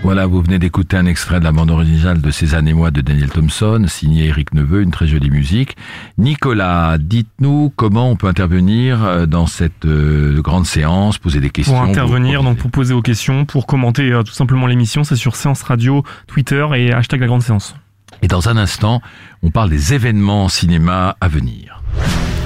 Voilà, 0.04 0.28
vous 0.28 0.44
venez 0.44 0.60
d'écouter 0.60 0.96
un 0.96 1.08
extrait 1.08 1.40
de 1.40 1.44
la 1.44 1.52
bande 1.52 1.72
originale 1.72 2.22
de 2.22 2.30
Ces 2.30 2.54
années 2.54 2.76
mois 2.76 2.92
de 2.92 3.02
Daniel 3.02 3.32
Thompson, 3.32 3.84
signé 3.88 4.28
Eric 4.28 4.54
Neveu, 4.54 4.84
une 4.84 4.92
très 4.92 5.08
jolie 5.08 5.32
musique. 5.32 5.76
Nicolas, 6.20 7.00
dites-nous 7.00 7.74
comment 7.76 8.12
on 8.12 8.16
peut 8.16 8.28
intervenir 8.28 9.04
euh, 9.04 9.26
dans 9.26 9.48
cette 9.48 9.86
euh, 9.86 10.40
grande 10.40 10.68
séance, 10.68 11.18
poser 11.18 11.40
des 11.40 11.50
questions. 11.50 11.74
Pour 11.74 11.82
intervenir, 11.82 12.44
donc 12.44 12.58
pour 12.58 12.70
poser 12.70 12.94
vos 12.94 13.02
questions, 13.02 13.46
pour 13.46 13.66
commenter 13.66 14.12
euh, 14.12 14.22
tout 14.22 14.34
simplement 14.34 14.68
l'émission, 14.68 15.04
c'est 15.04 15.16
sur 15.16 15.36
Séance 15.36 15.64
Radio, 15.64 16.04
Twitter 16.28 16.68
et 16.76 16.94
hashtag 16.94 17.22
la 17.22 17.28
grande 17.28 17.42
séance. 17.42 17.76
Et 18.22 18.28
dans 18.28 18.50
un 18.50 18.58
instant, 18.58 19.02
on 19.42 19.50
parle 19.50 19.72
des 19.72 19.96
événements 19.96 20.48
cinéma 20.48 21.18
à 21.20 21.28
venir. 21.28 21.79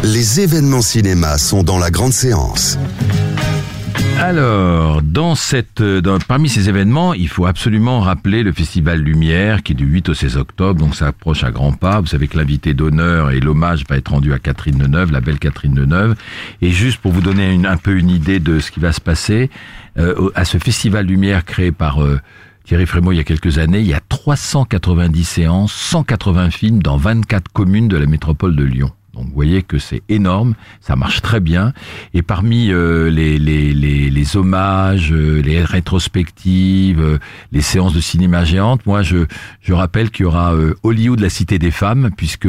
Les 0.04 0.42
événements 0.42 0.82
cinéma 0.82 1.38
sont 1.38 1.64
dans 1.64 1.80
la 1.80 1.90
grande 1.90 2.12
séance. 2.12 2.78
Alors, 4.20 5.02
dans 5.02 5.34
cette, 5.34 5.80
euh, 5.80 6.02
parmi 6.28 6.50
ces 6.50 6.68
événements, 6.68 7.14
il 7.14 7.30
faut 7.30 7.46
absolument 7.46 8.02
rappeler 8.02 8.44
le 8.44 8.52
Festival 8.52 9.00
Lumière 9.00 9.64
qui 9.64 9.72
est 9.72 9.76
du 9.76 9.86
8 9.86 10.10
au 10.10 10.14
16 10.14 10.36
octobre, 10.36 10.78
donc 10.78 10.96
ça 10.96 11.08
approche 11.08 11.46
à 11.46 11.52
grands 11.52 11.72
pas. 11.72 12.02
Vous 12.02 12.08
savez 12.08 12.28
que 12.28 12.38
l'invité 12.38 12.74
d'honneur 12.74 13.32
et 13.32 13.40
l'hommage 13.40 13.86
va 13.88 13.96
être 13.96 14.10
rendu 14.10 14.34
à 14.34 14.40
Catherine 14.40 14.78
Deneuve, 14.78 15.14
la 15.14 15.22
belle 15.22 15.40
Catherine 15.40 15.74
Deneuve. 15.74 16.16
Et 16.62 16.72
juste 16.72 16.98
pour 17.00 17.14
vous 17.14 17.22
donner 17.22 17.58
un 17.66 17.78
peu 17.78 17.98
une 17.98 18.10
idée 18.10 18.42
de 18.42 18.60
ce 18.60 18.72
qui 18.72 18.82
va 18.82 18.92
se 18.92 19.02
passer, 19.02 19.50
euh, 19.98 20.30
à 20.36 20.44
ce 20.44 20.58
Festival 20.58 21.06
Lumière 21.06 21.46
créé 21.46 21.72
par 21.72 22.04
euh, 22.04 22.20
Thierry 22.66 22.86
Frémaux 22.86 23.14
il 23.14 23.18
y 23.18 23.22
a 23.22 23.24
quelques 23.24 23.58
années, 23.58 23.80
il 23.80 23.88
y 23.88 23.94
a 23.94 24.02
390 24.10 25.24
séances, 25.24 25.72
180 25.72 26.50
films 26.50 26.84
dans 26.84 26.98
24 26.98 27.50
communes 27.54 27.88
de 27.88 27.96
la 27.96 28.06
métropole 28.06 28.58
de 28.58 28.66
Lyon. 28.66 28.92
Donc 29.14 29.28
vous 29.28 29.34
voyez 29.34 29.62
que 29.62 29.78
c'est 29.78 30.02
énorme, 30.10 30.56
ça 30.82 30.96
marche 30.96 31.22
très 31.22 31.40
bien. 31.40 31.74
Et 32.16 32.24
parmi 32.24 32.72
euh, 32.72 33.12
les, 33.12 33.38
les, 33.38 33.72
les, 33.72 34.10
les, 34.10 34.38
hommages, 34.38 35.12
euh, 35.12 35.40
les 35.40 35.64
rétrospectives, 35.64 37.00
euh, 37.00 37.20
les 37.52 37.62
séances 37.62 37.94
de 37.94 38.02
cinéma 38.02 38.44
géantes, 38.44 38.84
moi 38.88 39.04
je, 39.04 39.26
je 39.62 39.74
rappelle 39.74 40.10
qu'il 40.10 40.24
y 40.24 40.26
aura 40.26 40.56
Hollywood, 40.82 41.20
la 41.20 41.30
cité 41.30 41.60
des 41.60 41.70
femmes, 41.70 42.10
puisque 42.18 42.48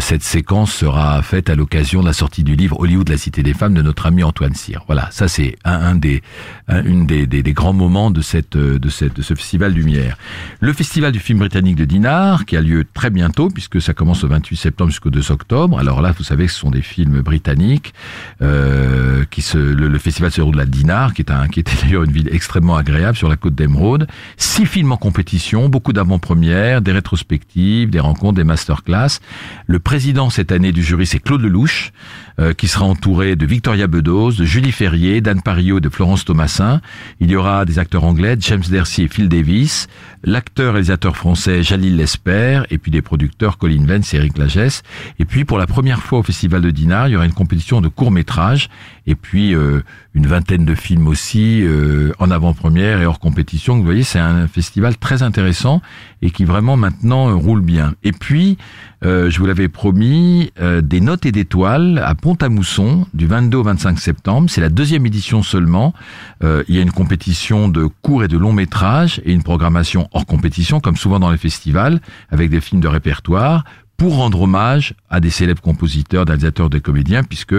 cette 0.00 0.22
séquence 0.22 0.72
sera 0.72 1.22
faite 1.22 1.50
à 1.50 1.54
l'occasion 1.54 2.02
de 2.02 2.06
la 2.06 2.12
sortie 2.12 2.44
du 2.44 2.54
livre 2.54 2.78
Hollywood, 2.78 3.08
la 3.08 3.16
cité 3.16 3.42
des 3.42 3.54
femmes 3.54 3.74
de 3.74 3.82
notre 3.82 4.06
ami 4.06 4.22
Antoine 4.22 4.54
Cyr. 4.54 4.84
Voilà, 4.86 5.08
ça 5.10 5.26
c'est 5.28 5.56
un, 5.64 5.72
un, 5.72 5.94
des, 5.96 6.22
une 6.68 7.06
des, 7.06 7.26
des, 7.26 7.42
des, 7.42 7.52
grands 7.52 7.72
moments 7.72 8.10
de, 8.10 8.20
cette, 8.20 8.56
de, 8.56 8.88
cette, 8.88 9.14
de 9.14 9.22
ce 9.22 9.34
festival 9.34 9.72
Lumière. 9.72 10.16
Le 10.60 10.72
festival 10.72 11.12
du 11.12 11.18
film 11.18 11.40
britannique 11.40 11.76
de 11.76 11.84
Dinard, 11.84 12.46
qui 12.46 12.56
a 12.56 12.60
lieu 12.60 12.84
très 12.94 13.10
bientôt, 13.10 13.48
puisque 13.48 13.80
ça 13.80 13.94
commence 13.94 14.24
au 14.24 14.28
28 14.28 14.56
septembre 14.56 14.90
jusqu'au 14.90 15.10
2 15.10 15.30
octobre, 15.32 15.47
alors 15.50 16.02
là, 16.02 16.12
vous 16.16 16.24
savez 16.24 16.46
que 16.46 16.52
ce 16.52 16.58
sont 16.58 16.70
des 16.70 16.82
films 16.82 17.20
britanniques. 17.20 17.94
Euh, 18.42 19.24
qui 19.30 19.42
se, 19.42 19.58
le, 19.58 19.98
festival 19.98 20.30
se 20.30 20.36
déroule 20.36 20.60
à 20.60 20.66
Dinard, 20.66 21.14
qui 21.14 21.22
est 21.22 21.30
un, 21.30 21.48
qui 21.48 21.60
était 21.60 21.72
d'ailleurs 21.82 22.04
une 22.04 22.12
ville 22.12 22.28
extrêmement 22.32 22.76
agréable 22.76 23.16
sur 23.16 23.28
la 23.28 23.36
côte 23.36 23.54
d'Emeraude. 23.54 24.06
Six 24.36 24.66
films 24.66 24.92
en 24.92 24.96
compétition, 24.96 25.68
beaucoup 25.68 25.92
d'avant-premières, 25.92 26.82
des 26.82 26.92
rétrospectives, 26.92 27.90
des 27.90 28.00
rencontres, 28.00 28.36
des 28.36 28.44
masterclass. 28.44 29.20
Le 29.66 29.78
président 29.78 30.30
cette 30.30 30.52
année 30.52 30.72
du 30.72 30.82
jury, 30.82 31.06
c'est 31.06 31.18
Claude 31.18 31.42
Lelouch, 31.42 31.92
euh, 32.40 32.52
qui 32.52 32.68
sera 32.68 32.84
entouré 32.84 33.34
de 33.34 33.46
Victoria 33.46 33.86
Bedos, 33.86 34.32
de 34.32 34.44
Julie 34.44 34.72
Ferrier, 34.72 35.20
d'Anne 35.20 35.42
Parillo 35.42 35.78
et 35.78 35.80
de 35.80 35.88
Florence 35.88 36.24
Thomasin. 36.24 36.80
Il 37.20 37.30
y 37.30 37.36
aura 37.36 37.64
des 37.64 37.78
acteurs 37.78 38.04
anglais, 38.04 38.36
James 38.38 38.62
Dercy 38.68 39.02
et 39.02 39.08
Phil 39.08 39.28
Davis, 39.28 39.88
l'acteur 40.22 40.74
réalisateur 40.74 41.16
français 41.16 41.62
Jalil 41.62 41.96
Lesper, 41.96 42.62
et 42.70 42.78
puis 42.78 42.90
des 42.90 43.02
producteurs 43.02 43.58
Colin 43.58 43.84
Vance 43.86 44.14
et 44.14 44.18
Eric 44.18 44.38
Lagesse. 44.38 44.82
Et 45.18 45.24
pour 45.44 45.58
la 45.58 45.66
première 45.66 46.00
fois 46.00 46.20
au 46.20 46.22
Festival 46.22 46.62
de 46.62 46.70
Dinard, 46.70 47.08
il 47.08 47.12
y 47.12 47.16
aura 47.16 47.26
une 47.26 47.32
compétition 47.32 47.80
de 47.80 47.88
courts 47.88 48.10
métrages 48.10 48.68
et 49.06 49.14
puis 49.14 49.54
euh, 49.54 49.82
une 50.14 50.26
vingtaine 50.26 50.64
de 50.64 50.74
films 50.74 51.06
aussi 51.06 51.62
euh, 51.62 52.12
en 52.18 52.30
avant-première 52.30 53.00
et 53.00 53.06
hors 53.06 53.18
compétition. 53.18 53.76
Vous 53.76 53.84
voyez, 53.84 54.02
c'est 54.02 54.18
un 54.18 54.48
festival 54.48 54.96
très 54.96 55.22
intéressant 55.22 55.82
et 56.22 56.30
qui 56.30 56.44
vraiment 56.44 56.76
maintenant 56.76 57.28
euh, 57.28 57.34
roule 57.34 57.60
bien. 57.60 57.94
Et 58.04 58.12
puis, 58.12 58.58
je 59.02 59.38
vous 59.38 59.46
l'avais 59.46 59.68
promis, 59.68 60.50
des 60.82 61.00
notes 61.00 61.24
et 61.24 61.30
d'étoiles 61.30 62.02
à 62.04 62.16
Pont-à-Mousson 62.16 63.06
du 63.14 63.28
22 63.28 63.58
au 63.58 63.62
25 63.62 63.96
septembre. 63.96 64.50
C'est 64.50 64.60
la 64.60 64.70
deuxième 64.70 65.06
édition 65.06 65.44
seulement. 65.44 65.94
il 66.42 66.74
y 66.74 66.78
a 66.80 66.82
une 66.82 66.90
compétition 66.90 67.68
de 67.68 67.86
courts 68.02 68.24
et 68.24 68.28
de 68.28 68.36
longs 68.36 68.52
métrages 68.52 69.20
et 69.24 69.32
une 69.32 69.44
programmation 69.44 70.08
hors 70.12 70.26
compétition, 70.26 70.80
comme 70.80 70.96
souvent 70.96 71.20
dans 71.20 71.30
les 71.30 71.38
festivals, 71.38 72.00
avec 72.32 72.50
des 72.50 72.60
films 72.60 72.80
de 72.80 72.88
répertoire 72.88 73.62
pour 73.98 74.14
rendre 74.14 74.42
hommage 74.42 74.94
à 75.10 75.20
des 75.20 75.28
célèbres 75.28 75.60
compositeurs, 75.60 76.24
réalisateurs, 76.24 76.70
de 76.70 76.78
comédiens, 76.78 77.24
puisque 77.24 77.56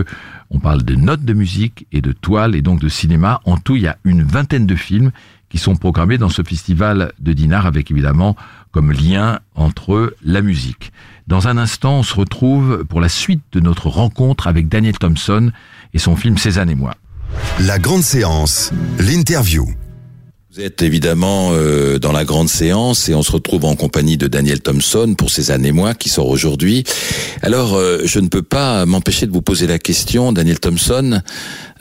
on 0.49 0.59
parle 0.59 0.83
de 0.83 0.95
notes 0.95 1.23
de 1.23 1.33
musique 1.33 1.85
et 1.91 2.01
de 2.01 2.13
toiles 2.13 2.55
et 2.55 2.61
donc 2.61 2.79
de 2.79 2.87
cinéma. 2.87 3.41
En 3.43 3.57
tout, 3.57 3.75
il 3.75 3.83
y 3.83 3.87
a 3.87 3.97
une 4.05 4.23
vingtaine 4.23 4.65
de 4.65 4.75
films 4.75 5.11
qui 5.49 5.57
sont 5.57 5.75
programmés 5.75 6.17
dans 6.17 6.29
ce 6.29 6.41
festival 6.41 7.11
de 7.19 7.33
Dinard 7.33 7.65
avec 7.65 7.91
évidemment 7.91 8.37
comme 8.71 8.91
lien 8.91 9.39
entre 9.53 9.95
eux 9.95 10.15
la 10.23 10.41
musique. 10.41 10.93
Dans 11.27 11.49
un 11.49 11.57
instant, 11.57 11.99
on 11.99 12.03
se 12.03 12.15
retrouve 12.15 12.85
pour 12.85 13.01
la 13.01 13.09
suite 13.09 13.43
de 13.51 13.59
notre 13.59 13.89
rencontre 13.89 14.47
avec 14.47 14.69
Daniel 14.69 14.97
Thompson 14.97 15.51
et 15.93 15.99
son 15.99 16.15
film 16.15 16.37
Cézanne 16.37 16.69
et 16.69 16.75
moi. 16.75 16.95
La 17.59 17.79
grande 17.79 18.03
séance, 18.03 18.71
l'interview. 18.97 19.67
Vous 20.51 20.61
êtes 20.61 20.81
évidemment 20.81 21.51
euh, 21.51 21.99
dans 21.99 22.11
la 22.11 22.25
grande 22.25 22.49
séance 22.49 23.07
et 23.07 23.13
on 23.13 23.21
se 23.21 23.31
retrouve 23.31 23.65
en 23.65 23.75
compagnie 23.75 24.17
de 24.17 24.25
Daniel 24.25 24.61
Thompson 24.61 25.13
pour 25.15 25.29
ces 25.29 25.51
années 25.51 25.71
mois 25.71 25.93
qui 25.93 26.09
sort 26.09 26.27
aujourd'hui. 26.27 26.83
Alors, 27.43 27.75
euh, 27.75 28.01
je 28.05 28.19
ne 28.19 28.29
peux 28.29 28.41
pas 28.41 28.83
m'empêcher 28.87 29.27
de 29.27 29.31
vous 29.31 29.43
poser 29.43 29.67
la 29.67 29.77
question, 29.77 30.33
Daniel 30.33 30.59
Thompson, 30.59 31.21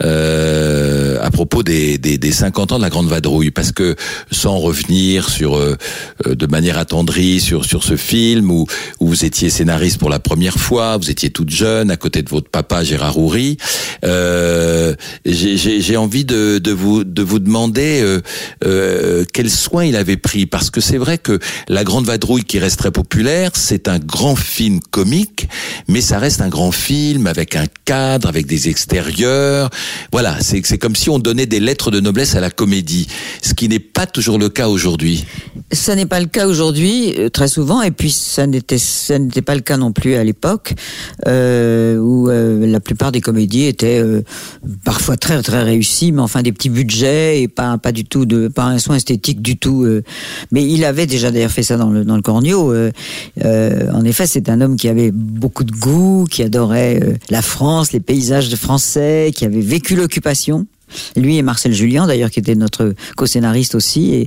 euh, 0.02 1.18
à 1.22 1.30
propos 1.30 1.62
des, 1.62 1.98
des, 1.98 2.18
des, 2.18 2.32
50 2.32 2.72
ans 2.72 2.76
de 2.78 2.82
la 2.82 2.90
Grande 2.90 3.08
Vadrouille, 3.08 3.50
parce 3.50 3.72
que 3.72 3.96
sans 4.30 4.58
revenir 4.58 5.28
sur 5.28 5.56
euh, 5.56 5.76
euh, 6.26 6.34
de 6.34 6.46
manière 6.46 6.78
attendrie 6.78 7.40
sur 7.40 7.64
sur 7.64 7.82
ce 7.82 7.96
film 7.96 8.50
où, 8.50 8.66
où 9.00 9.08
vous 9.08 9.24
étiez 9.24 9.50
scénariste 9.50 9.98
pour 9.98 10.10
la 10.10 10.18
première 10.18 10.56
fois, 10.56 10.96
vous 10.96 11.10
étiez 11.10 11.30
toute 11.30 11.50
jeune 11.50 11.90
à 11.90 11.96
côté 11.96 12.22
de 12.22 12.28
votre 12.28 12.48
papa 12.48 12.84
Gérard 12.84 13.18
Houry, 13.18 13.56
euh, 14.04 14.94
j'ai 15.24 15.96
envie 15.96 16.24
de, 16.24 16.58
de 16.58 16.72
vous 16.72 17.04
de 17.04 17.22
vous 17.22 17.38
demander 17.38 18.20
euh, 18.64 19.24
quel 19.32 19.50
soin 19.50 19.84
il 19.84 19.96
avait 19.96 20.16
pris, 20.16 20.46
parce 20.46 20.70
que 20.70 20.80
c'est 20.80 20.98
vrai 20.98 21.18
que 21.18 21.38
la 21.68 21.84
Grande 21.84 22.06
Vadrouille 22.06 22.44
qui 22.44 22.58
reste 22.58 22.78
très 22.78 22.90
populaire, 22.90 23.50
c'est 23.54 23.88
un 23.88 23.98
grand 23.98 24.36
film 24.36 24.80
comique, 24.90 25.48
mais 25.88 26.00
ça 26.00 26.18
reste 26.18 26.40
un 26.40 26.48
grand 26.48 26.72
film 26.72 27.26
avec 27.26 27.56
un 27.56 27.66
cadre, 27.84 28.28
avec 28.28 28.46
des 28.46 28.68
extérieurs. 28.68 29.70
Voilà, 30.12 30.36
c'est 30.40 30.78
comme 30.78 30.96
si 30.96 31.10
on 31.10 31.18
donnait 31.18 31.46
des 31.46 31.60
lettres 31.60 31.90
de 31.90 32.00
noblesse 32.00 32.34
à 32.34 32.40
la 32.40 32.50
comédie, 32.50 33.08
ce 33.42 33.54
qui 33.54 33.68
n'est 33.68 33.78
pas 33.78 34.06
toujours 34.06 34.38
le 34.38 34.48
cas 34.48 34.68
aujourd'hui. 34.68 35.24
Ça 35.72 35.94
n'est 35.94 36.06
pas 36.06 36.20
le 36.20 36.26
cas 36.26 36.46
aujourd'hui, 36.46 37.14
euh, 37.18 37.28
très 37.28 37.48
souvent, 37.48 37.82
et 37.82 37.90
puis 37.90 38.10
ça 38.10 38.46
n'était 38.46 39.42
pas 39.42 39.54
le 39.54 39.60
cas 39.60 39.76
non 39.76 39.92
plus 39.92 40.14
à 40.14 40.24
l'époque, 40.24 40.74
euh, 41.26 41.98
où 41.98 42.28
euh, 42.28 42.66
la 42.66 42.80
plupart 42.80 43.12
des 43.12 43.20
comédies 43.20 43.64
étaient 43.64 44.02
parfois 44.84 45.16
très 45.16 45.40
très 45.42 45.62
réussies, 45.62 46.12
mais 46.12 46.22
enfin 46.22 46.42
des 46.42 46.52
petits 46.52 46.70
budgets 46.70 47.42
et 47.42 47.48
pas 47.48 47.78
pas 47.78 47.92
du 47.92 48.04
tout 48.04 48.26
de 48.26 48.48
pas 48.48 48.64
un 48.64 48.78
soin 48.78 48.96
esthétique 48.96 49.42
du 49.42 49.56
tout. 49.56 49.86
mais 50.52 50.64
il 50.64 50.84
avait 50.84 51.06
déjà 51.06 51.30
d'ailleurs 51.30 51.50
fait 51.50 51.62
ça 51.62 51.76
dans 51.76 51.90
le 51.90 52.04
dans 52.04 52.16
le 52.16 52.22
Cornio. 52.22 52.74
en 52.74 54.04
effet, 54.04 54.26
c'est 54.26 54.48
un 54.48 54.60
homme 54.60 54.76
qui 54.76 54.88
avait 54.88 55.10
beaucoup 55.12 55.64
de 55.64 55.72
goût, 55.72 56.26
qui 56.30 56.42
adorait 56.42 57.00
la 57.30 57.42
France, 57.42 57.92
les 57.92 58.00
paysages 58.00 58.54
français, 58.56 59.32
qui 59.34 59.44
avait 59.44 59.60
vécu 59.60 59.77
l'occupation. 59.96 60.66
Lui 61.16 61.36
et 61.36 61.42
Marcel 61.42 61.72
Julien, 61.72 62.06
d'ailleurs, 62.06 62.30
qui 62.30 62.40
était 62.40 62.54
notre 62.54 62.94
co-scénariste 63.16 63.74
aussi. 63.74 64.14
Et, 64.14 64.26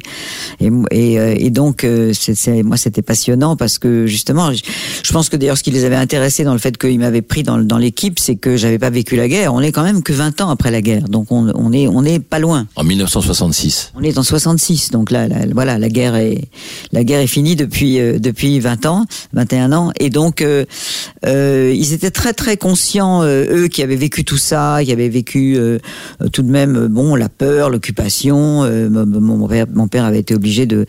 et, 0.59 0.69
et, 0.91 1.19
euh, 1.19 1.35
et 1.37 1.49
donc, 1.49 1.83
euh, 1.83 2.13
moi, 2.63 2.77
c'était 2.77 3.01
passionnant 3.01 3.55
parce 3.55 3.77
que, 3.77 4.07
justement, 4.07 4.51
je, 4.53 5.11
pense 5.11 5.29
que 5.29 5.37
d'ailleurs, 5.37 5.57
ce 5.57 5.63
qui 5.63 5.71
les 5.71 5.85
avait 5.85 5.95
intéressés 5.95 6.43
dans 6.43 6.53
le 6.53 6.59
fait 6.59 6.77
qu'ils 6.77 6.99
m'avaient 6.99 7.21
pris 7.21 7.43
dans, 7.43 7.57
dans 7.57 7.77
l'équipe, 7.77 8.19
c'est 8.19 8.35
que 8.35 8.57
j'avais 8.57 8.79
pas 8.79 8.89
vécu 8.89 9.15
la 9.15 9.27
guerre. 9.27 9.53
On 9.53 9.61
est 9.61 9.71
quand 9.71 9.83
même 9.83 10.03
que 10.03 10.13
20 10.13 10.41
ans 10.41 10.49
après 10.49 10.71
la 10.71 10.81
guerre. 10.81 11.03
Donc, 11.09 11.31
on, 11.31 11.51
on 11.55 11.71
est, 11.73 11.87
on 11.87 12.03
est 12.03 12.19
pas 12.19 12.39
loin. 12.39 12.67
En 12.75 12.83
1966. 12.83 13.93
On 13.95 14.03
est 14.03 14.17
en 14.17 14.23
66. 14.23 14.91
Donc 14.91 15.11
là, 15.11 15.27
voilà, 15.53 15.77
la 15.77 15.89
guerre 15.89 16.15
est, 16.15 16.45
la 16.91 17.03
guerre 17.03 17.19
est 17.19 17.27
finie 17.27 17.55
depuis, 17.55 17.99
euh, 17.99 18.19
depuis 18.19 18.59
20 18.59 18.85
ans, 18.85 19.05
21 19.33 19.73
ans. 19.73 19.91
Et 19.99 20.09
donc, 20.09 20.41
euh, 20.41 20.65
ils 21.23 21.93
étaient 21.93 22.11
très, 22.11 22.33
très 22.33 22.57
conscients, 22.57 23.23
eux, 23.23 23.67
qui 23.67 23.83
avaient 23.83 23.95
vécu 23.95 24.23
tout 24.23 24.37
ça, 24.37 24.79
qui 24.83 24.91
avaient 24.91 25.09
vécu 25.09 25.57
tout 26.31 26.41
de 26.43 26.50
même, 26.51 26.75
euh, 26.75 26.87
bon, 26.87 27.15
la 27.15 27.29
peur, 27.29 27.69
l'occupation. 27.69 28.63
Euh, 28.63 28.89
mon, 28.89 29.87
père, 29.87 30.05
avait 30.05 30.19
été 30.19 30.35
obligé 30.35 30.65
de, 30.65 30.85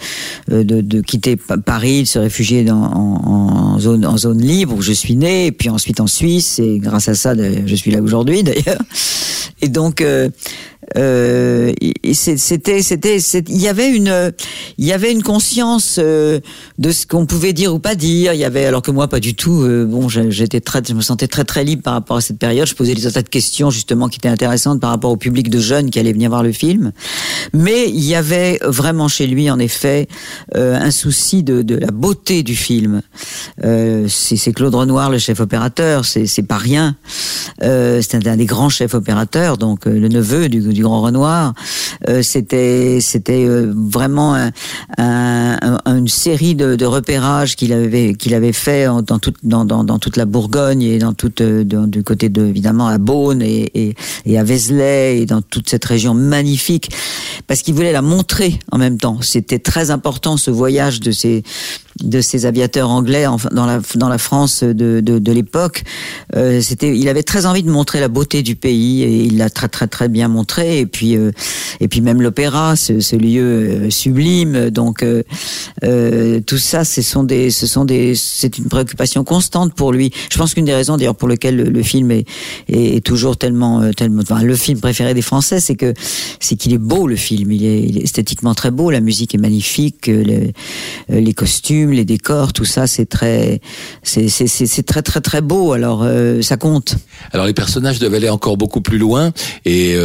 euh, 0.51 0.64
de, 0.64 1.01
quitter 1.01 1.37
Paris, 1.37 2.03
de 2.03 2.09
se 2.09 2.18
réfugier 2.18 2.70
en, 2.70 3.79
zone, 3.79 4.05
en 4.05 4.18
zone 4.18 4.40
libre 4.40 4.75
où 4.77 4.83
je 4.83 4.92
suis 4.92 5.16
né, 5.16 5.46
et 5.46 5.53
puis 5.53 5.70
ensuite 5.70 6.01
en 6.01 6.07
Suisse. 6.07 6.59
Et 6.59 6.79
grâce 6.79 7.09
à 7.09 7.14
ça, 7.14 7.35
je 7.35 7.75
suis 7.75 7.90
là 7.90 8.03
aujourd'hui 8.03 8.42
d'ailleurs. 8.42 8.83
Et 9.62 9.68
donc, 9.68 10.05
c'était, 10.97 12.83
c'était, 12.83 13.18
il 13.49 13.61
y 13.61 13.68
avait 13.68 13.90
une, 13.90 14.33
il 14.79 14.85
y 14.85 14.92
avait 14.92 15.12
une 15.12 15.23
conscience 15.23 15.97
euh, 15.99 16.40
de 16.79 16.90
ce 16.90 17.07
qu'on 17.07 17.27
pouvait 17.27 17.53
dire 17.53 17.73
ou 17.75 17.79
pas 17.79 17.95
dire. 17.95 18.33
Il 18.35 18.40
y 18.40 18.45
avait, 18.45 18.64
alors 18.64 18.83
que 18.83 18.90
moi, 18.90 19.09
pas 19.09 19.21
du 19.21 19.35
tout. 19.35 19.62
Euh, 19.62 19.85
bon, 19.85 20.09
j'étais 20.09 20.61
très, 20.61 20.83
je 20.87 20.95
me 20.95 21.01
sentais 21.01 21.28
très 21.28 21.45
très 21.45 21.64
libre 21.64 21.83
par 21.83 21.95
rapport 21.95 22.16
à 22.16 22.20
cette 22.20 22.39
période. 22.39 22.66
Je 22.66 22.74
posais 22.74 22.95
des 22.95 23.11
tas 23.11 23.22
de 23.22 23.28
questions 23.28 23.70
justement 23.70 24.09
qui 24.09 24.18
étaient 24.18 24.28
intéressantes 24.28 24.80
par 24.80 24.91
rapport 24.91 25.11
au 25.11 25.16
public 25.16 25.51
de 25.51 25.61
jeunes 25.61 25.91
qui 25.91 25.99
allaient 25.99 26.12
venir 26.12 26.30
voir 26.30 26.43
le 26.43 26.53
film. 26.53 26.93
Mais 27.53 27.89
il 27.89 28.05
y 28.05 28.14
avait 28.14 28.59
vraiment 28.62 29.09
chez 29.09 29.26
lui, 29.26 29.51
en 29.51 29.59
effet, 29.59 30.09
un 30.55 30.91
souci 30.91 31.43
de, 31.43 31.62
de, 31.62 31.76
la 31.76 31.91
beauté 31.91 32.43
du 32.43 32.57
film. 32.57 33.03
c'est 33.62 34.53
Claude 34.53 34.74
Renoir, 34.74 35.11
le 35.11 35.18
chef 35.18 35.41
opérateur. 35.41 36.05
C'est 36.05 36.47
pas 36.47 36.59
rien. 36.59 36.97
c'est 37.61 38.14
un, 38.14 38.37
des 38.37 38.47
grands 38.47 38.68
chefs 38.68 38.95
opérateurs, 38.95 39.59
donc 39.59 39.87
le 39.87 40.09
neveu 40.09 40.49
du 40.49 40.72
du 40.73 40.83
Grand 40.83 41.03
Renoir. 41.03 41.55
Euh, 42.09 42.23
c'était 42.23 42.99
c'était 43.01 43.45
euh, 43.47 43.73
vraiment 43.75 44.35
une 44.99 46.09
série 46.09 46.55
de, 46.55 46.85
repérages 46.85 47.57
qu'il 47.57 47.73
avait 47.73 48.14
qu'il 48.14 48.35
avait 48.35 48.53
fait 48.53 48.87
dans 49.07 49.18
toute 49.18 49.37
dans, 49.43 49.64
dans, 49.64 49.99
toute 49.99 50.16
la 50.16 50.25
Bourgogne 50.25 50.83
et 50.83 50.99
dans 50.99 51.12
toute 51.12 51.41
euh, 51.41 51.64
du 51.64 52.03
côté 52.03 52.29
de 52.29 52.47
évidemment 52.47 52.89
à 52.89 52.99
Beaune 52.99 53.43
et, 53.43 53.95
et, 54.27 54.39
à 54.39 54.45
Vézelay 54.45 55.20
et 55.20 55.27
dans 55.27 55.43
toute 55.43 55.68
cette 55.68 55.85
région 55.85 56.14
magnifique 56.14 56.91
parce 57.47 57.62
qu'il 57.62 57.75
voulait 57.75 57.93
la 57.93 58.03
montrer 58.03 58.59
en 58.70 58.79
même 58.79 58.99
temps. 58.99 59.18
C'était 59.23 59.59
très 59.59 59.91
important 59.91 60.37
ce 60.37 60.51
voyage 60.51 61.01
de 61.01 61.12
ces 61.12 61.43
de 62.03 62.20
ces 62.20 62.47
aviateurs 62.47 62.91
anglais 62.91 63.27
dans 63.53 63.66
la 63.66 63.81
dans 63.95 64.09
la 64.09 64.18
France 64.18 64.64
de 64.64 65.01
de, 65.01 65.33
l'époque. 65.33 65.85
C'était, 66.35 66.97
il 66.97 67.09
avait 67.09 67.23
très 67.23 67.47
envie 67.47 67.62
de 67.62 67.70
montrer 67.70 68.01
la 68.01 68.09
beauté 68.09 68.43
du 68.43 68.57
pays 68.57 69.03
et 69.03 69.25
il 69.25 69.39
l'a 69.39 69.51
très 69.51 69.68
très 69.68 69.87
très 69.87 70.09
bien 70.09 70.29
montré. 70.29 70.62
Et 70.63 70.87
puis 70.87 71.17
euh, 71.17 71.31
et 71.81 71.89
puis 71.89 72.01
même 72.01 72.23
l'opéra, 72.23 72.77
ce, 72.77 73.17
lieu 73.17 73.43
euh, 73.43 73.91
sublime. 73.91 74.71
Donc 74.71 75.03
euh, 75.03 76.41
tout 76.47 76.59
ça, 76.59 76.85
ce 76.85 77.03
sont 77.03 77.25
des 77.25 77.51
ce 77.51 77.67
sont 77.67 77.85
des 77.85 78.15
c'est 78.15 78.59
une 78.59 78.67
préoccupation 78.67 79.25
constante 79.25 79.75
pour 79.75 79.93
lui. 79.93 80.13
Je 80.31 80.39
pense 80.39 80.55
qu'une 80.55 80.65
des 80.65 80.75
raisons 80.75 80.97
d'ailleurs 80.97 81.17
pour 81.17 81.29
lequel 81.29 81.57
le, 81.57 81.83
film 81.83 82.11
est, 82.11 82.27
est 82.69 83.05
toujours 83.05 83.37
tellement 83.37 83.91
tellement 83.93 84.23
le 84.43 84.57
film 84.57 84.81
préféré 84.81 85.15
des 85.15 85.23
Français, 85.23 85.61
c'est 85.61 85.75
que 85.75 85.95
c'est 86.41 86.57
qu'il 86.57 86.73
est 86.73 86.79
beau 86.79 87.07
le 87.07 87.17
film. 87.17 87.53
Il 87.53 87.65
est, 87.65 88.03
esthétiquement 88.03 88.55
très 88.55 88.71
beau. 88.71 88.91
La 88.91 89.01
musique 89.01 89.35
est 89.35 89.39
magnifique. 89.39 90.07
Les, 90.07 91.35
costumes 91.35 91.93
les 91.93 92.05
décors, 92.05 92.53
tout 92.53 92.65
ça, 92.65 92.87
c'est 92.87 93.07
très, 93.07 93.61
c'est 94.03 94.87
très 94.87 95.03
très 95.03 95.21
très 95.21 95.41
beau. 95.41 95.73
Alors 95.73 96.07
ça 96.43 96.57
compte. 96.57 96.97
Alors 97.33 97.47
les 97.47 97.55
personnages 97.55 97.99
devaient 97.99 98.19
aller 98.19 98.29
encore 98.29 98.57
beaucoup 98.57 98.81
plus 98.81 98.99
loin. 98.99 99.33
Et 99.65 99.97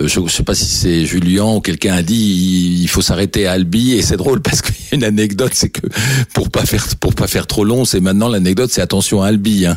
je 0.00 0.20
ne 0.20 0.28
sais 0.28 0.42
pas 0.42 0.54
si 0.54 0.64
c'est 0.64 1.06
Julien 1.06 1.44
ou 1.44 1.60
quelqu'un 1.60 1.94
a 1.94 2.02
dit 2.02 2.78
il 2.82 2.88
faut 2.88 3.02
s'arrêter 3.02 3.46
à 3.46 3.52
Albi. 3.52 3.92
Et 3.92 4.02
c'est 4.02 4.16
drôle 4.16 4.40
parce 4.42 4.62
qu'il 4.62 4.74
y 4.74 4.88
a 4.92 4.94
une 4.96 5.04
anecdote, 5.04 5.52
c'est 5.54 5.70
que 5.70 5.86
pour 6.34 6.50
pas 6.50 6.64
faire 6.64 6.86
pour 7.00 7.14
pas 7.14 7.26
faire 7.26 7.46
trop 7.46 7.64
long, 7.64 7.84
c'est 7.84 8.00
maintenant 8.00 8.28
l'anecdote, 8.28 8.70
c'est 8.72 8.82
attention 8.82 9.22
à 9.22 9.28
Albi. 9.28 9.66
Hein. 9.66 9.76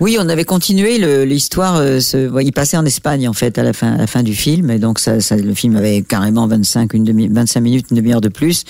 Oui, 0.00 0.16
on 0.20 0.28
avait 0.28 0.44
continué 0.44 1.24
l'histoire. 1.24 1.76
Euh, 1.76 2.00
il 2.42 2.52
passait 2.52 2.76
en 2.76 2.84
Espagne 2.84 3.28
en 3.28 3.32
fait 3.32 3.58
à 3.58 3.62
la 3.62 3.72
fin, 3.72 3.92
à 3.92 3.96
la 3.96 4.06
fin 4.06 4.22
du 4.22 4.34
film, 4.34 4.70
et 4.70 4.78
donc 4.78 4.98
ça, 4.98 5.20
ça, 5.20 5.36
le 5.36 5.54
film 5.54 5.76
avait 5.76 6.02
carrément 6.02 6.46
25, 6.46 6.94
une 6.94 7.04
demi, 7.04 7.28
25 7.28 7.60
minutes, 7.60 7.86
une 7.90 7.98
demi-heure 7.98 8.20
de 8.20 8.28
plus. 8.28 8.64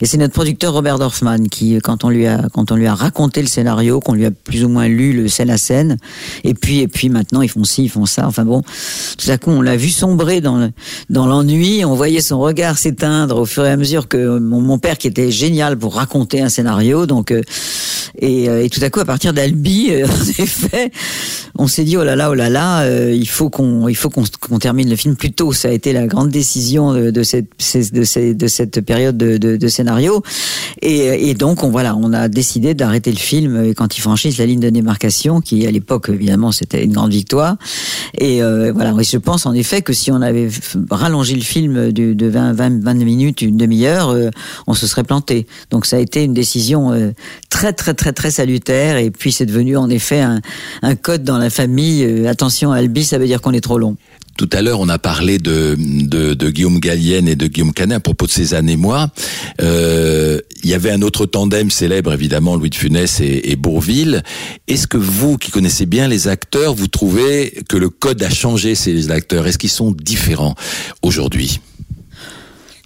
Et 0.00 0.06
c'est 0.06 0.16
notre 0.16 0.34
producteur 0.34 0.72
Robert 0.72 0.98
Dorfman 0.98 1.48
qui, 1.48 1.78
quand 1.82 2.04
on 2.04 2.08
lui 2.08 2.26
a, 2.26 2.48
quand 2.52 2.72
on 2.72 2.76
lui 2.76 2.86
a 2.86 2.94
raconté 2.94 3.40
le 3.40 3.46
scénario, 3.46 4.00
qu'on 4.00 4.14
lui 4.14 4.26
a 4.26 4.30
plus 4.30 4.64
ou 4.64 4.68
moins 4.68 4.88
lu 4.88 5.12
le 5.12 5.28
scène 5.28 5.50
à 5.50 5.58
scène, 5.58 5.96
et 6.42 6.54
puis 6.54 6.80
et 6.80 6.88
puis 6.88 7.08
maintenant 7.08 7.42
ils 7.42 7.48
font 7.48 7.64
ci, 7.64 7.84
ils 7.84 7.88
font 7.88 8.06
ça. 8.06 8.26
Enfin 8.26 8.44
bon, 8.44 8.62
tout 9.16 9.30
à 9.30 9.38
coup 9.38 9.50
on 9.50 9.62
l'a 9.62 9.76
vu 9.76 9.90
sombrer 9.90 10.40
dans 10.40 10.70
dans 11.08 11.26
l'ennui. 11.26 11.84
On 11.84 11.94
voyait 11.94 12.20
son 12.20 12.40
regard 12.40 12.78
s'éteindre 12.78 13.38
au 13.38 13.46
fur 13.46 13.64
et 13.64 13.70
à 13.70 13.76
mesure 13.76 14.08
que 14.08 14.38
mon, 14.38 14.60
mon, 14.60 14.78
père 14.78 14.98
qui 14.98 15.06
était 15.06 15.30
génial 15.30 15.78
pour 15.78 15.94
raconter 15.94 16.42
un 16.42 16.48
scénario, 16.48 17.06
donc 17.06 17.30
euh, 17.30 17.42
et, 18.18 18.48
euh, 18.48 18.64
et 18.64 18.70
tout 18.70 18.80
à 18.82 18.90
coup 18.90 19.00
à 19.00 19.04
partir 19.04 19.32
d'Albi, 19.32 19.90
en 20.02 20.63
on 21.58 21.66
s'est 21.66 21.84
dit 21.84 21.96
oh 21.96 22.04
là 22.04 22.16
là 22.16 22.30
oh 22.30 22.34
là 22.34 22.50
là, 22.50 22.82
euh, 22.82 23.12
il 23.14 23.28
faut 23.28 23.50
qu'on 23.50 23.88
il 23.88 23.96
faut 23.96 24.10
qu'on 24.10 24.58
termine 24.58 24.88
le 24.88 24.96
film 24.96 25.16
plus 25.16 25.32
tôt. 25.32 25.52
Ça 25.52 25.68
a 25.68 25.70
été 25.70 25.92
la 25.92 26.06
grande 26.06 26.30
décision 26.30 26.92
de, 26.92 27.22
cette 27.22 27.46
de, 27.74 28.32
de 28.32 28.46
cette 28.46 28.80
période 28.80 29.16
de, 29.16 29.68
scénario. 29.68 30.22
Et, 30.82 31.30
et, 31.30 31.34
donc 31.34 31.62
on 31.62 31.70
voilà, 31.70 31.96
on 31.96 32.12
a 32.12 32.28
décidé 32.28 32.74
d'arrêter 32.74 33.10
le 33.10 33.18
film 33.18 33.74
quand 33.74 33.96
ils 33.96 34.00
franchissent 34.00 34.38
la 34.38 34.46
ligne 34.46 34.60
de 34.60 34.70
démarcation, 34.70 35.40
qui 35.40 35.66
à 35.66 35.70
l'époque 35.70 36.08
évidemment 36.08 36.52
c'était 36.52 36.84
une 36.84 36.92
grande 36.92 37.12
victoire. 37.12 37.56
Et 38.18 38.42
euh, 38.42 38.72
voilà, 38.72 38.94
je 39.02 39.18
pense 39.18 39.46
en 39.46 39.54
effet 39.54 39.82
que 39.82 39.92
si 39.92 40.10
on 40.10 40.22
avait 40.22 40.48
rallongé 40.90 41.34
le 41.34 41.42
film 41.42 41.92
de, 41.92 42.12
de 42.12 42.26
20, 42.26 42.52
20, 42.52 42.84
20 42.84 42.94
minutes, 42.94 43.42
une 43.42 43.56
demi-heure, 43.56 44.10
euh, 44.10 44.30
on 44.66 44.74
se 44.74 44.86
serait 44.86 45.04
planté. 45.04 45.46
Donc 45.70 45.86
ça 45.86 45.96
a 45.96 46.00
été 46.00 46.24
une 46.24 46.34
décision 46.34 46.92
très 47.50 47.72
très 47.72 47.94
très 47.94 48.12
très 48.12 48.30
salutaire. 48.30 48.96
Et 48.96 49.10
puis 49.10 49.32
c'est 49.32 49.46
devenu 49.46 49.76
en 49.76 49.88
effet 49.88 50.20
un, 50.20 50.40
un 50.82 50.94
code 50.94 51.24
dans 51.24 51.38
la 51.38 51.50
famille. 51.50 52.04
Euh, 52.04 52.28
attention, 52.28 52.72
Albi, 52.72 53.04
ça 53.04 53.18
veut 53.18 53.26
dire 53.26 53.40
qu'on 53.40 53.52
est 53.52 53.60
trop 53.60 53.78
long. 53.78 53.96
Tout 54.36 54.50
à 54.52 54.62
l'heure, 54.62 54.80
on 54.80 54.88
a 54.88 54.98
parlé 54.98 55.38
de, 55.38 55.76
Guillaume 56.50 56.80
Gallienne 56.80 57.28
et 57.28 57.36
de 57.36 57.46
Guillaume 57.46 57.72
Canet 57.72 57.96
à 57.96 58.00
propos 58.00 58.26
de 58.26 58.32
ces 58.32 58.54
années-moi. 58.54 59.08
Euh, 59.60 60.40
il 60.64 60.70
y 60.70 60.74
avait 60.74 60.90
un 60.90 61.02
autre 61.02 61.24
tandem 61.26 61.70
célèbre, 61.70 62.12
évidemment, 62.12 62.56
Louis 62.56 62.70
de 62.70 62.74
Funès 62.74 63.20
et, 63.20 63.42
et 63.44 63.56
Bourville. 63.56 64.24
Est-ce 64.66 64.88
que 64.88 64.96
vous, 64.96 65.36
qui 65.36 65.52
connaissez 65.52 65.86
bien 65.86 66.08
les 66.08 66.26
acteurs, 66.26 66.74
vous 66.74 66.88
trouvez 66.88 67.62
que 67.68 67.76
le 67.76 67.90
code 67.90 68.22
a 68.24 68.30
changé 68.30 68.74
ces 68.74 69.12
acteurs? 69.12 69.46
Est-ce 69.46 69.58
qu'ils 69.58 69.70
sont 69.70 69.92
différents 69.92 70.56
aujourd'hui? 71.02 71.60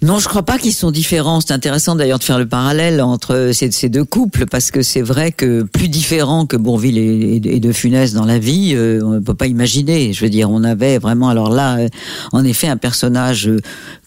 Non, 0.01 0.17
je 0.17 0.29
crois 0.29 0.43
pas 0.43 0.57
qu'ils 0.57 0.73
sont 0.73 0.91
différents. 0.91 1.41
C'est 1.41 1.51
intéressant 1.51 1.93
d'ailleurs 1.93 2.19
de 2.19 2.23
faire 2.23 2.39
le 2.39 2.47
parallèle 2.47 3.01
entre 3.01 3.51
ces, 3.51 3.89
deux 3.89 4.05
couples 4.05 4.45
parce 4.45 4.71
que 4.71 4.81
c'est 4.81 5.01
vrai 5.01 5.33
que 5.33 5.63
plus 5.63 5.89
différents 5.89 6.45
que 6.45 6.55
Bourville 6.55 6.97
et, 6.97 7.59
De 7.59 7.71
Funès 7.73 8.13
dans 8.13 8.23
la 8.23 8.39
vie, 8.39 8.71
euh, 8.75 9.01
on 9.03 9.09
ne 9.09 9.19
peut 9.19 9.33
pas 9.33 9.47
imaginer. 9.47 10.13
Je 10.13 10.23
veux 10.23 10.29
dire, 10.29 10.49
on 10.49 10.63
avait 10.63 10.99
vraiment 10.99 11.27
alors 11.27 11.49
là, 11.49 11.79
euh, 11.79 11.89
en 12.31 12.45
effet, 12.45 12.69
un 12.69 12.77
personnage 12.77 13.49
euh, 13.49 13.59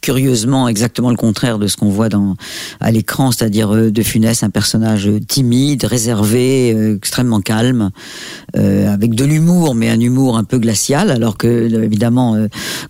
curieusement 0.02 0.68
exactement 0.68 1.10
le 1.10 1.16
contraire 1.16 1.58
de 1.58 1.66
ce 1.66 1.76
qu'on 1.76 1.88
voit 1.88 2.10
dans 2.10 2.36
à 2.80 2.90
l'écran, 2.90 3.32
c'est-à-dire 3.32 3.70
De 3.70 4.02
Funès, 4.02 4.42
un 4.42 4.50
personnage 4.50 5.08
timide, 5.28 5.84
réservé, 5.84 6.70
extrêmement 6.96 7.40
calme, 7.40 7.90
avec 8.54 9.14
de 9.14 9.24
l'humour, 9.24 9.74
mais 9.74 9.88
un 9.88 10.00
humour 10.00 10.36
un 10.36 10.44
peu 10.44 10.58
glacial, 10.58 11.10
alors 11.10 11.36
que 11.36 11.82
évidemment, 11.82 12.36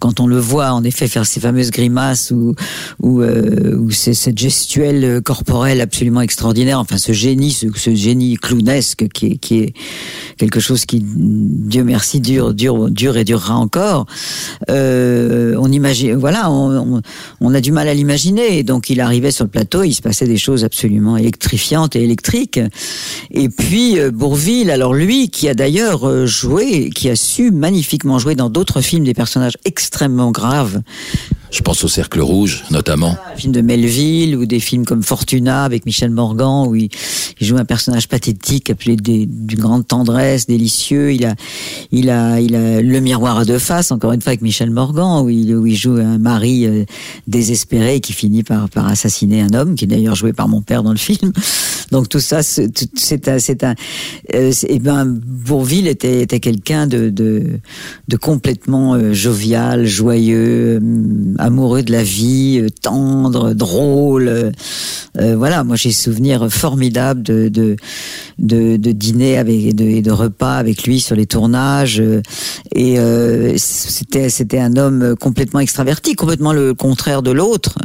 quand 0.00 0.20
on 0.20 0.26
le 0.26 0.38
voit 0.38 0.72
en 0.72 0.82
effet 0.84 1.06
faire 1.06 1.26
ces 1.26 1.40
fameuses 1.40 1.70
grimaces 1.70 2.30
ou 2.30 2.54
où, 3.00 3.20
euh, 3.20 3.76
où 3.76 3.90
c'est 3.90 4.14
cette 4.14 4.38
gestuelle 4.38 5.20
corporelle 5.22 5.80
absolument 5.80 6.20
extraordinaire, 6.20 6.78
enfin 6.78 6.98
ce 6.98 7.12
génie, 7.12 7.52
ce, 7.52 7.66
ce 7.74 7.94
génie 7.94 8.36
clownesque 8.36 9.08
qui 9.08 9.26
est, 9.26 9.36
qui 9.36 9.58
est 9.58 9.74
quelque 10.36 10.60
chose 10.60 10.84
qui, 10.84 11.02
Dieu 11.04 11.84
merci, 11.84 12.20
dure, 12.20 12.54
dure, 12.54 12.90
dure 12.90 13.16
et 13.16 13.24
durera 13.24 13.56
encore. 13.56 14.06
Euh, 14.70 15.56
on 15.58 15.70
imagine, 15.70 16.14
voilà, 16.14 16.50
on, 16.50 16.96
on, 16.96 17.01
on, 17.40 17.54
a 17.54 17.60
du 17.60 17.72
mal 17.72 17.88
à 17.88 17.94
l'imaginer. 17.94 18.62
Donc 18.62 18.90
il 18.90 19.00
arrivait 19.00 19.30
sur 19.30 19.44
le 19.44 19.50
plateau, 19.50 19.82
il 19.82 19.94
se 19.94 20.02
passait 20.02 20.26
des 20.26 20.36
choses 20.36 20.64
absolument 20.64 21.16
électrifiantes 21.16 21.96
et 21.96 22.02
électriques. 22.02 22.60
Et 23.30 23.48
puis 23.48 23.98
euh, 23.98 24.10
Bourville, 24.10 24.70
alors 24.70 24.94
lui, 24.94 25.28
qui 25.28 25.48
a 25.48 25.54
d'ailleurs 25.54 26.08
euh, 26.08 26.26
joué, 26.26 26.90
qui 26.90 27.08
a 27.08 27.16
su 27.16 27.50
magnifiquement 27.50 28.18
jouer 28.18 28.34
dans 28.34 28.50
d'autres 28.50 28.80
films 28.80 29.04
des 29.04 29.14
personnages 29.14 29.56
extrêmement 29.64 30.30
graves. 30.30 30.82
Je 31.52 31.60
pense 31.60 31.84
au 31.84 31.88
Cercle 31.88 32.22
Rouge, 32.22 32.64
notamment. 32.70 33.14
Un 33.30 33.36
film 33.36 33.52
de 33.52 33.60
Melville 33.60 34.36
ou 34.36 34.46
des 34.46 34.58
films 34.58 34.86
comme 34.86 35.02
Fortuna 35.02 35.64
avec 35.64 35.84
Michel 35.84 36.10
Morgan 36.10 36.66
où 36.66 36.74
il, 36.74 36.88
joue 37.42 37.58
un 37.58 37.66
personnage 37.66 38.08
pathétique 38.08 38.70
appelé 38.70 38.96
d'une 38.96 39.60
grande 39.60 39.86
tendresse, 39.86 40.46
délicieux. 40.46 41.12
Il 41.12 41.26
a, 41.26 41.34
il 41.90 42.08
a, 42.08 42.40
il 42.40 42.56
a 42.56 42.80
le 42.80 43.00
miroir 43.00 43.36
à 43.36 43.44
deux 43.44 43.58
faces, 43.58 43.92
encore 43.92 44.12
une 44.12 44.22
fois 44.22 44.30
avec 44.30 44.40
Michel 44.40 44.70
Morgan 44.70 45.22
où 45.22 45.28
il, 45.28 45.76
joue 45.76 45.96
un 45.96 46.16
mari 46.16 46.66
euh, 46.66 46.84
désespéré 47.26 48.00
qui 48.00 48.14
finit 48.14 48.42
par, 48.42 48.68
assassiner 48.74 49.42
un 49.42 49.52
homme 49.52 49.74
qui 49.74 49.84
est 49.84 49.88
d'ailleurs 49.88 50.14
joué 50.14 50.32
par 50.32 50.48
mon 50.48 50.62
père 50.62 50.82
dans 50.82 50.92
le 50.92 50.98
film. 50.98 51.32
Donc 51.90 52.08
tout 52.08 52.20
ça, 52.20 52.42
c'est 52.42 53.28
un, 53.28 53.38
c'est 53.38 53.64
un, 53.64 53.74
euh, 54.34 54.52
et 54.66 54.78
ben 54.78 55.04
Bourville 55.04 55.86
était, 55.86 56.22
était 56.22 56.40
quelqu'un 56.40 56.86
de, 56.86 57.10
de, 57.10 57.60
de 58.08 58.16
complètement 58.16 58.94
euh, 58.94 59.12
jovial, 59.12 59.84
joyeux 59.84 60.80
amoureux 61.42 61.82
de 61.82 61.92
la 61.92 62.02
vie, 62.02 62.60
euh, 62.62 62.68
tendre, 62.70 63.52
drôle. 63.52 64.28
Euh, 64.28 64.50
euh, 65.20 65.36
voilà, 65.36 65.64
moi 65.64 65.76
j'ai 65.76 65.92
souvenir 65.92 66.48
formidable 66.50 67.22
de 67.22 67.48
de, 67.48 67.76
de, 68.38 68.76
de 68.76 68.92
dîner 68.92 69.36
avec 69.36 69.64
et 69.64 69.72
de, 69.72 70.00
de, 70.00 70.10
repas 70.10 70.54
avec 70.54 70.84
lui 70.84 71.00
sur 71.00 71.16
les 71.16 71.26
tournages. 71.26 72.02
et 72.74 72.96
c'était 73.58 74.28
c'était 74.28 74.58
un 74.58 74.76
homme 74.76 75.14
complètement 75.20 75.60
extraverti, 75.60 76.14
complètement 76.14 76.52
le 76.52 76.74
contraire 76.74 77.22
de 77.22 77.30
l'autre. 77.30 77.76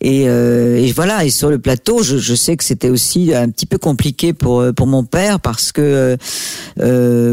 Et, 0.00 0.22
et, 0.22 0.92
voilà. 0.92 1.24
Et 1.24 1.30
sur 1.30 1.50
le 1.50 1.58
plateau, 1.58 2.02
je, 2.02 2.16
je 2.16 2.34
sais 2.34 2.56
que 2.56 2.64
c'était 2.64 2.90
aussi 2.90 3.34
un 3.34 3.48
petit 3.50 3.66
peu 3.66 3.78
compliqué 3.78 4.32
pour 4.32 4.64
pour 4.74 4.86
mon 4.86 5.04
père 5.04 5.40
parce 5.40 5.72
que 5.72 6.16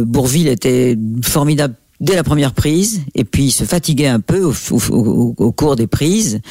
Bourville 0.03 0.47
était 0.47 0.97
formidable 1.24 1.76
dès 2.01 2.15
la 2.15 2.23
première 2.23 2.53
prise, 2.53 3.01
et 3.15 3.23
puis 3.23 3.45
il 3.45 3.51
se 3.51 3.63
fatiguait 3.63 4.07
un 4.07 4.19
peu 4.19 4.43
au, 4.43 4.53
au, 4.89 5.35
au 5.37 5.51
cours 5.51 5.75
des 5.77 5.87
prises. 5.87 6.41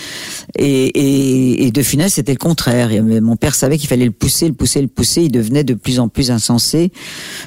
Et, 0.57 0.87
et, 0.87 1.67
et 1.67 1.71
De 1.73 1.83
Funès, 1.83 2.15
c'était 2.15 2.33
le 2.33 2.39
contraire. 2.39 2.89
Mon 3.03 3.37
père 3.37 3.55
savait 3.55 3.77
qu'il 3.77 3.89
fallait 3.89 4.07
le 4.07 4.13
pousser, 4.13 4.47
le 4.47 4.55
pousser, 4.55 4.81
le 4.81 4.89
pousser. 4.89 5.25
Il 5.25 5.33
devenait 5.33 5.65
de 5.65 5.75
plus 5.75 5.99
en 5.99 6.09
plus 6.09 6.31
insensé 6.31 6.93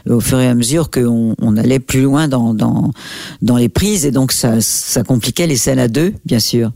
au 0.08 0.20
fur 0.20 0.40
et 0.40 0.48
à 0.48 0.54
mesure 0.54 0.92
qu'on 0.92 1.34
on 1.42 1.58
allait 1.58 1.80
plus 1.80 2.02
loin 2.02 2.28
dans, 2.28 2.54
dans, 2.54 2.92
dans 3.42 3.58
les 3.58 3.70
prises, 3.70 4.06
et 4.06 4.12
donc 4.12 4.34
ça, 4.34 4.62
ça 4.62 5.04
compliquait 5.04 5.48
les 5.48 5.58
scènes 5.58 5.80
à 5.80 5.88
deux, 5.88 6.14
bien 6.26 6.40
sûr. 6.40 6.72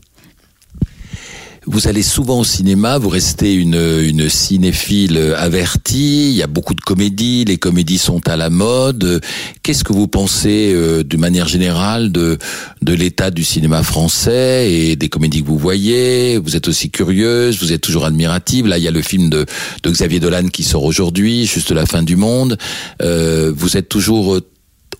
Vous 1.70 1.86
allez 1.86 2.02
souvent 2.02 2.40
au 2.40 2.44
cinéma, 2.44 2.96
vous 2.96 3.10
restez 3.10 3.52
une, 3.52 3.74
une 3.74 4.30
cinéphile 4.30 5.18
avertie, 5.36 6.30
il 6.30 6.34
y 6.34 6.42
a 6.42 6.46
beaucoup 6.46 6.74
de 6.74 6.80
comédies, 6.80 7.44
les 7.44 7.58
comédies 7.58 7.98
sont 7.98 8.26
à 8.26 8.38
la 8.38 8.48
mode. 8.48 9.20
Qu'est-ce 9.62 9.84
que 9.84 9.92
vous 9.92 10.08
pensez 10.08 10.72
euh, 10.72 11.04
de 11.04 11.16
manière 11.18 11.46
générale 11.46 12.10
de, 12.10 12.38
de 12.80 12.92
l'état 12.94 13.30
du 13.30 13.44
cinéma 13.44 13.82
français 13.82 14.72
et 14.72 14.96
des 14.96 15.10
comédies 15.10 15.42
que 15.42 15.48
vous 15.48 15.58
voyez? 15.58 16.38
Vous 16.38 16.56
êtes 16.56 16.68
aussi 16.68 16.88
curieuse, 16.88 17.58
vous 17.60 17.70
êtes 17.70 17.82
toujours 17.82 18.06
admirative. 18.06 18.66
Là, 18.66 18.78
il 18.78 18.84
y 18.84 18.88
a 18.88 18.90
le 18.90 19.02
film 19.02 19.28
de, 19.28 19.44
de 19.82 19.90
Xavier 19.90 20.20
Dolan 20.20 20.48
qui 20.48 20.64
sort 20.64 20.84
aujourd'hui, 20.84 21.44
juste 21.44 21.70
la 21.70 21.84
fin 21.84 22.02
du 22.02 22.16
monde. 22.16 22.56
Euh, 23.02 23.52
vous 23.54 23.76
êtes 23.76 23.90
toujours 23.90 24.40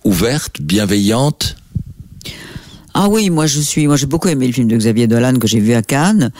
ouverte, 0.03 0.61
bienveillante? 0.61 1.55
Ah 3.01 3.07
oui, 3.07 3.29
moi 3.29 3.45
je 3.45 3.61
suis, 3.61 3.87
moi 3.87 3.95
j'ai 3.95 4.07
beaucoup 4.07 4.27
aimé 4.27 4.45
le 4.45 4.51
film 4.51 4.67
de 4.67 4.75
Xavier 4.75 5.07
Dolan 5.07 5.35
que 5.35 5.47
j'ai 5.47 5.61
vu 5.61 5.73
à 5.73 5.81
Cannes. 5.81 6.31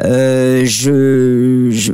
Euh, 0.00 0.64
je, 0.64 1.92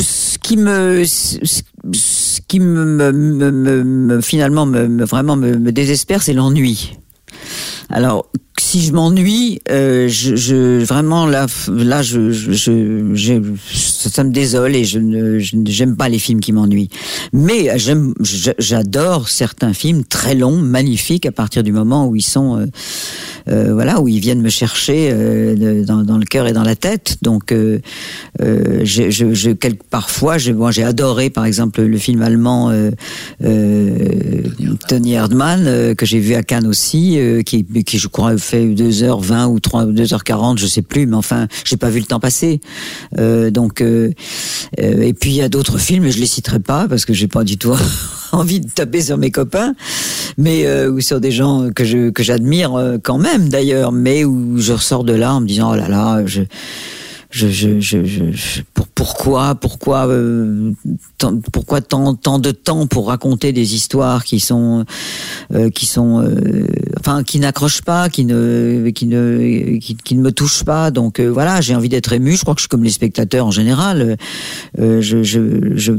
ce 0.00 0.38
qui 0.38 0.56
me, 0.56 1.04
ce, 1.04 2.40
qui 2.48 2.58
me 2.58 4.20
finalement 4.22 4.66
me, 4.66 5.04
vraiment 5.04 5.36
me 5.36 5.70
désespère, 5.70 6.20
c'est 6.20 6.32
l'ennui. 6.32 6.98
Alors 7.90 8.26
si 8.60 8.82
je 8.82 8.92
m'ennuie, 8.92 9.60
euh, 9.70 10.10
vraiment 10.86 11.26
là, 11.26 11.46
là, 11.68 12.02
ça 12.02 12.12
me 14.24 14.30
désole 14.30 14.76
et 14.76 14.84
je 14.84 14.98
ne, 14.98 15.38
j'aime 15.38 15.96
pas 15.96 16.10
les 16.10 16.18
films 16.18 16.40
qui 16.40 16.52
m'ennuient. 16.52 16.90
Mais 17.32 17.70
j'adore 17.78 19.30
certains 19.30 19.72
films 19.72 20.04
très 20.04 20.34
longs, 20.34 20.58
magnifiques, 20.58 21.24
à 21.24 21.32
partir 21.32 21.62
du 21.62 21.72
moment 21.72 22.06
où 22.06 22.16
ils 22.16 22.22
sont, 22.22 22.58
euh, 22.58 22.66
euh, 23.48 23.72
voilà, 23.72 24.00
où 24.00 24.08
ils 24.08 24.20
viennent 24.20 24.42
me 24.42 24.50
chercher 24.50 25.10
dans, 25.86 26.18
le 26.18 26.24
cœur 26.24 26.46
et 26.46 26.52
dans 26.52 26.62
la 26.62 26.76
tête. 26.76 27.16
Donc, 27.22 27.54
parfois, 29.88 30.36
j'ai, 30.38 30.84
adoré, 30.84 31.30
par 31.30 31.46
exemple, 31.46 31.80
le 31.82 31.98
film 31.98 32.20
allemand 32.20 32.70
Tony 34.88 35.12
Erdmann 35.14 35.94
que 35.94 36.04
j'ai 36.04 36.18
vu 36.18 36.34
à 36.34 36.42
Cannes 36.42 36.66
aussi, 36.66 37.18
qui 37.46 37.64
je 37.98 38.08
crois 38.08 38.36
fait 38.50 38.66
2h20 38.66 39.46
ou 39.46 39.60
3 39.60 39.86
2h40, 39.86 40.58
je 40.58 40.66
sais 40.66 40.82
plus, 40.82 41.06
mais 41.06 41.16
enfin, 41.16 41.46
j'ai 41.64 41.76
pas 41.76 41.88
vu 41.88 42.00
le 42.00 42.06
temps 42.06 42.18
passer. 42.18 42.60
Euh, 43.18 43.50
donc, 43.50 43.80
euh, 43.80 44.12
euh, 44.80 45.02
et 45.02 45.12
puis 45.12 45.30
il 45.30 45.36
y 45.36 45.42
a 45.42 45.48
d'autres 45.48 45.78
films, 45.78 46.10
je 46.10 46.18
les 46.18 46.26
citerai 46.26 46.58
pas 46.58 46.88
parce 46.88 47.04
que 47.04 47.12
j'ai 47.12 47.28
pas 47.28 47.44
du 47.44 47.58
tout 47.58 47.74
envie 48.32 48.60
de 48.60 48.68
taper 48.68 49.02
sur 49.02 49.18
mes 49.18 49.30
copains, 49.30 49.74
mais 50.36 50.66
euh, 50.66 50.90
ou 50.90 51.00
sur 51.00 51.20
des 51.20 51.30
gens 51.30 51.70
que 51.74 51.84
je 51.84 52.10
que 52.10 52.22
j'admire 52.22 52.74
euh, 52.74 52.98
quand 53.00 53.18
même 53.18 53.48
d'ailleurs, 53.48 53.92
mais 53.92 54.24
où 54.24 54.58
je 54.58 54.72
ressors 54.72 55.04
de 55.04 55.12
là 55.12 55.34
en 55.34 55.40
me 55.40 55.46
disant 55.46 55.72
oh 55.72 55.76
là 55.76 55.88
là, 55.88 56.22
je 56.26 56.42
je, 57.30 57.46
je, 57.48 57.80
je, 57.80 58.04
je 58.04 58.62
pour, 58.74 58.88
pourquoi, 58.88 59.54
pourquoi, 59.54 60.08
euh, 60.08 60.72
tant, 61.16 61.38
pourquoi 61.52 61.80
tant, 61.80 62.14
tant 62.14 62.40
de 62.40 62.50
temps 62.50 62.88
pour 62.88 63.06
raconter 63.06 63.52
des 63.52 63.74
histoires 63.74 64.24
qui 64.24 64.40
sont, 64.40 64.84
euh, 65.54 65.70
qui 65.70 65.86
sont, 65.86 66.20
euh, 66.20 66.66
enfin, 66.98 67.22
qui 67.22 67.38
n'accrochent 67.38 67.82
pas, 67.82 68.08
qui 68.08 68.24
ne, 68.24 68.90
qui 68.90 69.06
ne, 69.06 69.78
qui, 69.78 70.14
ne 70.16 70.20
me 70.20 70.32
touchent 70.32 70.64
pas. 70.64 70.90
Donc 70.90 71.20
euh, 71.20 71.28
voilà, 71.28 71.60
j'ai 71.60 71.76
envie 71.76 71.88
d'être 71.88 72.12
ému. 72.12 72.34
Je 72.34 72.42
crois 72.42 72.54
que 72.54 72.60
je 72.60 72.64
suis 72.64 72.68
comme 72.68 72.82
les 72.82 72.90
spectateurs 72.90 73.46
en 73.46 73.52
général. 73.52 74.16
Euh, 74.80 75.00
je, 75.00 75.22
je, 75.22 75.76
je, 75.76 75.92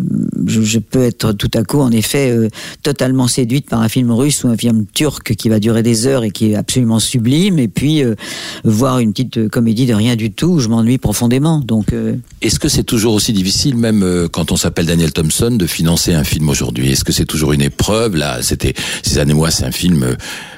je, 0.46 0.80
peux 0.80 1.04
être 1.04 1.32
tout 1.32 1.52
à 1.54 1.64
coup, 1.64 1.80
en 1.80 1.92
effet, 1.92 2.36
totalement 2.84 3.30
séduite 3.30 3.70
par 3.70 3.82
un 3.82 3.90
film 3.90 4.12
russe 4.12 4.44
ou 4.44 4.50
un 4.50 4.58
film 4.58 4.86
turc 4.94 5.34
qui 5.36 5.48
va 5.48 5.60
durer 5.60 5.82
des 5.82 6.08
heures 6.08 6.26
et 6.26 6.32
qui 6.32 6.52
est 6.52 6.56
absolument 6.56 7.00
sublime, 7.00 7.58
et 7.58 7.70
puis 7.70 8.04
voir 8.66 9.00
une 9.00 9.14
petite 9.14 9.48
comédie 9.48 9.86
de 9.86 9.94
rien 9.94 10.16
du 10.16 10.32
tout 10.32 10.48
où 10.48 10.60
je 10.60 10.68
m'ennuie 10.68 10.98
profondément 10.98 11.21
euh, 11.94 12.16
est-ce 12.42 12.60
que 12.60 12.70
c'est 12.70 12.84
toujours 12.84 13.14
aussi 13.14 13.34
difficile, 13.34 13.76
même 13.76 14.04
euh, 14.04 14.28
quand 14.28 14.52
on 14.52 14.56
s'appelle 14.56 14.86
Daniel 14.86 15.12
Thompson, 15.12 15.52
de 15.52 15.68
financer 15.68 16.14
un 16.14 16.24
film 16.24 16.50
aujourd'hui? 16.50 16.92
Est-ce 16.92 17.04
que 17.04 17.12
c'est 17.12 17.26
toujours 17.26 17.54
une 17.54 17.62
épreuve? 17.62 18.16
Là, 18.16 18.42
c'était 18.42 18.74
ces 19.04 19.20
années 19.20 19.34
moi, 19.34 19.52
c'est 19.52 19.66
un 19.66 19.72
film 19.72 20.16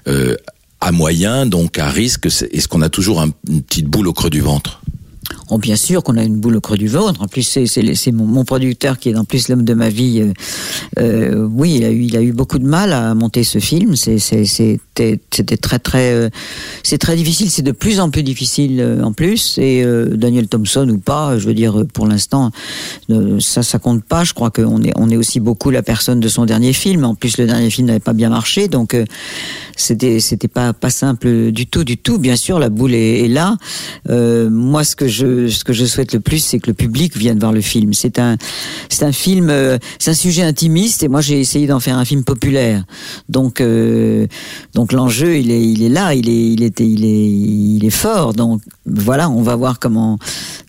euh, 0.07 0.36
à 0.80 0.91
moyen, 0.91 1.45
donc 1.45 1.80
à 1.80 1.89
risque. 1.89 2.28
Est-ce 2.28 2.68
qu'on 2.68 2.82
a 2.82 2.89
toujours 2.89 3.22
une 3.22 3.61
petite 3.61 3.88
boule 3.88 4.07
au 4.07 4.14
creux 4.14 4.30
du 4.30 4.41
ventre? 4.41 4.82
Oh, 5.50 5.58
bien 5.58 5.76
sûr 5.76 6.04
qu'on 6.04 6.16
a 6.18 6.24
une 6.24 6.38
boule 6.38 6.56
au 6.56 6.62
creux 6.62 6.78
du 6.78 6.88
ventre. 6.88 7.22
En 7.22 7.28
plus, 7.28 7.44
c'est 7.44 8.12
mon, 8.12 8.26
mon, 8.26 8.46
producteur 8.46 8.98
qui 8.98 9.10
est 9.10 9.16
en 9.16 9.26
plus 9.26 9.50
l'homme 9.50 9.66
de 9.66 9.74
ma 9.74 9.89
vie. 9.89 10.22
Euh, 10.22 10.34
euh, 11.00 11.50
oui, 11.52 11.76
il 11.78 11.84
a 11.84 11.91
eu, 11.91 12.04
il 12.04 12.16
a 12.16 12.22
eu 12.22 12.32
beaucoup 12.32 12.60
de 12.60 12.66
mal 12.66 12.94
à 12.94 13.14
monter 13.14 13.44
ce 13.44 13.60
film. 13.60 13.96
C'était 13.96 15.20
très 15.62 15.80
très, 15.80 16.14
euh, 16.14 16.30
c'est 16.82 16.98
très 16.98 17.16
difficile. 17.16 17.52
C'est 17.52 17.62
de 17.62 17.72
plus 17.72 18.00
en 18.00 18.10
plus 18.10 18.24
difficile 18.24 19.02
en 19.04 19.12
plus. 19.12 19.58
Et 19.58 19.86
Daniel 20.14 20.48
Thompson 20.48 20.88
ou 20.89 20.98
pas, 20.98 21.38
je 21.38 21.46
veux 21.46 21.54
dire, 21.54 21.84
pour 21.94 22.08
l'instant, 22.08 22.52
ça, 23.39 23.64
ça 23.64 23.80
compte 23.80 24.04
pas. 24.04 24.24
Je 24.24 24.34
crois 24.34 24.50
qu'on 24.50 24.82
est, 24.82 24.94
on 24.96 25.10
est 25.10 25.18
aussi 25.18 25.39
beaucoup 25.39 25.72
la 25.72 25.84
personne 25.84 26.20
de 26.20 26.28
son 26.30 26.46
dernier 26.46 26.74
film. 26.74 27.04
En 27.04 27.16
plus, 27.16 27.38
le 27.38 27.48
dernier 27.48 27.70
film 27.70 27.88
n'avait 27.88 28.00
pas 28.00 28.14
bien 28.14 28.30
marché, 28.30 28.68
donc 28.70 28.96
c'était, 29.76 30.20
c'était 30.20 30.48
pas 30.48 30.74
pas 30.74 30.90
simple 30.90 31.52
du 31.52 31.68
tout, 31.68 31.84
du 31.84 31.98
tout. 31.98 32.18
Bien 32.18 32.36
sûr, 32.36 32.60
la 32.60 32.70
boule 32.70 32.94
est, 32.94 33.26
est 33.26 33.28
là. 33.28 33.58
moi, 34.50 34.84
ce 34.84 34.96
que 34.96 35.08
je 35.08 35.48
ce 35.48 35.64
que 35.64 35.74
je 35.74 35.86
souhaite 35.86 36.14
le 36.14 36.20
plus, 36.20 36.40
c'est 36.40 36.60
que 36.60 36.68
le 36.68 36.74
public 36.74 37.16
vienne 37.18 37.40
voir 37.40 37.52
le 37.52 37.62
film. 37.62 37.94
C'est 37.94 38.20
un, 38.20 38.38
c'est 38.90 39.06
un 39.06 39.12
film, 39.12 39.50
euh, 39.50 39.78
c'est 40.00 40.12
un 40.12 40.16
sujet 40.16 40.44
intimiste, 40.44 41.04
et 41.04 41.08
moi 41.08 41.22
j'ai 41.22 41.40
essayé 41.40 41.68
d'en 41.68 41.80
faire 41.80 41.98
un 41.98 42.06
film 42.06 42.24
populaire. 42.24 42.84
Donc, 43.30 43.62
euh, 43.62 44.28
donc 44.74 44.92
l'enjeu, 44.92 45.38
il 45.38 45.52
est, 45.52 45.64
il 45.64 45.84
est 45.84 45.90
là, 45.90 46.14
il 46.14 46.30
est, 46.30 46.48
il 46.54 46.64
était, 46.64 46.88
il 46.88 47.06
est, 47.06 47.28
il 47.78 47.86
est 47.86 47.90
fort. 47.90 48.34
Donc 48.34 48.62
voilà, 48.86 49.30
on 49.30 49.42
va 49.42 49.56
voir 49.56 49.80
comment, 49.80 50.18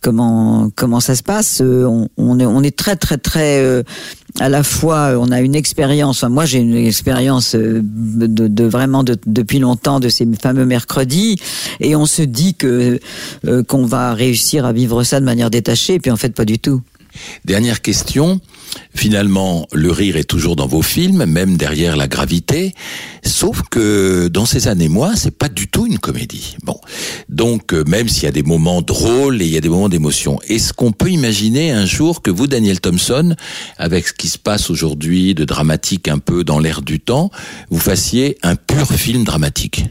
comment, 0.02 0.70
comment 0.74 1.00
ça 1.00 1.14
se 1.14 1.22
passe. 1.22 1.60
Euh, 1.60 1.84
on, 1.84 2.08
on 2.16 2.38
est, 2.40 2.46
on 2.46 2.62
est 2.62 2.76
très, 2.76 2.96
très, 2.96 3.18
très 3.18 3.84
à 4.40 4.48
la 4.48 4.62
fois 4.62 5.14
on 5.18 5.30
a 5.30 5.40
une 5.40 5.54
expérience, 5.54 6.22
moi 6.24 6.44
j'ai 6.44 6.58
une 6.58 6.76
expérience 6.76 7.54
de, 7.54 7.80
de, 8.26 8.64
vraiment 8.64 9.04
de, 9.04 9.16
depuis 9.26 9.58
longtemps 9.58 10.00
de 10.00 10.08
ces 10.08 10.26
fameux 10.40 10.66
mercredis, 10.66 11.38
et 11.80 11.94
on 11.94 12.06
se 12.06 12.22
dit 12.22 12.54
que 12.54 12.98
qu'on 13.68 13.86
va 13.86 14.14
réussir 14.14 14.64
à 14.64 14.72
vivre 14.72 15.04
ça 15.04 15.20
de 15.20 15.24
manière 15.24 15.50
détachée, 15.50 15.94
et 15.94 16.00
puis 16.00 16.10
en 16.10 16.16
fait 16.16 16.34
pas 16.34 16.44
du 16.44 16.58
tout. 16.58 16.82
Dernière 17.44 17.80
question. 17.80 18.40
Finalement, 18.94 19.66
le 19.72 19.90
rire 19.90 20.16
est 20.16 20.24
toujours 20.24 20.56
dans 20.56 20.66
vos 20.66 20.82
films, 20.82 21.24
même 21.24 21.56
derrière 21.56 21.96
la 21.96 22.08
gravité. 22.08 22.74
Sauf 23.22 23.62
que 23.70 24.28
dans 24.28 24.46
ces 24.46 24.68
années 24.68 24.88
moi, 24.88 25.12
c'est 25.16 25.36
pas 25.36 25.48
du 25.48 25.68
tout 25.68 25.86
une 25.86 25.98
comédie. 25.98 26.56
Bon, 26.62 26.78
donc 27.28 27.72
euh, 27.72 27.84
même 27.86 28.08
s'il 28.08 28.24
y 28.24 28.28
a 28.28 28.32
des 28.32 28.42
moments 28.42 28.82
drôles 28.82 29.42
et 29.42 29.46
il 29.46 29.52
y 29.52 29.56
a 29.56 29.60
des 29.60 29.68
moments 29.68 29.88
d'émotion, 29.88 30.38
est-ce 30.48 30.72
qu'on 30.72 30.92
peut 30.92 31.10
imaginer 31.10 31.72
un 31.72 31.86
jour 31.86 32.22
que 32.22 32.30
vous, 32.30 32.46
Daniel 32.46 32.80
Thompson, 32.80 33.34
avec 33.78 34.08
ce 34.08 34.12
qui 34.12 34.28
se 34.28 34.38
passe 34.38 34.70
aujourd'hui 34.70 35.34
de 35.34 35.44
dramatique 35.44 36.08
un 36.08 36.18
peu 36.18 36.44
dans 36.44 36.58
l'air 36.58 36.82
du 36.82 37.00
temps, 37.00 37.30
vous 37.70 37.78
fassiez 37.78 38.38
un 38.42 38.56
pur 38.56 38.92
film 38.92 39.24
dramatique? 39.24 39.84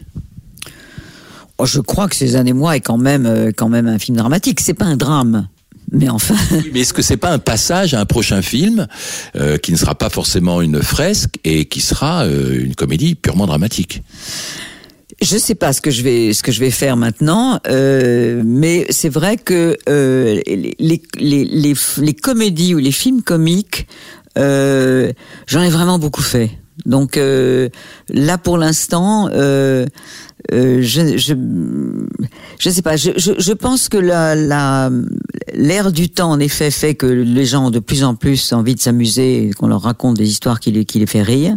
Oh, 1.58 1.66
je 1.66 1.80
crois 1.80 2.08
que 2.08 2.16
ces 2.16 2.36
années 2.36 2.54
moi 2.54 2.76
est 2.76 2.82
quand 2.82 2.98
même 2.98 3.26
euh, 3.26 3.52
quand 3.56 3.70
même 3.70 3.88
un 3.88 4.00
film 4.00 4.18
dramatique. 4.18 4.60
C'est 4.60 4.74
pas 4.74 4.86
un 4.86 4.98
drame. 4.98 5.48
Mais 5.94 6.10
enfin. 6.10 6.36
mais 6.74 6.82
est-ce 6.82 6.94
que 6.94 7.04
c'est 7.04 7.18
pas 7.18 7.32
un 7.32 7.40
passage 7.40 7.94
à 7.94 8.00
un 8.00 8.06
prochain 8.06 8.42
film 8.42 8.88
euh, 9.36 9.58
qui 9.58 9.72
ne 9.72 9.78
sera 9.78 9.96
pas 9.96 10.10
forcément 10.10 10.62
une 10.62 10.82
fresque 10.82 11.36
et 11.44 11.66
qui 11.66 11.82
sera 11.82 12.26
euh, 12.26 12.66
une 12.66 12.76
comédie 12.76 13.16
purement 13.16 13.46
dramatique? 13.46 14.02
Je 15.22 15.38
sais 15.38 15.56
pas 15.56 15.72
ce 15.72 15.82
que 15.82 15.92
je 15.92 16.02
vais 16.02 16.34
ce 16.34 16.42
que 16.42 16.52
je 16.52 16.60
vais 16.60 16.72
faire 16.72 16.98
maintenant, 16.98 17.60
euh, 17.68 18.42
mais 18.44 18.88
c'est 18.90 19.10
vrai 19.10 19.38
que 19.38 19.78
euh, 19.88 20.42
les, 20.48 20.76
les, 20.80 21.02
les, 21.20 21.74
les, 21.98 22.14
comédies 22.14 22.74
ou 22.74 22.80
les 22.80 22.92
films 22.92 23.22
comiques, 23.22 23.88
euh, 24.38 25.14
j'en 25.46 25.62
ai 25.62 25.70
vraiment 25.70 26.00
beaucoup 26.00 26.24
fait. 26.24 26.52
Donc 26.86 27.16
euh, 27.16 27.70
là 28.10 28.38
pour 28.38 28.58
l'instant, 28.58 29.30
euh, 29.32 29.86
euh, 30.52 30.82
je, 30.82 31.16
je 31.18 31.34
je 32.60 32.70
sais 32.70 32.82
pas. 32.82 32.98
Je, 32.98 33.12
je, 33.16 33.32
je 33.38 33.54
pense 33.54 33.90
que 33.90 33.98
la 33.98 34.36
la 34.36 34.92
l'ère 35.54 35.92
du 35.92 36.10
temps 36.10 36.32
en 36.32 36.40
effet 36.40 36.72
fait 36.72 36.96
que 36.96 37.06
les 37.06 37.46
gens 37.46 37.68
ont 37.68 37.72
de 37.72 37.80
plus 37.80 38.04
en 38.04 38.16
plus 38.16 38.54
envie 38.54 38.76
de 38.76 38.80
s'amuser 38.80 39.48
et 39.48 39.52
qu'on 39.52 39.68
leur 39.68 39.82
raconte 39.82 40.18
des 40.18 40.30
histoires 40.30 40.60
qui 40.60 40.72
les 40.72 40.86
qui 40.86 41.00
les 41.00 41.08
fait 41.08 41.22
rire. 41.22 41.56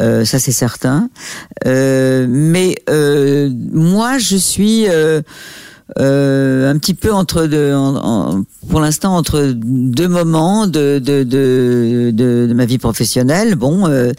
Euh, 0.00 0.24
ça 0.24 0.38
c'est 0.38 0.52
certain. 0.52 1.10
Euh, 1.66 2.26
mais 2.28 2.76
euh, 2.88 3.50
moi 3.72 4.18
je 4.18 4.36
suis 4.36 4.86
euh, 4.88 6.70
un 6.70 6.78
petit 6.78 6.94
peu 6.94 7.12
entre 7.12 7.46
deux, 7.46 7.74
pour 8.70 8.80
l'instant 8.80 9.16
entre 9.16 9.52
deux 9.54 10.08
moments 10.08 10.66
de 10.66 10.98
de, 10.98 11.22
de, 11.22 12.10
de, 12.14 12.46
de 12.48 12.54
ma 12.54 12.64
vie 12.64 12.78
professionnelle. 12.78 13.56
Bon, 13.56 13.86
euh, 13.86 14.12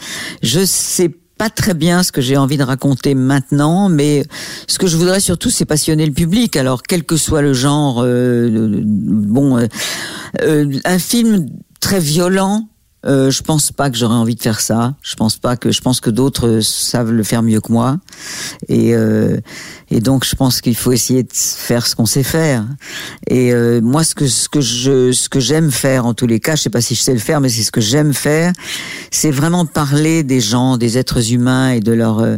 je 0.43 0.63
sais 0.65 1.09
pas 1.43 1.49
très 1.49 1.73
bien 1.73 2.03
ce 2.03 2.13
que 2.13 2.21
j'ai 2.21 2.37
envie 2.37 2.55
de 2.55 2.63
raconter 2.63 3.15
maintenant, 3.15 3.89
mais 3.89 4.23
ce 4.65 4.79
que 4.79 4.87
je 4.87 4.95
voudrais 4.95 5.19
surtout, 5.19 5.49
c'est 5.49 5.65
passionner 5.65 6.05
le 6.05 6.13
public. 6.13 6.55
Alors, 6.55 6.83
quel 6.83 7.03
que 7.03 7.17
soit 7.17 7.41
le 7.41 7.51
genre, 7.51 8.01
euh, 8.01 8.79
bon, 8.81 9.57
euh, 9.57 9.67
euh, 10.41 10.79
un 10.85 10.99
film 10.99 11.47
très 11.81 11.99
violent, 11.99 12.69
euh, 13.05 13.31
je 13.31 13.41
pense 13.41 13.71
pas 13.71 13.89
que 13.89 13.97
j'aurais 13.97 14.15
envie 14.15 14.35
de 14.35 14.41
faire 14.41 14.61
ça. 14.61 14.95
Je 15.01 15.15
pense 15.15 15.37
pas 15.37 15.57
que 15.57 15.71
je 15.71 15.81
pense 15.81 15.99
que 15.99 16.09
d'autres 16.09 16.61
savent 16.61 17.11
le 17.11 17.23
faire 17.23 17.43
mieux 17.43 17.61
que 17.61 17.71
moi. 17.71 17.97
Et 18.69 18.95
euh, 18.95 19.37
et 19.93 19.99
donc 19.99 20.25
je 20.25 20.35
pense 20.35 20.59
qu'il 20.61 20.75
faut 20.75 20.91
essayer 20.91 21.21
de 21.21 21.29
faire 21.31 21.85
ce 21.85 21.95
qu'on 21.95 22.07
sait 22.07 22.23
faire. 22.23 22.65
Et 23.27 23.53
euh, 23.53 23.79
moi 23.79 24.03
ce 24.03 24.15
que 24.15 24.27
ce 24.27 24.49
que 24.49 24.59
je 24.59 25.11
ce 25.11 25.29
que 25.29 25.39
j'aime 25.39 25.71
faire 25.71 26.07
en 26.07 26.15
tous 26.15 26.25
les 26.25 26.39
cas, 26.39 26.55
je 26.55 26.63
sais 26.63 26.71
pas 26.71 26.81
si 26.81 26.95
je 26.95 27.01
sais 27.01 27.13
le 27.13 27.19
faire, 27.19 27.41
mais 27.41 27.49
c'est 27.49 27.61
ce 27.61 27.71
que 27.71 27.79
j'aime 27.81 28.13
faire, 28.13 28.53
c'est 29.11 29.29
vraiment 29.29 29.67
parler 29.67 30.23
des 30.23 30.39
gens, 30.39 30.77
des 30.77 30.97
êtres 30.97 31.31
humains 31.31 31.73
et 31.73 31.79
de 31.79 31.91
leur 31.91 32.19
euh, 32.19 32.37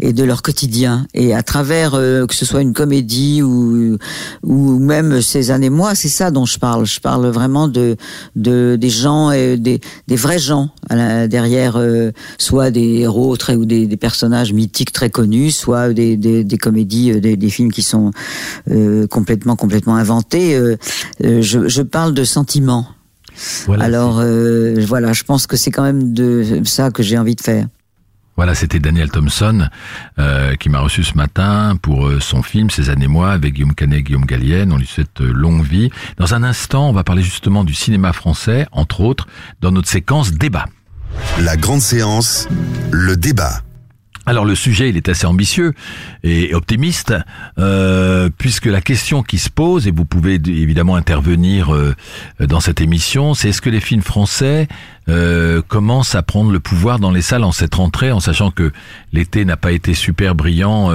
et 0.00 0.12
de 0.12 0.22
leur 0.22 0.42
quotidien. 0.42 1.06
Et 1.12 1.34
à 1.34 1.42
travers 1.42 1.94
euh, 1.94 2.24
que 2.26 2.36
ce 2.36 2.44
soit 2.44 2.62
une 2.62 2.72
comédie 2.72 3.42
ou 3.42 3.98
ou 4.44 4.78
même 4.78 5.22
ces 5.22 5.50
années 5.50 5.70
moi, 5.70 5.96
c'est 5.96 6.08
ça 6.08 6.30
dont 6.30 6.46
je 6.46 6.60
parle. 6.60 6.86
Je 6.86 7.00
parle 7.00 7.26
vraiment 7.26 7.66
de 7.66 7.96
de 8.36 8.76
des 8.80 8.90
gens 8.90 9.32
et 9.32 9.56
des 9.56 9.80
des 10.12 10.18
vrais 10.18 10.38
gens 10.38 10.68
derrière, 10.90 11.76
euh, 11.76 12.10
soit 12.36 12.70
des 12.70 12.98
héros 13.00 13.34
très 13.38 13.54
ou 13.54 13.64
des, 13.64 13.86
des 13.86 13.96
personnages 13.96 14.52
mythiques 14.52 14.92
très 14.92 15.08
connus, 15.08 15.52
soit 15.52 15.94
des, 15.94 16.18
des, 16.18 16.44
des 16.44 16.58
comédies, 16.58 17.12
euh, 17.12 17.20
des, 17.20 17.48
films 17.48 17.72
qui 17.72 17.80
sont 17.80 18.10
euh, 18.70 19.06
complètement 19.06 19.56
complètement 19.56 19.96
inventés. 19.96 20.54
Euh, 20.54 20.76
je, 21.22 21.66
je 21.66 21.80
parle 21.80 22.12
de 22.12 22.24
sentiments. 22.24 22.88
Voilà, 23.64 23.84
Alors 23.84 24.18
euh, 24.20 24.74
voilà, 24.86 25.14
je 25.14 25.22
pense 25.22 25.46
que 25.46 25.56
c'est 25.56 25.70
quand 25.70 25.82
même 25.82 26.12
de 26.12 26.60
ça 26.64 26.90
que 26.90 27.02
j'ai 27.02 27.16
envie 27.16 27.34
de 27.34 27.40
faire. 27.40 27.66
Voilà, 28.42 28.56
c'était 28.56 28.80
Daniel 28.80 29.08
Thompson 29.08 29.68
euh, 30.18 30.56
qui 30.56 30.68
m'a 30.68 30.80
reçu 30.80 31.04
ce 31.04 31.14
matin 31.14 31.76
pour 31.80 32.08
euh, 32.08 32.18
son 32.18 32.42
film 32.42 32.70
Ces 32.70 32.90
années-moi 32.90 33.30
avec 33.30 33.54
Guillaume 33.54 33.72
Canet 33.72 34.00
et 34.00 34.02
Guillaume 34.02 34.24
Gallienne. 34.24 34.72
On 34.72 34.78
lui 34.78 34.86
souhaite 34.88 35.20
euh, 35.20 35.30
longue 35.32 35.62
vie. 35.62 35.90
Dans 36.16 36.34
un 36.34 36.42
instant, 36.42 36.88
on 36.88 36.92
va 36.92 37.04
parler 37.04 37.22
justement 37.22 37.62
du 37.62 37.72
cinéma 37.72 38.12
français, 38.12 38.66
entre 38.72 39.02
autres, 39.02 39.28
dans 39.60 39.70
notre 39.70 39.88
séquence 39.88 40.32
débat. 40.32 40.66
La 41.38 41.56
grande 41.56 41.82
séance, 41.82 42.48
le 42.90 43.16
débat. 43.16 43.62
Alors 44.24 44.44
le 44.44 44.54
sujet, 44.54 44.88
il 44.88 44.96
est 44.96 45.08
assez 45.08 45.26
ambitieux 45.26 45.72
et 46.22 46.54
optimiste, 46.54 47.12
euh, 47.58 48.30
puisque 48.38 48.66
la 48.66 48.80
question 48.80 49.24
qui 49.24 49.36
se 49.38 49.50
pose, 49.50 49.88
et 49.88 49.90
vous 49.90 50.04
pouvez 50.04 50.34
évidemment 50.34 50.94
intervenir 50.94 51.74
euh, 51.74 51.96
dans 52.38 52.60
cette 52.60 52.80
émission, 52.80 53.34
c'est 53.34 53.48
est-ce 53.48 53.60
que 53.60 53.68
les 53.68 53.80
films 53.80 54.02
français 54.02 54.68
euh, 55.08 55.60
commencent 55.66 56.14
à 56.14 56.22
prendre 56.22 56.52
le 56.52 56.60
pouvoir 56.60 57.00
dans 57.00 57.10
les 57.10 57.20
salles 57.20 57.42
en 57.42 57.50
cette 57.50 57.74
rentrée, 57.74 58.12
en 58.12 58.20
sachant 58.20 58.52
que 58.52 58.70
l'été 59.12 59.44
n'a 59.44 59.56
pas 59.56 59.72
été 59.72 59.92
super 59.92 60.36
brillant 60.36 60.92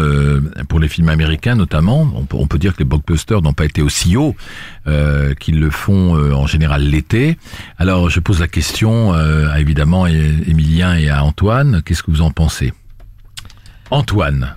pour 0.70 0.80
les 0.80 0.88
films 0.88 1.10
américains 1.10 1.56
notamment. 1.56 2.10
On 2.16 2.24
peut, 2.24 2.38
on 2.38 2.48
peut 2.48 2.60
dire 2.60 2.76
que 2.76 2.80
les 2.80 2.86
blockbusters 2.86 3.42
n'ont 3.42 3.52
pas 3.52 3.66
été 3.66 3.82
aussi 3.82 4.16
hauts 4.16 4.36
qu'ils 5.40 5.60
le 5.60 5.70
font 5.70 6.16
en 6.34 6.48
général 6.48 6.84
l'été. 6.84 7.38
Alors 7.78 8.10
je 8.10 8.22
pose 8.22 8.40
la 8.40 8.48
question 8.48 9.12
à 9.12 9.60
évidemment 9.60 10.08
Émilien 10.08 10.96
et 10.96 11.10
à 11.10 11.26
Antoine, 11.26 11.82
qu'est-ce 11.84 12.04
que 12.04 12.12
vous 12.12 12.22
en 12.22 12.32
pensez? 12.32 12.72
Antoine. 13.92 14.56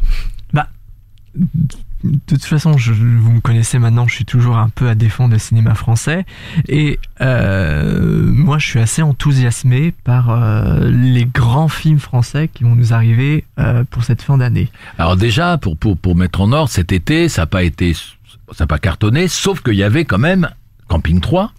de 2.03 2.19
toute 2.27 2.45
façon, 2.45 2.79
je, 2.79 2.93
vous 2.93 3.33
me 3.33 3.41
connaissez 3.41 3.79
maintenant, 3.79 4.09
je 4.09 4.15
suis 4.15 4.25
toujours 4.25 4.57
un 4.57 4.71
peu 4.71 4.89
à 4.89 4.95
défendre 4.95 5.35
le 5.35 5.39
cinéma 5.39 5.75
français. 5.75 6.25
Et 6.67 6.99
euh, 7.21 8.25
moi, 8.33 8.59
je 8.59 8.67
suis 8.67 8.79
assez 8.79 9.03
enthousiasmé 9.03 9.93
par 10.05 10.31
euh, 10.31 10.91
les 10.91 11.27
grands 11.27 11.69
films 11.69 11.99
français 11.99 12.49
qui 12.49 12.65
vont 12.65 12.75
nous 12.75 12.93
arriver 12.95 13.45
euh, 13.59 13.85
pour 13.91 14.05
cette 14.05 14.23
fin 14.23 14.39
d'année. 14.39 14.71
Alors 14.99 15.17
déjà, 15.17 15.59
pour, 15.59 15.77
pour, 15.77 15.99
pour 15.99 16.17
mettre 16.17 16.41
en 16.41 16.53
ordre, 16.53 16.71
cet 16.71 16.91
été, 16.93 17.29
ça 17.29 17.43
n'a 17.43 17.47
pas 17.47 17.63
été, 17.63 17.95
ça 17.95 18.65
n'a 18.65 18.67
pas 18.67 18.79
cartonné, 18.79 19.29
sauf 19.29 19.61
qu'il 19.63 19.75
y 19.75 19.83
avait 19.83 20.05
quand 20.07 20.19
même 20.19 20.49
Camping 20.89 21.21
3. 21.21 21.53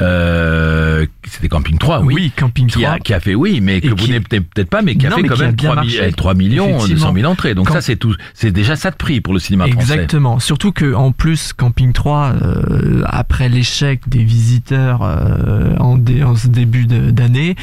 Euh, 0.00 1.06
c'était 1.26 1.48
Camping 1.48 1.78
3, 1.78 2.00
oui. 2.02 2.32
Camping 2.36 2.66
qui 2.66 2.80
3. 2.82 2.90
A, 2.94 2.98
qui 2.98 3.14
a 3.14 3.20
fait, 3.20 3.34
oui, 3.34 3.60
mais 3.60 3.80
que 3.80 3.86
Et 3.86 3.90
vous 3.90 3.96
qui- 3.96 4.10
n'êtes 4.10 4.28
peut-être 4.28 4.70
pas, 4.70 4.82
mais 4.82 4.96
qui 4.96 5.06
a 5.06 5.10
Non, 5.10 5.16
fait 5.16 5.22
quand 5.24 5.38
même 5.38 5.52
bien 5.52 5.70
3, 5.72 5.82
mi- 5.84 5.96
marché. 5.96 6.12
3 6.12 6.34
millions 6.34 6.66
de 6.66 6.70
100 6.72 6.84
Effectivement. 6.86 7.14
000 7.14 7.32
entrées. 7.32 7.54
Donc 7.54 7.68
ça, 7.70 7.80
c'est 7.80 7.96
tout, 7.96 8.14
c'est 8.34 8.50
déjà 8.50 8.76
ça 8.76 8.90
de 8.90 8.96
prix 8.96 9.20
pour 9.20 9.34
le 9.34 9.40
cinéma 9.40 9.66
français. 9.66 9.92
Exactement. 9.94 10.38
Surtout 10.40 10.72
que 10.72 10.94
en 10.94 11.12
plus 11.12 11.52
Camping 11.52 11.92
3, 11.92 12.32
euh, 12.42 13.02
après 13.06 13.48
l'échec 13.48 14.08
des 14.08 14.24
visiteurs 14.24 15.02
euh, 15.02 15.76
en, 15.78 15.96
dé- 15.96 16.22
en 16.22 16.36
ce 16.36 16.48
début 16.48 16.86
d'année, 16.86 17.56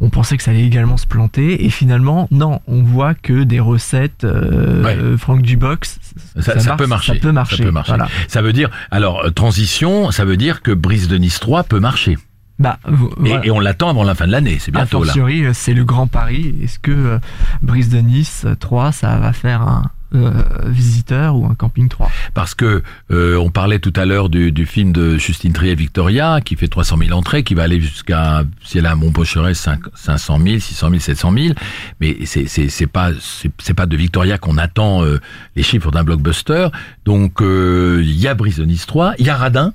on 0.00 0.10
pensait 0.10 0.36
que 0.36 0.42
ça 0.42 0.50
allait 0.50 0.64
également 0.64 0.96
se 0.96 1.06
planter 1.06 1.64
et 1.64 1.70
finalement 1.70 2.28
non, 2.30 2.60
on 2.66 2.82
voit 2.82 3.14
que 3.14 3.42
des 3.44 3.60
recettes 3.60 4.24
euh, 4.24 4.82
Ouais. 4.82 4.96
euh, 4.98 5.16
Franck 5.18 5.42
Dubox, 5.42 5.98
Ça, 6.40 6.58
ça 6.58 6.70
marche, 6.70 6.78
peut 6.78 6.86
marcher. 6.86 7.12
Ça 7.14 7.18
peut 7.20 7.32
marcher. 7.32 7.56
Ça 7.58 7.62
peut 7.64 7.70
marcher. 7.70 7.92
Voilà. 7.92 8.08
Ça 8.28 8.42
veut 8.42 8.52
dire, 8.52 8.70
alors, 8.90 9.24
euh, 9.26 9.30
transition, 9.30 10.10
ça 10.10 10.24
veut 10.24 10.36
dire 10.36 10.62
que 10.62 10.70
Brise 10.72 11.08
de 11.08 11.16
Nice 11.18 11.38
3 11.40 11.64
peut 11.64 11.80
marcher. 11.82 12.16
Bah, 12.58 12.78
Et, 12.86 12.90
voilà. 13.28 13.46
et 13.46 13.50
on 13.50 13.60
l'attend 13.60 13.88
avant 13.90 14.04
la 14.04 14.14
fin 14.14 14.26
de 14.26 14.32
l'année, 14.32 14.58
c'est 14.60 14.70
bientôt 14.70 15.02
là. 15.04 15.12
euh, 15.46 15.50
c'est 15.52 15.74
le 15.74 15.84
grand 15.84 16.06
pari. 16.06 16.54
Est-ce 16.62 16.78
que 16.78 16.92
euh, 16.92 17.18
Brise 17.60 17.88
de 17.88 17.98
Nice 17.98 18.46
3, 18.60 18.92
ça 18.92 19.16
va 19.18 19.32
faire 19.32 19.62
un 19.62 19.90
euh, 20.14 20.30
visiteur 20.66 21.34
ou 21.36 21.46
un 21.46 21.54
camping 21.54 21.88
3 21.88 22.10
Parce 22.34 22.54
que 22.54 22.82
euh, 23.10 23.36
on 23.38 23.50
parlait 23.50 23.78
tout 23.78 23.94
à 23.96 24.04
l'heure 24.04 24.28
du, 24.28 24.52
du 24.52 24.66
film 24.66 24.92
de 24.92 25.16
Justine 25.16 25.52
Trier 25.54 25.74
Victoria 25.74 26.40
qui 26.44 26.54
fait 26.54 26.68
300 26.68 26.98
000 26.98 27.18
entrées, 27.18 27.42
qui 27.42 27.54
va 27.54 27.62
aller 27.64 27.80
jusqu'à 27.80 28.44
si 28.62 28.78
elle 28.78 28.86
a 28.86 28.92
un 28.92 28.96
bon 28.96 29.10
pocheret 29.10 29.54
5, 29.54 29.80
500 29.94 30.38
000, 30.38 30.58
600 30.60 30.88
000, 30.90 31.00
700 31.00 31.32
000. 31.32 31.54
Mais 32.00 32.18
c'est 32.26 32.46
c'est 32.46 32.86
pas 32.86 33.10
c'est 33.58 33.74
pas 33.74 33.86
de 33.86 33.96
Victoria 33.96 34.36
qu'on 34.38 34.58
attend 34.58 35.02
euh, 35.02 35.18
les 35.56 35.62
chiffres 35.62 35.90
d'un 35.90 36.04
blockbuster. 36.04 36.68
Donc 37.06 37.40
euh, 37.40 38.00
il 38.04 38.12
y 38.20 38.28
a 38.28 38.34
Brise 38.34 38.58
de 38.58 38.64
Nice 38.66 38.86
3, 38.86 39.14
il 39.18 39.26
y 39.26 39.30
a 39.30 39.36
Radin, 39.36 39.72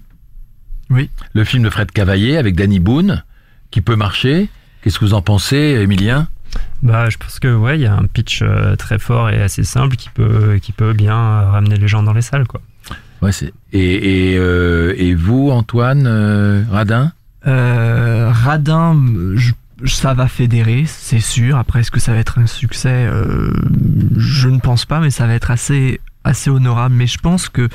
Oui. 0.90 1.10
le 1.34 1.44
film 1.44 1.64
de 1.64 1.70
Fred 1.70 1.92
Cavaillé 1.92 2.38
avec 2.38 2.56
Danny 2.56 2.80
Boone 2.80 3.24
qui 3.72 3.82
peut 3.82 3.96
marcher. 3.96 4.50
Qu'est-ce 4.82 5.00
que 5.00 5.06
vous 5.06 5.14
en 5.14 5.22
pensez, 5.22 5.58
Emilien 5.82 6.28
Bah, 6.82 7.10
je 7.10 7.18
pense 7.18 7.40
que 7.40 7.54
ouais, 7.54 7.78
il 7.78 7.82
y 7.82 7.86
a 7.88 7.94
un 7.96 8.06
pitch 8.06 8.42
euh, 8.42 8.76
très 8.78 9.00
fort 9.00 9.30
et 9.30 9.42
assez 9.42 9.64
simple 9.64 9.96
qui 9.98 10.10
peut 10.10 10.60
qui 10.62 10.72
peut 10.72 10.94
bien 10.94 11.16
euh, 11.18 11.50
ramener 11.52 11.76
les 11.78 11.88
gens 11.88 12.04
dans 12.04 12.14
les 12.14 12.22
salles, 12.22 12.48
quoi. 12.48 12.62
Ouais, 13.22 13.32
c'est 13.32 13.52
et 13.74 14.34
et, 14.34 14.38
euh, 14.38 14.94
et 14.98 15.14
vous, 15.16 15.50
Antoine 15.50 16.06
euh, 16.08 16.64
Radin? 16.72 17.12
Euh, 17.48 18.30
Radin, 18.32 18.96
je- 19.36 19.54
ça 19.86 20.14
va 20.14 20.28
fédérer, 20.28 20.86
c'est 20.88 21.20
sûr. 21.20 21.58
Après, 21.58 21.82
est-ce 21.82 21.92
que 21.92 22.00
ça 22.00 22.14
va 22.14 22.20
être 22.20 22.40
un 22.40 22.48
succès? 22.48 22.90
Euh, 23.12 23.52
Je 24.18 24.48
ne 24.50 24.60
pense 24.60 24.86
pas, 24.86 25.00
mais 25.00 25.10
ça 25.12 25.28
va 25.28 25.34
être 25.34 25.52
assez 25.52 26.00
assez 26.28 26.50
honorable. 26.50 26.96
Mais 26.96 27.08
je 27.08 27.18
pense 27.18 27.50
que 27.50 27.70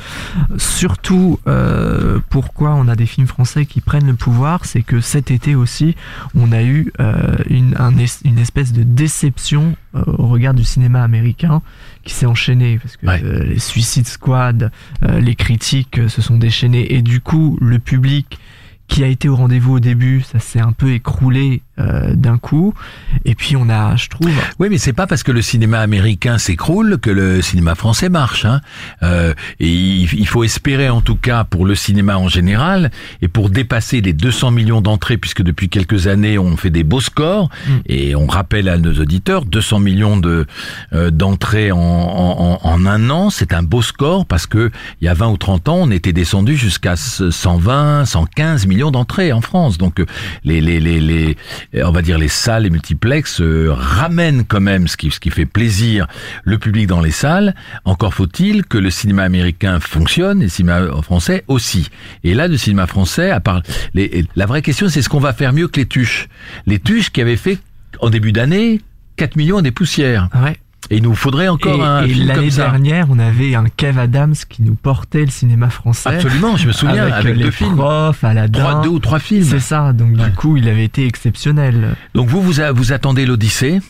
surtout, 0.59 1.39
euh, 1.47 2.19
pourquoi 2.31 2.75
on 2.75 2.89
a 2.89 2.97
des 2.97 3.07
films 3.07 3.27
français 3.27 3.67
qui 3.67 3.81
prennent 3.81 4.07
le 4.07 4.15
pouvoir, 4.15 4.65
c'est 4.65 4.83
que 4.83 5.01
cet 5.01 5.31
été 5.31 5.55
aussi, 5.55 5.97
on 6.35 6.53
a 6.53 6.63
eu 6.63 6.93
euh, 7.01 7.37
une, 7.49 7.75
un 7.79 7.97
es- 7.99 8.23
une 8.25 8.39
espèce 8.39 8.73
de 8.73 8.83
déception 8.83 9.77
euh, 9.95 10.03
au 10.07 10.29
regard 10.29 10.55
du 10.55 10.65
cinéma 10.65 11.03
américain 11.03 11.63
qui 12.05 12.15
s'est 12.15 12.27
enchaîné 12.27 12.79
parce 12.79 12.97
que 12.97 13.07
Ouais. 13.07 13.23
les 13.47 13.59
Suicide 13.59 14.07
Squad, 14.07 14.71
les 15.03 15.35
critiques 15.35 16.01
se 16.09 16.23
sont 16.23 16.37
déchaînées 16.37 16.95
et 16.95 17.03
du 17.03 17.21
coup 17.21 17.59
le 17.61 17.79
public 17.79 18.39
qui 18.89 19.05
a 19.05 19.07
été 19.07 19.29
au 19.29 19.37
rendez-vous 19.37 19.75
au 19.75 19.81
début, 19.81 20.21
ça 20.23 20.39
s'est 20.39 20.61
un 20.61 20.73
peu 20.73 20.93
écroulé 20.93 21.63
euh, 21.83 22.15
d'un 22.15 22.39
coup. 22.39 22.73
Et 23.25 23.35
puis 23.35 23.57
on 23.57 23.69
a, 23.69 23.97
je 23.97 24.09
trouve, 24.09 24.31
Oui, 24.59 24.69
mais 24.71 24.79
c'est 24.79 24.93
pas 24.93 25.07
parce 25.07 25.23
que 25.23 25.33
le 25.33 25.43
cinéma 25.43 25.81
américain 25.81 26.39
s'écroule 26.39 26.99
que 26.99 27.11
le 27.11 27.43
cinéma 27.43 27.75
français 27.75 28.09
marche. 28.09 28.45
Hein. 28.45 28.61
Euh, 29.03 29.35
et 29.61 29.69
il, 29.71 30.27
faut 30.27 30.45
espérer, 30.45 30.89
en 30.89 31.01
tout 31.01 31.17
cas, 31.17 31.45
pour 31.45 31.67
le 31.67 31.75
cinéma 31.75 32.17
en 32.17 32.29
général, 32.29 32.91
et 33.21 33.29
pour 33.29 33.51
dépasser 33.51 34.01
les 34.01 34.13
200 34.13 34.51
millions 34.53 34.81
d'entrées, 34.81 35.19
puisque 35.19 35.43
depuis 35.43 35.69
quelques 35.69 36.07
années 36.07 36.39
on 36.39 36.57
fait 36.57 36.71
des 36.71 36.85
beaux 36.85 37.01
scores, 37.01 37.49
Mm. 37.67 37.71
et 37.87 38.15
on 38.15 38.27
rappelle 38.27 38.69
à 38.69 38.79
nos 38.79 38.93
auditeurs, 38.95 39.45
200 39.45 39.81
millions 39.81 40.17
de 40.17 40.47
euh, 40.93 41.11
d'entrées 41.11 41.71
en, 41.73 41.79
en, 41.79 42.59
en- 42.63 42.87
un 42.87 43.11
an, 43.11 43.31
c'est 43.31 43.53
un 43.53 43.63
beau 43.63 43.83
score 43.83 44.27
parce 44.27 44.47
que 44.47 44.71
il 45.01 45.05
y 45.05 45.09
a 45.09 45.15
20 45.15 45.29
ou 45.29 45.37
30 45.37 45.69
ans, 45.69 45.77
on 45.83 45.91
était 45.91 46.13
descendu 46.13 46.57
jusqu'à 46.57 46.97
120, 46.97 48.05
115 48.05 48.67
millions 48.67 48.91
d'entrées 48.91 49.33
en 49.33 49.41
France. 49.41 49.79
Donc 49.79 50.01
euh, 50.01 50.07
les 50.45 50.61
les 50.61 50.81
les 50.81 51.01
les 51.01 51.37
on 51.75 51.91
va 51.91 52.03
dire 52.03 52.19
les 52.19 52.29
salles, 52.29 52.65
les 52.65 52.71
multiplex 52.71 53.41
euh, 53.41 53.73
ramènent 53.73 54.45
quand 54.45 54.61
même 54.61 54.89
ce 54.89 54.97
qui 54.97 55.11
ce 55.11 55.21
qui 55.21 55.31
fait 55.31 55.47
plaisir 55.47 56.07
le 56.45 56.59
public 56.59 56.87
dans 56.87 57.01
les 57.01 57.11
salles. 57.11 57.55
Encore 57.85 58.15
faut-il 58.15 58.65
que 58.65 58.79
le 58.79 58.91
cinéma 58.91 59.23
américain 59.23 59.81
fonctionne 59.81 60.41
et 60.41 60.45
le 60.45 60.51
cinéma 60.51 60.87
français 61.03 61.45
aussi. 61.49 61.89
Et 62.25 62.35
là, 62.35 62.49
le 62.49 62.57
cinéma 62.57 62.87
français, 62.87 63.31
à 63.31 63.41
part 63.41 63.63
les, 63.95 64.25
la 64.37 64.47
vraie 64.47 64.63
question, 64.63 64.89
c'est 64.89 65.03
ce 65.03 65.09
qu'on 65.09 65.21
va 65.21 65.33
faire 65.33 65.53
mieux 65.53 65.69
que 65.69 65.81
les 65.81 65.87
tuches. 65.87 66.29
Les 66.67 66.79
tuches 66.79 67.11
qui 67.11 67.21
avaient 67.21 67.37
fait 67.37 67.59
en 68.01 68.11
début 68.11 68.33
d'année 68.33 68.81
4 69.17 69.37
millions 69.37 69.61
des 69.61 69.71
poussières. 69.71 70.29
ouais. 70.43 70.57
Et 70.91 70.97
il 70.97 71.03
nous 71.03 71.15
faudrait 71.15 71.49
encore 71.49 71.77
et, 71.77 71.85
un 71.87 72.03
et 72.05 72.09
film 72.09 72.27
l'année 72.29 72.41
comme 72.41 72.51
ça. 72.51 72.71
dernière, 72.71 73.07
on 73.11 73.19
avait 73.19 73.55
un 73.55 73.65
Kev 73.65 73.99
Adams 73.99 74.35
qui 74.49 74.63
nous 74.63 74.75
portait 74.75 75.25
le 75.25 75.31
cinéma 75.31 75.71
français. 75.71 76.17
Absolument, 76.17 76.57
je 76.57 76.67
me 76.67 76.73
souviens 76.73 77.03
avec, 77.05 77.15
avec, 77.15 77.37
les 77.37 77.45
deux 77.45 77.51
films, 77.51 77.77
profs, 77.77 78.25
Aladdin. 78.25 78.61
trois, 78.61 78.83
deux 78.83 78.89
ou 78.91 78.99
trois 78.99 79.19
films. 79.19 79.45
C'est 79.45 79.61
ça. 79.61 79.93
Donc 79.93 80.19
Ouais. 80.19 80.25
du 80.25 80.33
coup, 80.33 80.57
il 80.57 80.69
avait 80.69 80.85
été 80.85 81.07
exceptionnel. 81.07 81.95
Donc 82.15 82.29
vous 82.29 82.43
vous, 82.43 82.61
vous 82.75 82.93
attendez 82.93 83.25
l'Odyssée 83.25 83.81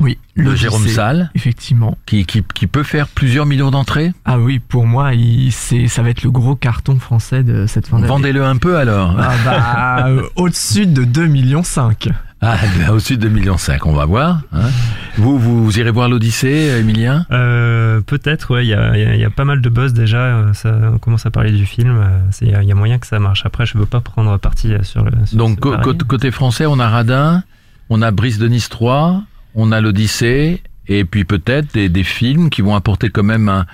Oui, 0.00 0.18
de 0.36 0.54
Jérôme 0.54 0.86
Salle, 0.86 1.30
effectivement, 1.34 1.98
qui, 2.06 2.24
qui, 2.24 2.42
qui 2.54 2.66
peut 2.66 2.82
faire 2.84 3.08
plusieurs 3.08 3.44
millions 3.46 3.70
d'entrées. 3.70 4.12
Ah 4.24 4.38
oui, 4.38 4.58
pour 4.58 4.86
moi, 4.86 5.14
il, 5.14 5.50
c'est, 5.52 5.88
ça 5.88 6.02
va 6.02 6.10
être 6.10 6.22
le 6.22 6.30
gros 6.30 6.54
carton 6.54 6.98
français 6.98 7.42
de 7.42 7.66
cette 7.66 7.88
fin 7.88 7.96
d'année. 7.96 8.08
Vendez-le 8.08 8.44
un 8.44 8.56
peu 8.56 8.76
alors. 8.78 9.14
Ah 9.18 9.32
bah, 9.44 10.06
euh, 10.08 10.22
au-dessus 10.36 10.86
de 10.86 11.04
2 11.04 11.26
millions 11.26 11.62
5. 11.62 12.08
Ah, 12.42 12.56
bah, 12.78 12.92
au-dessus 12.92 13.16
de 13.16 13.22
2 13.22 13.28
millions 13.30 13.56
5, 13.56 13.86
on 13.86 13.92
va 13.94 14.04
voir. 14.04 14.42
hein. 14.52 14.68
Vous, 15.16 15.38
vous, 15.38 15.78
irez 15.78 15.90
voir 15.90 16.08
l'Odyssée, 16.08 16.76
Emilien 16.78 17.24
Euh, 17.30 18.00
Peut-être, 18.02 18.52
ouais, 18.54 18.66
il 18.66 18.68
y 18.68 18.74
a, 18.74 18.96
y 18.96 19.04
a- 19.04 19.14
il 19.14 19.20
y 19.20 19.24
a 19.24 19.30
pas 19.30 19.44
mal 19.46 19.62
de 19.62 19.68
buzz 19.70 19.94
déjà. 19.94 20.18
euh, 20.18 20.52
Ça, 20.52 20.78
on 20.92 20.98
commence 20.98 21.24
à 21.24 21.30
parler 21.30 21.50
du 21.52 21.64
film. 21.64 21.96
euh, 21.98 22.18
Il 22.42 22.48
y, 22.50 22.54
a- 22.72 22.74
moyen 22.74 22.98
que 22.98 23.06
ça 23.06 23.18
marche. 23.18 23.46
Après, 23.46 23.64
je 23.64 23.78
veux 23.78 23.86
pas 23.86 24.00
prendre 24.00 24.36
parti 24.38 24.72
euh, 24.74 24.82
sur 24.82 25.02
le. 25.04 25.12
sur 25.24 25.38
Donc 25.38 25.58
ce 25.64 25.76
côté, 25.82 26.04
côté 26.06 26.30
français, 26.30 26.66
on 26.66 26.78
a 26.78 26.88
Radin, 26.88 27.42
on 27.88 28.02
a 28.02 28.10
Brice 28.10 28.38
de 28.38 28.48
Nice 28.48 28.68
3, 28.68 29.22
on 29.54 29.72
a 29.72 29.80
l'Odyssée, 29.80 30.62
et 30.88 31.04
puis 31.06 31.24
peut-être 31.24 31.72
des, 31.72 31.88
des 31.88 32.04
films 32.04 32.50
qui 32.50 32.60
vont 32.60 32.74
apporter 32.76 33.08
quand 33.08 33.22
même 33.24 33.48
un, 33.48 33.64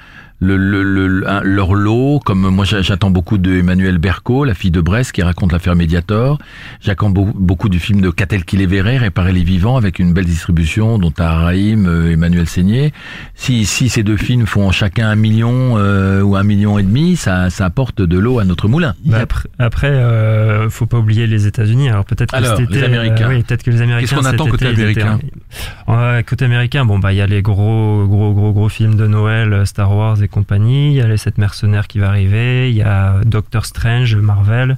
le, 0.44 0.56
le, 0.56 0.82
le- 0.82 1.30
un- 1.30 1.40
leur 1.42 1.72
lot, 1.74 2.18
comme 2.24 2.48
moi 2.50 2.64
j'a- 2.64 2.82
j'attends 2.82 3.10
beaucoup 3.10 3.38
de 3.38 3.58
Emmanuel 3.58 3.98
Berco, 3.98 4.44
la 4.44 4.54
fille 4.54 4.72
de 4.72 4.80
Brest, 4.80 5.12
qui 5.12 5.22
raconte 5.22 5.52
l'affaire 5.52 5.76
Mediator. 5.76 6.38
J'attends 6.80 7.10
beau- 7.10 7.30
beaucoup 7.32 7.68
du 7.68 7.78
film 7.78 8.00
de 8.00 8.10
Catel 8.10 8.44
qui 8.44 8.56
les 8.56 8.66
verrait, 8.66 8.96
Réparer 8.98 9.32
les 9.32 9.44
vivants, 9.44 9.76
avec 9.76 10.00
une 10.00 10.12
belle 10.12 10.24
distribution, 10.24 10.98
dont 10.98 11.12
Araïm, 11.18 11.86
euh, 11.86 12.10
Emmanuel 12.12 12.48
Seigné. 12.48 12.92
Si, 13.36 13.64
si 13.66 13.88
ces 13.88 14.02
deux 14.02 14.16
films 14.16 14.46
font 14.46 14.70
chacun 14.72 15.08
un 15.08 15.14
million 15.16 15.74
euh, 15.78 16.22
ou 16.22 16.34
un 16.34 16.42
million 16.42 16.76
et 16.78 16.82
demi, 16.82 17.14
ça, 17.14 17.48
ça 17.48 17.64
apporte 17.66 18.02
de 18.02 18.18
l'eau 18.18 18.40
à 18.40 18.44
notre 18.44 18.66
moulin. 18.66 18.94
Bah, 19.04 19.18
après, 19.20 19.48
après 19.60 19.90
euh, 19.90 20.68
faut 20.70 20.86
pas 20.86 20.98
oublier 20.98 21.28
les 21.28 21.46
États-Unis. 21.46 21.88
Alors 21.88 22.04
peut-être 22.04 22.32
que 22.36 22.44
cet 22.44 22.60
été, 22.60 22.74
les 22.80 22.82
Américains. 22.84 23.30
euh, 23.30 23.34
oui, 23.36 23.42
peut-être 23.44 23.62
que 23.62 23.70
les 23.70 23.80
Américains. 23.82 24.08
Qu'est-ce 24.16 24.20
qu'on 24.20 24.26
attend 24.26 24.46
côté 24.48 24.70
été, 24.70 24.82
ils 24.82 24.90
étaient- 24.90 25.02
américain 25.02 26.22
Côté 26.26 26.44
américain, 26.46 26.84
bon 26.84 26.98
bah 26.98 27.12
il 27.12 27.16
y 27.16 27.20
a 27.20 27.26
les 27.26 27.42
gros, 27.42 28.06
gros, 28.06 28.32
gros, 28.32 28.52
gros 28.52 28.68
films 28.68 28.94
de 28.96 29.06
Noël, 29.06 29.66
Star 29.66 29.94
Wars 29.94 30.22
et 30.22 30.28
compagnie. 30.32 30.88
Il 30.88 30.94
y 30.94 31.00
a 31.00 31.06
les 31.06 31.16
sept 31.16 31.38
mercenaires 31.38 31.86
qui 31.86 32.00
va 32.00 32.08
arriver. 32.08 32.68
Il 32.70 32.76
y 32.76 32.82
a 32.82 33.20
Doctor 33.24 33.64
Strange, 33.64 34.16
Marvel. 34.16 34.76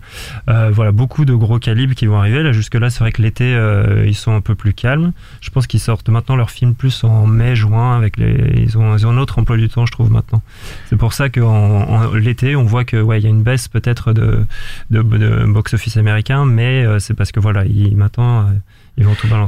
Euh, 0.50 0.70
voilà, 0.70 0.92
beaucoup 0.92 1.24
de 1.24 1.34
gros 1.34 1.58
calibres 1.58 1.94
qui 1.94 2.04
vont 2.04 2.18
arriver. 2.18 2.42
Là, 2.42 2.52
jusque 2.52 2.74
là, 2.74 2.90
c'est 2.90 3.00
vrai 3.00 3.12
que 3.12 3.22
l'été, 3.22 3.54
euh, 3.54 4.04
ils 4.06 4.14
sont 4.14 4.34
un 4.34 4.42
peu 4.42 4.54
plus 4.54 4.74
calmes. 4.74 5.12
Je 5.40 5.48
pense 5.48 5.66
qu'ils 5.66 5.80
sortent 5.80 6.10
maintenant 6.10 6.36
leurs 6.36 6.50
films 6.50 6.74
plus 6.74 7.04
en 7.04 7.26
mai, 7.26 7.56
juin. 7.56 7.96
Avec 7.96 8.18
les, 8.18 8.52
ils 8.56 8.76
ont, 8.76 8.94
ils 8.96 9.06
ont 9.06 9.10
un 9.10 9.18
autre 9.18 9.38
emploi 9.38 9.56
du 9.56 9.70
temps, 9.70 9.86
je 9.86 9.92
trouve 9.92 10.10
maintenant. 10.10 10.42
C'est 10.90 10.96
pour 10.96 11.14
ça 11.14 11.30
qu'en 11.30 11.46
en, 11.46 12.14
l'été, 12.14 12.56
on 12.56 12.64
voit 12.64 12.84
que 12.84 13.00
ouais, 13.00 13.20
il 13.20 13.24
y 13.24 13.26
a 13.26 13.30
une 13.30 13.42
baisse 13.42 13.68
peut-être 13.68 14.12
de, 14.12 14.44
de, 14.90 15.00
box-office 15.46 15.96
américain, 15.96 16.44
mais 16.44 16.84
euh, 16.84 16.98
c'est 16.98 17.14
parce 17.14 17.32
que 17.32 17.40
voilà, 17.40 17.64
ils, 17.64 17.96
maintenant, 17.96 18.50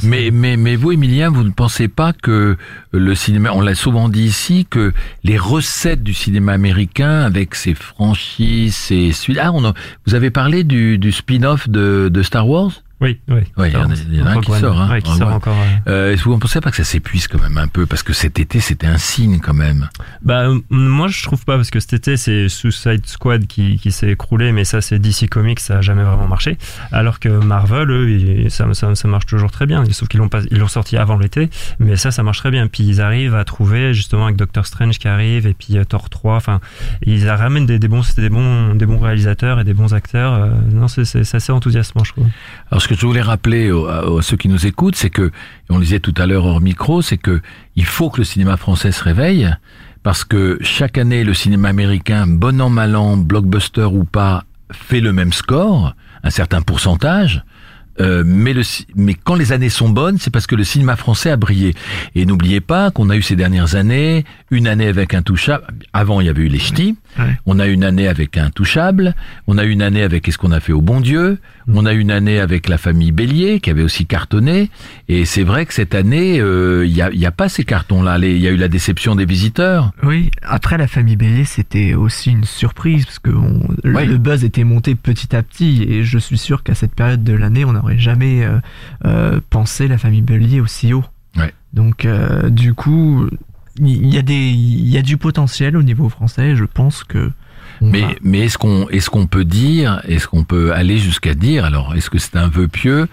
Mais, 0.08 0.30
mais, 0.32 0.56
mais 0.56 0.74
vous, 0.74 0.90
Emilien, 0.92 1.30
vous 1.30 1.44
ne 1.44 1.50
pensez 1.50 1.86
pas 1.88 2.12
que 2.12 2.56
le 2.90 3.14
cinéma, 3.14 3.50
on 3.52 3.60
l'a 3.60 3.74
souvent 3.76 4.08
dit 4.08 4.24
ici, 4.24 4.66
que 4.68 4.92
les 5.22 5.38
recettes 5.38 6.02
du 6.02 6.14
cinéma 6.14 6.52
américain, 6.52 7.20
avec 7.20 7.54
ses 7.54 7.74
franchises, 7.74 8.74
ses. 8.74 9.12
Ah, 9.40 9.52
on 9.52 9.64
a- 9.64 9.74
vous 10.06 10.14
avez 10.14 10.30
parlé 10.30 10.64
du, 10.64 10.98
du 10.98 11.12
spin-off 11.12 11.68
de, 11.68 12.08
de 12.12 12.22
Star 12.22 12.48
Wars? 12.48 12.72
Oui, 13.00 13.20
oui. 13.28 13.40
Ouais, 13.58 13.68
il 13.68 13.74
y 13.74 13.76
en 13.76 14.26
a, 14.26 14.30
un 14.30 14.40
qui 14.40 14.50
One, 14.50 14.60
sort. 14.60 14.80
Hein, 14.80 14.90
ouais, 14.90 15.02
qui 15.02 15.10
Rogue 15.10 15.18
sort 15.18 15.28
One. 15.28 15.34
encore. 15.34 15.56
Euh, 15.86 16.12
Est-ce 16.12 16.22
que 16.22 16.28
vous 16.30 16.34
ne 16.34 16.40
pensez 16.40 16.60
pas 16.62 16.70
que 16.70 16.76
ça 16.78 16.84
s'épuise 16.84 17.28
quand 17.28 17.40
même 17.40 17.58
un 17.58 17.68
peu? 17.68 17.84
Parce 17.84 18.02
que 18.02 18.12
cet 18.14 18.38
été, 18.38 18.58
c'était 18.60 18.86
un 18.86 18.96
signe 18.96 19.38
quand 19.40 19.52
même. 19.52 19.88
Bah, 20.22 20.46
moi, 20.70 21.08
je 21.08 21.22
trouve 21.22 21.44
pas, 21.44 21.56
parce 21.56 21.70
que 21.70 21.78
cet 21.78 21.92
été, 21.92 22.16
c'est 22.16 22.48
Suicide 22.48 23.06
Squad 23.06 23.46
qui, 23.46 23.78
qui 23.78 23.92
s'est 23.92 24.08
écroulé, 24.10 24.52
mais 24.52 24.64
ça, 24.64 24.80
c'est 24.80 24.98
DC 24.98 25.28
Comics, 25.28 25.60
ça 25.60 25.78
a 25.78 25.80
jamais 25.82 26.04
vraiment 26.04 26.26
marché. 26.26 26.56
Alors 26.90 27.20
que 27.20 27.28
Marvel, 27.28 27.90
eux, 27.90 28.48
ça, 28.48 28.66
ça, 28.72 28.94
ça 28.94 29.08
marche 29.08 29.26
toujours 29.26 29.50
très 29.50 29.66
bien. 29.66 29.84
Sauf 29.90 30.08
qu'ils 30.08 30.20
l'ont 30.20 30.28
pas, 30.30 30.40
ils 30.50 30.58
l'ont 30.58 30.66
sorti 30.68 30.96
avant 30.96 31.18
l'été, 31.18 31.50
mais 31.78 31.96
ça, 31.96 32.10
ça 32.10 32.22
marche 32.22 32.38
très 32.38 32.50
bien. 32.50 32.66
Puis 32.66 32.82
ils 32.84 33.00
arrivent 33.02 33.34
à 33.34 33.44
trouver, 33.44 33.92
justement, 33.92 34.24
avec 34.24 34.36
Doctor 34.36 34.64
Strange 34.66 34.98
qui 34.98 35.08
arrive, 35.08 35.46
et 35.46 35.52
puis 35.54 35.76
euh, 35.76 35.84
Thor 35.84 36.08
3, 36.08 36.34
enfin, 36.36 36.60
ils 37.02 37.28
ramènent 37.28 37.66
des, 37.66 37.78
des 37.78 37.88
bons, 37.88 38.02
des 38.16 38.30
bons, 38.30 38.74
des 38.74 38.86
bons 38.86 38.98
réalisateurs 38.98 39.60
et 39.60 39.64
des 39.64 39.74
bons 39.74 39.92
acteurs. 39.92 40.32
euh, 40.32 40.48
non, 40.72 40.88
c'est, 40.88 41.04
c'est, 41.04 41.24
c'est 41.24 41.36
assez 41.36 41.52
enthousiasmant, 41.52 42.02
je 42.04 42.12
trouve. 42.12 42.26
Alors, 42.70 42.80
ce 42.86 42.94
que 42.94 43.00
je 43.00 43.04
voulais 43.04 43.20
rappeler 43.20 43.72
aux- 43.72 43.88
à, 43.88 44.22
ceux 44.22 44.36
qui 44.36 44.48
nous 44.48 44.64
écoutent, 44.64 44.94
c'est 44.94 45.10
que, 45.10 45.32
on 45.70 45.78
le 45.78 45.82
disait 45.84 45.98
tout 45.98 46.14
à 46.18 46.24
l'heure 46.26 46.44
hors 46.44 46.60
micro, 46.60 47.02
c'est 47.02 47.16
que 47.16 47.40
il 47.74 47.84
faut 47.84 48.10
que 48.10 48.18
le 48.18 48.24
cinéma 48.24 48.56
français 48.56 48.92
se 48.92 49.02
réveille, 49.02 49.50
parce 50.04 50.22
que 50.22 50.56
chaque 50.60 50.96
année, 50.96 51.24
le 51.24 51.34
cinéma 51.34 51.68
américain, 51.68 52.28
bon 52.28 52.60
an, 52.60 52.70
mal 52.70 52.94
an, 52.94 53.16
blockbuster 53.16 53.86
ou 53.86 54.04
pas, 54.04 54.44
fait 54.70 55.00
le 55.00 55.12
même 55.12 55.32
score, 55.32 55.94
un 56.22 56.30
certain 56.30 56.62
pourcentage. 56.62 57.42
Euh, 58.00 58.22
mais, 58.26 58.52
le, 58.52 58.62
mais 58.94 59.14
quand 59.14 59.34
les 59.34 59.52
années 59.52 59.68
sont 59.70 59.88
bonnes, 59.88 60.18
c'est 60.18 60.30
parce 60.30 60.46
que 60.46 60.54
le 60.54 60.64
cinéma 60.64 60.96
français 60.96 61.30
a 61.30 61.36
brillé. 61.36 61.74
Et 62.14 62.26
n'oubliez 62.26 62.60
pas 62.60 62.90
qu'on 62.90 63.08
a 63.10 63.16
eu 63.16 63.22
ces 63.22 63.36
dernières 63.36 63.74
années, 63.74 64.24
une 64.50 64.66
année 64.66 64.86
avec 64.88 65.14
un 65.14 65.22
touchable. 65.22 65.64
Avant, 65.92 66.20
il 66.20 66.26
y 66.26 66.30
avait 66.30 66.42
eu 66.42 66.48
les 66.48 66.58
ch'tis. 66.58 66.96
Ouais. 67.18 67.38
On 67.46 67.58
a 67.58 67.66
une 67.66 67.84
année 67.84 68.08
avec 68.08 68.36
un 68.36 68.50
touchable. 68.50 69.14
On 69.46 69.56
a 69.58 69.64
une 69.64 69.80
année 69.82 70.02
avec 70.02 70.24
Qu'est-ce 70.24 70.38
qu'on 70.38 70.50
a 70.52 70.60
fait 70.60 70.72
au 70.72 70.80
bon 70.82 71.00
Dieu? 71.00 71.38
On 71.72 71.86
a 71.86 71.92
une 71.92 72.10
année 72.10 72.38
avec 72.40 72.68
la 72.68 72.78
famille 72.78 73.12
Bélier 73.12 73.60
qui 73.60 73.70
avait 73.70 73.82
aussi 73.82 74.06
cartonné. 74.06 74.70
Et 75.08 75.24
c'est 75.24 75.42
vrai 75.44 75.66
que 75.66 75.72
cette 75.74 75.94
année, 75.94 76.40
euh, 76.40 76.84
il 76.86 76.92
n'y 76.92 77.00
a, 77.02 77.10
y 77.12 77.26
a 77.26 77.30
pas 77.30 77.48
ces 77.48 77.64
cartons-là. 77.64 78.18
Il 78.18 78.38
y 78.38 78.46
a 78.48 78.50
eu 78.50 78.56
la 78.56 78.68
déception 78.68 79.14
des 79.14 79.24
visiteurs. 79.24 79.92
Oui, 80.02 80.30
après 80.42 80.78
la 80.78 80.86
famille 80.86 81.16
Bélier, 81.16 81.44
c'était 81.44 81.94
aussi 81.94 82.30
une 82.32 82.44
surprise 82.44 83.04
parce 83.04 83.18
que 83.20 83.30
on- 83.30 83.68
le- 83.84 84.18
buzz 84.18 84.44
était 84.44 84.64
monté 84.64 84.94
petit 84.94 85.34
à 85.36 85.42
petit 85.42 85.84
et 85.88 86.02
je 86.04 86.18
suis 86.18 86.38
sûr 86.38 86.62
qu'à 86.62 86.74
cette 86.74 86.94
période 86.94 87.22
de 87.22 87.32
l'année, 87.32 87.64
on 87.64 87.74
n'aurait 87.86 87.98
jamais 87.98 88.44
euh, 88.44 88.58
euh, 89.04 89.40
pensé 89.50 89.88
la 89.88 89.98
famille 89.98 90.22
Bélier 90.22 90.60
aussi 90.60 90.92
haut. 90.92 91.04
Ouais. 91.36 91.52
Donc 91.72 92.04
euh, 92.04 92.48
du 92.50 92.74
coup, 92.74 93.28
il 93.80 94.12
y 94.12 94.18
a 94.18 94.22
des, 94.22 94.34
il 94.50 94.88
y 94.88 94.96
a 94.98 95.02
du 95.02 95.16
potentiel 95.16 95.76
au 95.76 95.82
niveau 95.82 96.08
français. 96.08 96.56
Je 96.56 96.64
pense 96.64 97.04
que. 97.04 97.30
Mais, 97.82 98.00
va- 98.00 98.08
mais 98.22 98.40
est-ce 98.40 98.56
qu'on 98.56 98.88
est-ce 98.88 99.10
qu'on 99.10 99.26
peut 99.26 99.44
dire, 99.44 100.00
est-ce 100.08 100.26
qu'on 100.28 100.44
peut 100.44 100.72
aller 100.72 100.96
jusqu'à 100.96 101.34
dire, 101.34 101.66
alors 101.66 101.94
est-ce 101.94 102.08
que 102.08 102.18
c'est 102.18 102.36
un 102.36 102.48
vœu 102.48 102.68
pieux 102.68 103.06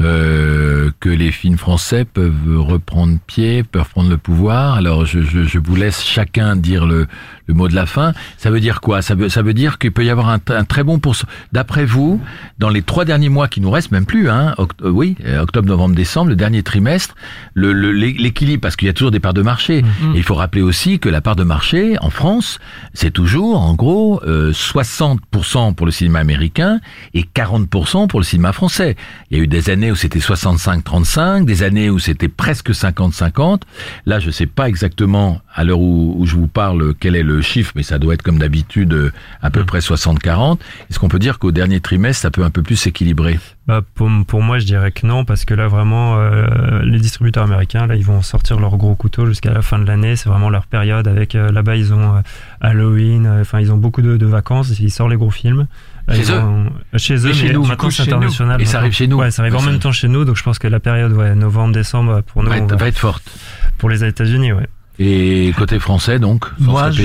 euh, 0.00 0.90
que 1.00 1.08
les 1.08 1.30
films 1.30 1.58
français 1.58 2.04
peuvent 2.04 2.58
reprendre 2.58 3.18
pied, 3.26 3.62
peuvent 3.62 3.88
prendre 3.88 4.08
le 4.10 4.16
pouvoir 4.16 4.74
Alors 4.74 5.04
je, 5.06 5.20
je, 5.20 5.44
je 5.44 5.58
vous 5.58 5.76
laisse 5.76 6.02
chacun 6.02 6.56
dire 6.56 6.86
le, 6.86 7.06
le 7.46 7.54
mot 7.54 7.68
de 7.68 7.74
la 7.74 7.86
fin. 7.86 8.12
Ça 8.38 8.50
veut 8.50 8.60
dire 8.60 8.80
quoi? 8.80 9.02
Ça 9.02 9.14
veut 9.14 9.28
ça 9.28 9.42
veut 9.42 9.54
dire 9.54 9.78
qu'il 9.78 9.92
peut 9.92 10.04
y 10.04 10.10
avoir 10.10 10.28
un, 10.30 10.38
un 10.48 10.64
très 10.64 10.82
bon 10.84 10.98
pourcentage. 10.98 11.34
D'après 11.52 11.84
vous, 11.84 12.20
dans 12.58 12.68
les 12.70 12.82
trois 12.82 13.04
derniers 13.04 13.28
mois 13.28 13.48
qui 13.48 13.60
nous 13.60 13.70
restent, 13.70 13.90
même 13.92 14.06
plus, 14.06 14.28
hein, 14.30 14.54
oct- 14.58 14.82
euh, 14.84 14.90
oui, 14.90 15.16
euh, 15.24 15.40
octobre, 15.42 15.68
novembre, 15.68 15.94
décembre, 15.94 16.30
le 16.30 16.36
dernier 16.36 16.62
trimestre, 16.62 17.14
le 17.54 17.72
le- 17.72 17.92
l'équilibre, 17.92 18.60
parce 18.62 18.76
qu'il 18.76 18.86
y 18.86 18.90
a 18.90 18.94
toujours 18.94 19.10
des 19.10 19.20
parts 19.20 19.34
de 19.34 19.42
marché. 19.42 19.82
Mhm. 19.82 20.14
Et 20.14 20.18
il 20.18 20.22
faut 20.22 20.34
rappeler 20.34 20.62
aussi 20.62 20.98
que 20.98 21.08
la 21.08 21.20
part 21.20 21.36
de 21.36 21.44
marché 21.44 21.96
en 22.00 22.10
France, 22.10 22.58
c'est 22.94 23.10
toujours 23.10 23.60
en 23.60 23.74
gros 23.74 24.20
euh, 24.26 24.52
60% 24.52 25.74
pour 25.74 25.86
le 25.86 25.92
cinéma 25.92 26.20
américain 26.20 26.80
et 27.14 27.22
40% 27.24 28.06
pour 28.08 28.20
le 28.20 28.24
cinéma 28.24 28.52
français. 28.52 28.96
Il 29.30 29.36
y 29.36 29.40
a 29.40 29.44
eu 29.44 29.46
des 29.46 29.70
années 29.70 29.89
où 29.90 29.96
c'était 29.96 30.18
65-35, 30.18 31.44
des 31.44 31.62
années 31.62 31.90
où 31.90 31.98
c'était 31.98 32.28
presque 32.28 32.70
50-50. 32.70 33.62
Là, 34.06 34.20
je 34.20 34.30
sais 34.30 34.46
pas 34.46 34.68
exactement 34.68 35.40
à 35.54 35.64
l'heure 35.64 35.80
où, 35.80 36.24
je 36.26 36.36
vous 36.36 36.46
parle 36.46 36.94
quel 36.98 37.16
est 37.16 37.22
le 37.22 37.42
chiffre, 37.42 37.72
mais 37.74 37.82
ça 37.82 37.98
doit 37.98 38.14
être 38.14 38.22
comme 38.22 38.38
d'habitude 38.38 38.92
euh, 38.92 39.12
à 39.42 39.50
peu 39.50 39.64
près 39.64 39.80
60-40. 39.80 40.58
Est-ce 40.88 40.98
qu'on 40.98 41.08
peut 41.08 41.18
dire 41.18 41.38
qu'au 41.38 41.52
dernier 41.52 41.80
trimestre, 41.80 42.22
ça 42.22 42.30
peut 42.30 42.44
un 42.44 42.50
peu 42.50 42.62
plus 42.62 42.76
s'équilibrer? 42.76 43.38
Bah, 43.66 43.82
pour, 43.94 44.42
moi, 44.42 44.58
je 44.58 44.66
dirais 44.66 44.90
que 44.92 45.06
non, 45.06 45.24
parce 45.24 45.44
que 45.44 45.54
là, 45.54 45.68
vraiment, 45.68 46.18
euh, 46.18 46.82
les 46.82 46.98
distributeurs 46.98 47.44
américains, 47.44 47.86
là, 47.86 47.96
ils 47.96 48.04
vont 48.04 48.22
sortir 48.22 48.58
leur 48.58 48.76
gros 48.76 48.94
couteau 48.94 49.26
jusqu'à 49.26 49.52
la 49.52 49.62
fin 49.62 49.78
de 49.78 49.84
l'année. 49.84 50.16
C'est 50.16 50.28
vraiment 50.28 50.50
leur 50.50 50.66
période. 50.66 51.06
Avec 51.06 51.34
euh, 51.34 51.52
là-bas, 51.52 51.76
ils 51.76 51.92
ont 51.92 52.22
Halloween. 52.60 53.28
Enfin, 53.40 53.60
ils 53.60 53.72
ont 53.72 53.76
beaucoup 53.76 54.02
de, 54.02 54.16
de 54.16 54.26
vacances. 54.26 54.78
Ils 54.78 54.90
sortent 54.90 55.10
les 55.10 55.16
gros 55.16 55.30
films. 55.30 55.66
Chez 56.10 56.32
eux 56.32 56.42
Chez 56.98 57.14
eux, 57.26 57.32
chez 57.32 57.46
mais 57.48 57.52
nous, 57.52 57.62
du 57.62 57.68
maintenant 57.68 57.84
coup, 57.84 57.90
c'est 57.90 58.04
chez 58.04 58.10
nous. 58.10 58.16
international. 58.16 58.60
Et 58.60 58.64
ça 58.64 58.78
arrive 58.78 58.92
chez 58.92 59.06
nous. 59.06 59.18
Ouais, 59.18 59.30
ça 59.30 59.42
arrive 59.42 59.56
en 59.56 59.62
même 59.62 59.78
temps 59.78 59.92
chez 59.92 60.08
nous. 60.08 60.24
Donc, 60.24 60.36
je 60.36 60.42
pense 60.42 60.58
que 60.58 60.68
la 60.68 60.80
période, 60.80 61.12
ouais, 61.12 61.34
novembre-décembre, 61.34 62.22
pour 62.22 62.42
nous, 62.42 62.50
va 62.50 62.58
être, 62.58 62.70
va- 62.70 62.76
va 62.76 62.88
être 62.88 62.98
forte. 62.98 63.30
pour 63.78 63.88
les 63.88 64.04
États-Unis, 64.04 64.52
ouais. 64.52 64.66
Et 65.02 65.54
côté 65.56 65.78
français, 65.78 66.18
donc, 66.18 66.44
Moi 66.58 66.90
je, 66.90 67.02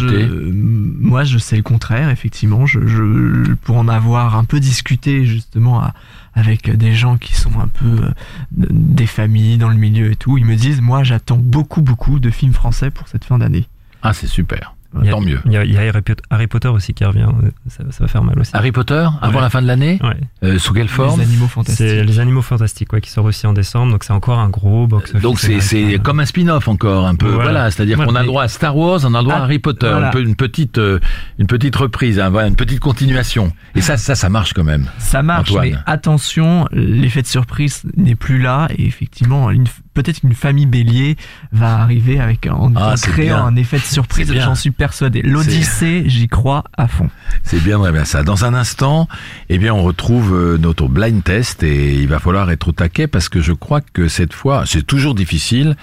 moi, 0.99 1.23
je 1.23 1.37
sais 1.37 1.55
le 1.55 1.61
contraire, 1.63 2.09
effectivement. 2.09 2.65
Je, 2.65 2.85
je, 2.85 3.53
pour 3.53 3.77
en 3.77 3.87
avoir 3.87 4.35
un 4.35 4.43
peu 4.43 4.59
discuté, 4.59 5.25
justement, 5.25 5.79
à- 5.81 5.93
avec 6.33 6.69
des 6.75 6.93
gens 6.93 7.15
qui 7.15 7.33
sont 7.35 7.57
un 7.61 7.67
peu 7.67 8.03
euh, 8.07 8.11
des 8.51 9.05
familles 9.07 9.57
dans 9.57 9.69
le 9.69 9.77
milieu 9.77 10.11
et 10.11 10.17
tout, 10.17 10.37
ils 10.37 10.43
me 10.45 10.55
disent, 10.55 10.81
moi, 10.81 11.03
j'attends 11.03 11.37
beaucoup, 11.37 11.81
beaucoup 11.81 12.19
de 12.19 12.29
films 12.31 12.51
français 12.53 12.89
pour 12.91 13.07
cette 13.07 13.23
fin 13.23 13.37
d'année. 13.37 13.65
Ah, 14.01 14.11
c'est 14.11 14.27
super. 14.27 14.75
Il 15.01 15.05
y 15.05 15.09
a- 15.09 15.11
Tant 15.11 15.21
mieux. 15.21 15.39
Il 15.45 15.51
y 15.51 15.57
a, 15.57 15.65
il 15.65 15.73
y 15.73 15.77
a 15.77 15.81
Harry, 15.81 16.01
Pot- 16.01 16.21
Harry 16.29 16.47
Potter 16.47 16.69
aussi 16.69 16.93
qui 16.93 17.03
revient. 17.03 17.27
Ça, 17.67 17.83
ça 17.91 17.97
va 18.03 18.07
faire 18.07 18.23
mal 18.23 18.39
aussi. 18.39 18.51
Harry 18.53 18.71
Potter, 18.71 19.05
avant 19.21 19.35
Ouais. 19.37 19.41
la 19.41 19.49
fin 19.49 19.61
de 19.61 19.67
l'année 19.67 19.99
Ouais. 20.01 20.15
Euh, 20.43 20.57
Sous 20.57 20.73
quelle 20.73 20.87
forme 20.87 21.19
Les 21.19 21.25
animaux 21.25 21.47
C'est 21.47 21.53
fantastiques. 21.53 21.87
les 22.05 22.19
animaux 22.19 22.41
fantastiques, 22.41 22.93
ouais, 22.93 23.01
qui 23.01 23.09
sort 23.09 23.25
aussi 23.25 23.45
en 23.45 23.51
décembre. 23.53 23.91
Donc, 23.91 24.03
c'est 24.05 24.13
encore 24.13 24.39
un 24.39 24.47
gros 24.49 24.87
box-office. 24.87 25.21
Donc 25.21 25.39
c'est 25.39 25.99
comme 26.01 26.19
un 26.21 26.25
spin-off 26.25 26.67
encore 26.69 27.05
un 27.07 27.15
peu. 27.15 27.27
Voilà, 27.27 27.51
Voilà. 27.51 27.71
c'est-à-dire 27.71 27.97
Voilà, 27.97 28.09
qu'on 28.11 28.15
a 28.15 28.19
le 28.19 28.25
mais- 28.25 28.31
droit 28.31 28.43
à 28.43 28.47
Star 28.47 28.77
Wars, 28.77 29.01
on 29.03 29.13
a 29.13 29.17
le 29.19 29.23
droit 29.25 29.35
à 29.35 29.39
Ah, 29.39 29.43
Harry 29.43 29.59
Potter, 29.59 29.87
voilà. 29.89 30.07
un 30.07 30.11
peu 30.11 30.21
une 30.21 30.35
petite 30.35 30.77
euh, 30.77 30.99
une 31.39 31.47
petite 31.47 31.75
reprise, 31.75 32.19
hein, 32.19 32.29
voilà, 32.29 32.47
une 32.47 32.55
petite 32.55 32.79
continuation. 32.79 33.51
Et 33.75 33.81
ça 33.81 33.97
ça 33.97 34.15
ça 34.15 34.29
marche 34.29 34.53
quand 34.53 34.63
même. 34.63 34.87
Ça 34.99 35.21
marche, 35.23 35.49
Antoine. 35.51 35.69
mais 35.71 35.75
attention, 35.85 36.67
l'effet 36.71 37.21
de 37.21 37.27
surprise 37.27 37.83
n'est 37.97 38.15
plus 38.15 38.39
là. 38.41 38.67
Et 38.77 38.85
effectivement, 38.85 39.49
une- 39.51 39.65
peut-être 39.95 40.19
qu'une 40.19 40.35
famille 40.35 40.67
Bélier 40.67 41.15
va 41.51 41.77
arriver 41.79 42.19
avec 42.19 42.45
en, 42.45 42.71
Ah, 42.75 42.93
en 42.93 42.95
créant 42.95 43.45
un 43.45 43.55
effet 43.55 43.77
de 43.77 43.83
surprise. 43.83 44.31
J'en 44.31 44.53
suis 44.53 44.69
persuadé. 44.69 45.23
L'Odyssée, 45.23 46.03
j'y 46.05 46.27
crois 46.27 46.65
à 46.77 46.87
fond. 46.87 47.09
C'est 47.43 47.63
bien 47.63 47.79
très 47.79 47.91
bien 47.91 48.05
ça. 48.05 48.21
Dans 48.21 48.45
un 48.45 48.53
instant, 48.53 49.07
eh 49.49 49.57
bien, 49.57 49.73
on 49.73 49.81
retrouve 49.81 50.35
euh, 50.35 50.57
notre 50.57 50.87
blind 50.87 51.23
test 51.23 51.63
et 51.63 51.95
il 51.95 52.07
va 52.07 52.19
falloir 52.19 52.51
être 52.51 52.67
au 52.67 52.71
taquet 52.71 53.07
parce 53.07 53.29
que 53.29 53.41
je 53.41 53.53
crois 53.53 53.81
que 53.81 54.07
cette 54.07 54.33
fois, 54.33 54.63
c'est 54.67 54.85
toujours 54.85 55.15
difficile, 55.15 55.75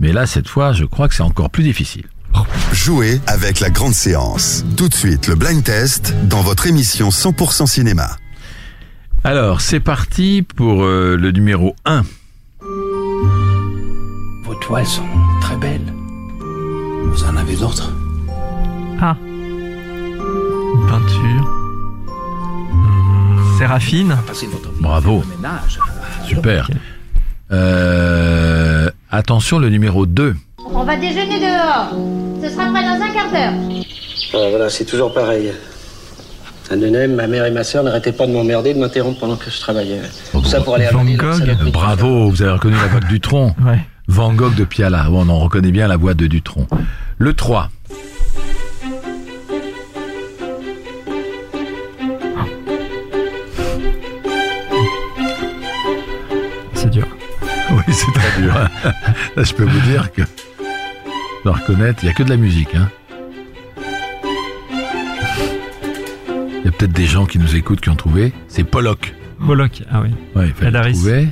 mais 0.00 0.12
là, 0.12 0.26
cette 0.26 0.48
fois, 0.48 0.72
je 0.72 0.84
crois 0.84 1.08
que 1.08 1.14
c'est 1.14 1.22
encore 1.22 1.50
plus 1.50 1.62
difficile. 1.62 2.06
Jouez 2.72 3.20
avec 3.26 3.60
la 3.60 3.70
grande 3.70 3.94
séance. 3.94 4.64
Tout 4.76 4.88
de 4.88 4.94
suite, 4.94 5.28
le 5.28 5.34
blind 5.34 5.62
test 5.62 6.14
dans 6.24 6.40
votre 6.42 6.66
émission 6.66 7.08
100% 7.10 7.66
cinéma. 7.66 8.16
Alors, 9.24 9.60
c'est 9.60 9.80
parti 9.80 10.42
pour 10.42 10.84
euh, 10.84 11.16
le 11.16 11.32
numéro 11.32 11.74
1. 11.84 12.02
Vos 14.48 14.54
toiles 14.54 14.86
sont 14.86 15.04
très 15.42 15.56
belles. 15.56 15.92
Vous 16.40 17.22
en 17.24 17.36
avez 17.36 17.54
d'autres? 17.54 17.92
Ah. 18.98 19.14
Peinture. 20.88 21.54
Séraphine. 23.58 24.16
Passez 24.26 24.46
votre 24.46 24.70
Bravo. 24.80 25.22
ménage. 25.36 25.78
Super. 26.26 26.70
Euh, 27.52 28.88
attention, 29.10 29.58
le 29.58 29.68
numéro 29.68 30.06
2. 30.06 30.34
On 30.72 30.82
va 30.82 30.96
déjeuner 30.96 31.40
dehors. 31.40 31.90
Ce 32.42 32.48
sera 32.48 32.70
prêt 32.72 32.84
dans 32.84 33.04
un 33.04 33.12
quart 33.12 33.30
d'heure. 33.30 33.52
Ah, 34.32 34.46
voilà, 34.48 34.70
c'est 34.70 34.86
toujours 34.86 35.12
pareil. 35.12 35.52
À 36.70 36.76
Nenem, 36.76 37.14
ma 37.16 37.26
mère 37.26 37.44
et 37.44 37.50
ma 37.50 37.64
sœur 37.64 37.84
n'arrêtaient 37.84 38.12
pas 38.12 38.26
de 38.26 38.32
m'emmerder, 38.32 38.72
de 38.72 38.78
m'interrompre 38.78 39.20
pendant 39.20 39.36
que 39.36 39.50
je 39.50 39.60
travaillais. 39.60 40.00
Tout 40.32 40.42
ça 40.44 40.62
pour 40.62 40.76
aller 40.76 40.86
Van 40.90 41.00
avaler 41.00 41.16
leur 41.18 41.36
Gogh. 41.38 41.70
Bravo, 41.70 42.30
vous 42.30 42.40
avez 42.40 42.52
reconnu 42.52 42.76
la 42.76 42.86
voix 42.86 43.00
de 43.00 43.06
Dutronc. 43.06 43.54
Ouais. 43.62 43.80
Van 44.08 44.32
Gogh 44.32 44.54
de 44.54 44.64
Piala. 44.64 45.08
On 45.10 45.28
en 45.28 45.38
reconnaît 45.38 45.70
bien 45.70 45.86
la 45.86 45.96
voix 45.96 46.14
de 46.14 46.26
Dutronc. 46.26 46.66
Le 47.18 47.34
3. 47.34 47.70
C'est 56.74 56.90
dur. 56.90 57.06
Oui, 57.70 57.82
c'est 57.88 58.12
très 58.12 58.40
dur. 58.40 58.54
Là, 59.36 59.42
je 59.44 59.52
peux 59.52 59.64
vous 59.64 59.80
dire 59.80 60.10
que 60.12 60.22
reconnaître, 61.44 62.02
il 62.02 62.06
n'y 62.06 62.10
a 62.10 62.14
que 62.14 62.22
de 62.22 62.30
la 62.30 62.36
musique. 62.36 62.74
Hein. 62.74 62.90
Il 66.50 66.64
y 66.64 66.68
a 66.68 66.72
peut-être 66.72 66.92
des 66.92 67.06
gens 67.06 67.26
qui 67.26 67.38
nous 67.38 67.56
écoutent 67.56 67.80
qui 67.80 67.90
ont 67.90 67.96
trouvé. 67.96 68.32
C'est 68.48 68.64
Pollock. 68.64 69.14
Moloch, 69.38 69.82
ah 69.90 70.00
oui. 70.02 70.10
Ouais, 70.34 70.48
il 70.48 70.54
fallait 70.54 70.92
trouver. 70.92 71.28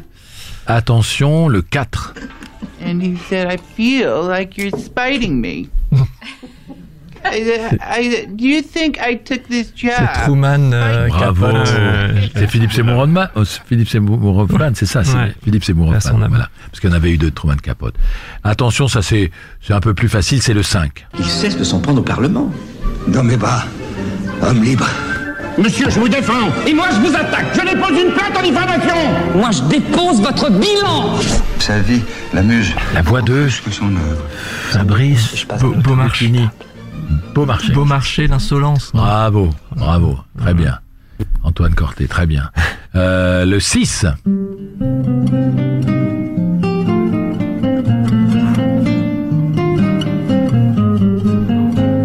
Attention, 0.66 1.49
le 1.49 1.62
4. 1.62 2.14
And 2.87 3.03
he 3.03 3.16
said, 3.28 3.47
I 3.49 3.57
feel 3.57 4.22
like 4.22 4.57
you're 4.57 4.76
spiting 4.78 5.41
me. 5.41 5.68
I, 7.28 7.76
I, 7.80 8.24
do 8.26 8.47
you 8.47 8.62
think 8.62 9.01
I 9.01 9.16
took 9.16 9.49
this 9.49 9.72
job? 9.74 9.95
C'est 10.14 10.24
Truman 10.26 10.72
euh, 10.72 11.09
Bravo. 11.09 11.47
Capote. 11.47 11.68
Euh, 11.76 12.20
C'est 12.37 12.47
Philippe 12.47 12.72
Seymour 12.72 12.99
Hoffman. 13.01 13.26
oh, 13.34 13.45
c'est 13.45 13.62
Philippe 13.66 13.89
Seymour 13.89 14.39
Hoffman, 14.39 14.70
c'est 14.74 14.87
ça, 14.87 15.03
c'est 15.03 15.16
Ouais. 15.16 15.34
Philippe 15.43 15.64
Seymour 15.64 15.89
Hoffman. 15.89 16.28
Voilà. 16.28 16.49
Parce 16.70 16.78
qu'il 16.80 16.89
y 16.89 16.93
en 16.93 16.97
avait 16.97 17.11
eu 17.11 17.18
deux 17.18 17.30
de 17.30 17.34
Truman 17.34 17.57
Capote. 17.57 17.95
Attention, 18.45 18.87
ça 18.87 19.03
c'est 19.03 19.32
c'est 19.61 19.72
un 19.74 19.80
peu 19.80 19.93
plus 19.93 20.09
facile, 20.09 20.41
c'est 20.41 20.55
le 20.55 20.62
5. 20.62 21.05
Il 21.18 21.24
cesse 21.24 21.57
de 21.57 21.64
s'en 21.64 21.80
prendre 21.80 22.01
au 22.01 22.05
Parlement. 22.05 22.53
Dans 23.09 23.24
mes 23.24 23.37
bas, 23.37 23.64
homme 24.43 24.62
libre. 24.62 24.89
Monsieur, 25.59 25.88
je 25.90 25.98
vous 25.98 26.09
défends. 26.09 26.48
Et 26.66 26.74
moi, 26.74 26.86
je 26.92 27.00
vous 27.09 27.14
attaque. 27.14 27.46
Je 27.54 27.61
dépose 27.61 27.90
une 27.98 28.12
plainte 28.12 28.36
en 28.38 28.42
diffamation. 28.42 28.94
Moi, 29.34 29.50
je 29.52 29.62
dépose 29.62 30.20
votre 30.20 30.50
bilan. 30.50 31.14
Sa 31.59 31.78
vie, 31.78 32.02
la 32.34 32.42
muse. 32.42 32.72
La 32.94 33.02
voix 33.02 33.22
de 33.22 33.48
Que 33.64 33.70
son 33.70 33.86
œuvre. 33.96 34.22
Fabrice 34.70 35.46
Beau- 35.61 35.74
Beaumarchais. 35.74 36.30
Beaumarchais. 37.74 38.26
L'insolence. 38.26 38.90
Bravo, 38.92 39.50
bravo, 39.74 40.18
très 40.38 40.52
bien. 40.54 40.78
Antoine 41.42 41.74
Corté, 41.74 42.07
très 42.07 42.26
bien. 42.26 42.50
Euh, 42.94 43.44
le 43.46 43.59
6. 43.61 44.04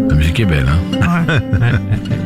La 0.10 0.16
musique 0.16 0.40
est 0.40 0.46
belle, 0.46 0.68
hein 1.02 1.26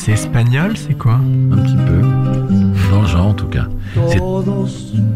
C'est 0.00 0.12
espagnol 0.12 0.74
C'est 0.76 0.96
quoi 0.96 1.14
Un 1.52 1.56
petit 1.56 1.76
peu. 1.76 2.00
Dans 2.90 3.02
le 3.02 3.06
genre, 3.06 3.26
en 3.26 3.34
tout 3.34 3.46
cas. 3.48 3.66
C'est 4.08 4.18
Todos 4.18 4.68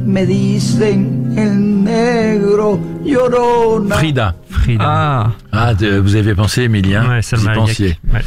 me 0.04 0.24
dicen 0.26 1.32
el 1.36 1.82
negro 1.84 2.78
llorona. 3.04 3.94
Frida. 3.96 4.34
Frida. 4.50 4.84
Ah, 4.86 5.30
Ah, 5.52 5.74
de- 5.74 5.96
vous 5.98 6.16
avez 6.16 6.34
pensé, 6.34 6.62
Emilien 6.64 7.02
ouais, 7.08 7.20
Vous 7.20 7.20
y 7.20 7.22
Salma 7.22 7.50
Hayek. 7.52 7.60
pensiez. 7.60 7.98
Ouais. 8.12 8.20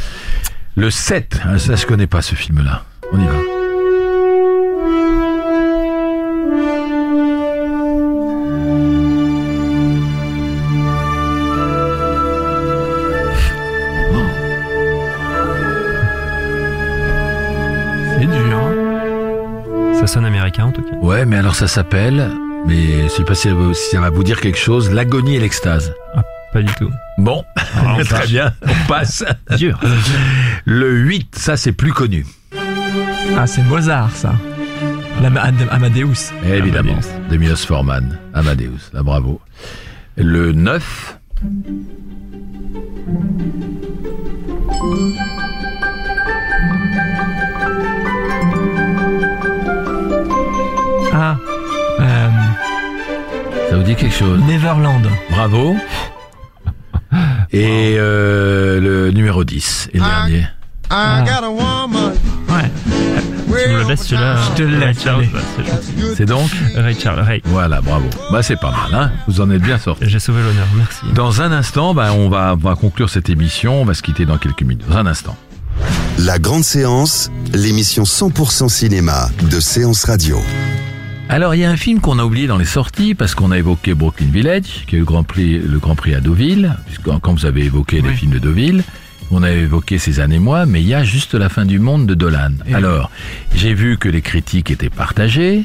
Le 0.76 0.90
7. 0.90 1.40
Ah, 1.44 1.58
Ça, 1.58 1.76
je 1.76 1.86
connais 1.86 2.06
pas 2.06 2.22
ce 2.22 2.34
film-là. 2.34 2.82
On 3.12 3.20
y 3.20 3.26
va. 3.26 3.32
En 20.66 20.72
tout 20.72 20.82
cas. 20.82 20.96
Ouais, 21.02 21.24
mais 21.26 21.36
alors 21.36 21.54
ça 21.54 21.66
s'appelle, 21.68 22.30
mais 22.66 23.04
je 23.04 23.08
sais 23.08 23.24
pas 23.24 23.34
si 23.34 23.48
ça 23.48 24.00
va- 24.00 24.10
vous 24.10 24.24
dire 24.24 24.40
quelque 24.40 24.58
chose, 24.58 24.90
l'agonie 24.90 25.36
et 25.36 25.40
l'extase. 25.40 25.92
Pas 26.52 26.62
du 26.62 26.72
tout. 26.74 26.90
Bon, 27.18 27.44
très 28.08 28.26
bien, 28.26 28.52
on 28.66 28.88
passe. 28.88 29.24
Dur. 29.56 29.78
Le 30.64 30.90
8, 30.96 31.36
ça 31.36 31.56
c'est 31.56 31.72
plus 31.72 31.92
connu. 31.92 32.24
Ah, 33.36 33.46
c'est 33.46 33.62
Mozart, 33.64 34.10
ça. 34.12 34.32
Amadeus. 35.70 36.32
Évidemment, 36.46 36.92
Amadeus. 36.92 37.08
de 37.30 37.36
Milos 37.36 37.56
Forman, 37.66 38.18
Amadeus, 38.34 38.90
là 38.92 39.02
bravo. 39.02 39.40
Le 40.16 40.52
9, 40.52 41.18
dit 53.86 53.94
quelque 53.94 54.14
chose 54.14 54.40
Neverland. 54.46 55.08
Bravo. 55.30 55.76
Et 57.52 57.94
euh, 57.98 58.80
le 58.80 59.10
numéro 59.12 59.44
10, 59.44 59.90
et 59.94 59.98
le 59.98 60.04
dernier. 60.04 60.46
Ah. 60.90 61.24
Ouais, 62.48 62.70
Tu 63.46 63.70
me 63.70 63.78
le 63.82 63.88
laisses 63.88 64.02
celui-là. 64.02 64.36
Je 64.50 64.56
te 64.56 64.62
le 64.62 64.78
laisse, 64.78 65.04
bah, 65.04 65.12
c'est 66.16 66.26
donc 66.26 66.50
Ray 66.74 66.98
Charles, 66.98 67.20
Ray. 67.20 67.42
Voilà, 67.44 67.80
bravo. 67.80 68.06
Bah 68.30 68.42
c'est 68.42 68.60
pas 68.60 68.70
mal, 68.70 68.94
hein 68.94 69.12
Vous 69.28 69.40
en 69.40 69.50
êtes 69.50 69.62
bien 69.62 69.78
sorti. 69.78 70.04
J'ai 70.06 70.18
sauvé 70.18 70.42
l'honneur, 70.42 70.66
merci. 70.76 71.06
Dans 71.14 71.40
un 71.40 71.52
instant, 71.52 71.94
bah, 71.94 72.12
on, 72.12 72.28
va, 72.28 72.54
on 72.54 72.56
va 72.56 72.74
conclure 72.74 73.08
cette 73.08 73.30
émission, 73.30 73.82
on 73.82 73.84
va 73.84 73.94
se 73.94 74.02
quitter 74.02 74.26
dans 74.26 74.38
quelques 74.38 74.62
minutes. 74.62 74.86
Dans 74.88 74.96
un 74.96 75.06
instant. 75.06 75.36
La 76.18 76.38
grande 76.38 76.64
séance, 76.64 77.30
l'émission 77.52 78.02
100% 78.02 78.68
cinéma 78.68 79.28
de 79.50 79.60
Séance 79.60 80.04
Radio. 80.04 80.38
Alors, 81.28 81.54
il 81.54 81.60
y 81.60 81.64
a 81.64 81.70
un 81.70 81.76
film 81.76 82.00
qu'on 82.00 82.18
a 82.18 82.24
oublié 82.24 82.46
dans 82.46 82.56
les 82.56 82.64
sorties 82.64 83.14
parce 83.14 83.34
qu'on 83.34 83.50
a 83.50 83.58
évoqué 83.58 83.94
Brooklyn 83.94 84.28
Village, 84.30 84.84
qui 84.86 84.94
est 84.96 84.98
le 85.00 85.04
Grand 85.04 85.24
Prix, 85.24 85.58
le 85.58 85.78
Grand 85.78 85.96
Prix 85.96 86.14
à 86.14 86.20
Deauville, 86.20 86.76
puisque 86.86 87.10
quand 87.20 87.32
vous 87.34 87.46
avez 87.46 87.64
évoqué 87.64 88.00
les 88.00 88.12
films 88.12 88.32
de 88.32 88.38
Deauville, 88.38 88.84
on 89.32 89.42
a 89.42 89.50
évoqué 89.50 89.98
ces 89.98 90.20
années 90.20 90.38
mois, 90.38 90.66
mais 90.66 90.80
il 90.80 90.86
y 90.86 90.94
a 90.94 91.02
juste 91.02 91.34
la 91.34 91.48
fin 91.48 91.64
du 91.64 91.80
monde 91.80 92.06
de 92.06 92.14
Dolan. 92.14 92.52
Et 92.66 92.74
Alors, 92.74 93.10
j'ai 93.54 93.74
vu 93.74 93.98
que 93.98 94.08
les 94.08 94.22
critiques 94.22 94.70
étaient 94.70 94.88
partagées. 94.88 95.64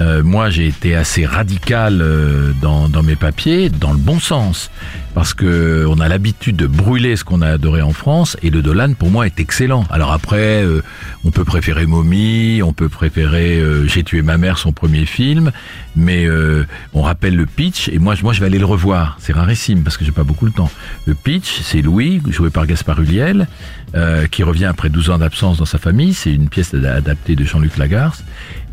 Euh, 0.00 0.22
moi, 0.22 0.48
j'ai 0.48 0.66
été 0.68 0.94
assez 0.96 1.26
radical 1.26 2.00
euh, 2.00 2.52
dans, 2.62 2.88
dans 2.88 3.02
mes 3.02 3.14
papiers, 3.16 3.68
dans 3.68 3.92
le 3.92 3.98
bon 3.98 4.18
sens, 4.18 4.70
parce 5.14 5.34
que 5.34 5.84
on 5.86 6.00
a 6.00 6.08
l'habitude 6.08 6.56
de 6.56 6.66
brûler 6.66 7.14
ce 7.16 7.24
qu'on 7.24 7.42
a 7.42 7.48
adoré 7.48 7.82
en 7.82 7.92
France, 7.92 8.36
et 8.42 8.48
le 8.48 8.62
Dolan 8.62 8.94
pour 8.94 9.10
moi 9.10 9.26
est 9.26 9.38
excellent. 9.38 9.84
Alors 9.90 10.10
après, 10.12 10.64
euh, 10.64 10.82
on 11.24 11.30
peut 11.30 11.44
préférer 11.44 11.84
Mommy, 11.86 12.62
on 12.62 12.72
peut 12.72 12.88
préférer 12.88 13.58
euh, 13.60 13.86
J'ai 13.86 14.02
tué 14.02 14.22
ma 14.22 14.38
mère, 14.38 14.56
son 14.56 14.72
premier 14.72 15.04
film, 15.04 15.52
mais 15.94 16.24
euh, 16.24 16.64
on 16.94 17.02
rappelle 17.02 17.36
le 17.36 17.44
pitch, 17.44 17.88
et 17.88 17.98
moi, 17.98 18.14
je- 18.14 18.22
moi 18.22 18.32
je 18.32 18.40
vais 18.40 18.46
aller 18.46 18.58
le 18.58 18.64
revoir. 18.64 19.18
C'est 19.20 19.34
rarissime 19.34 19.82
parce 19.82 19.98
que 19.98 20.06
j'ai 20.06 20.12
pas 20.12 20.24
beaucoup 20.24 20.46
le 20.46 20.52
temps. 20.52 20.70
Le 21.04 21.12
pitch, 21.14 21.60
c'est 21.62 21.82
Louis, 21.82 22.22
joué 22.30 22.48
par 22.48 22.66
Gaspard 22.66 22.98
Ulliel, 23.02 23.46
euh, 23.94 24.26
qui 24.26 24.42
revient 24.42 24.64
après 24.66 24.88
12 24.88 25.10
ans 25.10 25.18
d'absence 25.18 25.58
dans 25.58 25.64
sa 25.66 25.78
famille. 25.78 26.14
C'est 26.14 26.32
une 26.32 26.48
pièce 26.48 26.72
ad- 26.74 26.84
adaptée 26.86 27.36
de 27.36 27.44
Jean-Luc 27.44 27.76
Lagarce. 27.76 28.24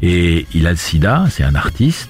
Et 0.02 0.48
il 0.54 0.66
a 0.68 0.72
le 0.72 0.78
sida, 0.78 1.26
c'est 1.30 1.44
un 1.44 1.56
artiste. 1.56 2.10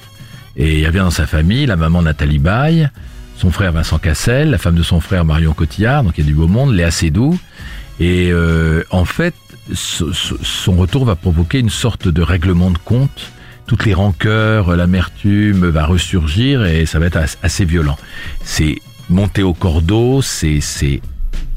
Et 0.57 0.79
il 0.79 0.85
revient 0.87 0.99
dans 0.99 1.09
sa 1.11 1.25
famille, 1.25 1.65
la 1.65 1.75
maman 1.75 2.01
Nathalie 2.01 2.39
Baye, 2.39 2.89
son 3.37 3.51
frère 3.51 3.71
Vincent 3.71 3.97
Cassel, 3.97 4.49
la 4.51 4.57
femme 4.57 4.75
de 4.75 4.83
son 4.83 4.99
frère 4.99 5.23
Marion 5.25 5.53
Cotillard, 5.53 6.03
donc 6.03 6.17
il 6.17 6.21
y 6.25 6.27
a 6.27 6.27
du 6.27 6.33
beau 6.35 6.47
monde, 6.47 6.73
Léa 6.73 6.91
Seydoux. 6.91 7.39
Et 8.01 8.29
euh, 8.31 8.83
en 8.91 9.05
fait, 9.05 9.33
son 9.73 10.75
retour 10.75 11.05
va 11.05 11.15
provoquer 11.15 11.59
une 11.59 11.69
sorte 11.69 12.07
de 12.07 12.21
règlement 12.21 12.71
de 12.71 12.77
compte. 12.77 13.31
Toutes 13.67 13.85
les 13.85 13.93
rancœurs, 13.93 14.75
l'amertume 14.75 15.67
va 15.67 15.85
ressurgir 15.85 16.65
et 16.65 16.85
ça 16.85 16.99
va 16.99 17.05
être 17.05 17.17
as- 17.17 17.37
assez 17.43 17.65
violent. 17.65 17.97
C'est 18.43 18.75
monté 19.09 19.43
au 19.43 19.53
cordeau, 19.53 20.21
c'est 20.21 20.59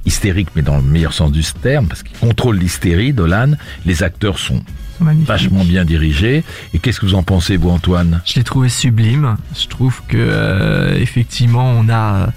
hystérique, 0.07 0.49
mais 0.55 0.63
dans 0.63 0.77
le 0.77 0.83
meilleur 0.83 1.13
sens 1.13 1.33
du 1.33 1.43
terme, 1.45 1.87
parce 1.87 2.03
qu'il 2.03 2.17
contrôle 2.19 2.59
l'hystérie, 2.59 3.13
Dolan. 3.13 3.53
Les 3.87 4.03
acteurs 4.03 4.39
sont 4.39 4.63
vachement 5.01 5.65
bien 5.65 5.85
dirigés. 5.85 6.45
Et 6.75 6.79
qu'est-ce 6.79 7.01
que 7.01 7.07
vous 7.07 7.15
en 7.15 7.23
pensez, 7.23 7.57
vous, 7.57 7.71
Antoine? 7.71 8.21
Je 8.25 8.35
l'ai 8.35 8.45
trouvé 8.45 8.69
sublime. 8.69 9.37
Je 9.59 9.67
trouve 9.67 10.03
que 10.09 10.17
euh, 10.19 10.99
effectivement 10.99 11.71
on 11.71 11.89
a 11.89 12.29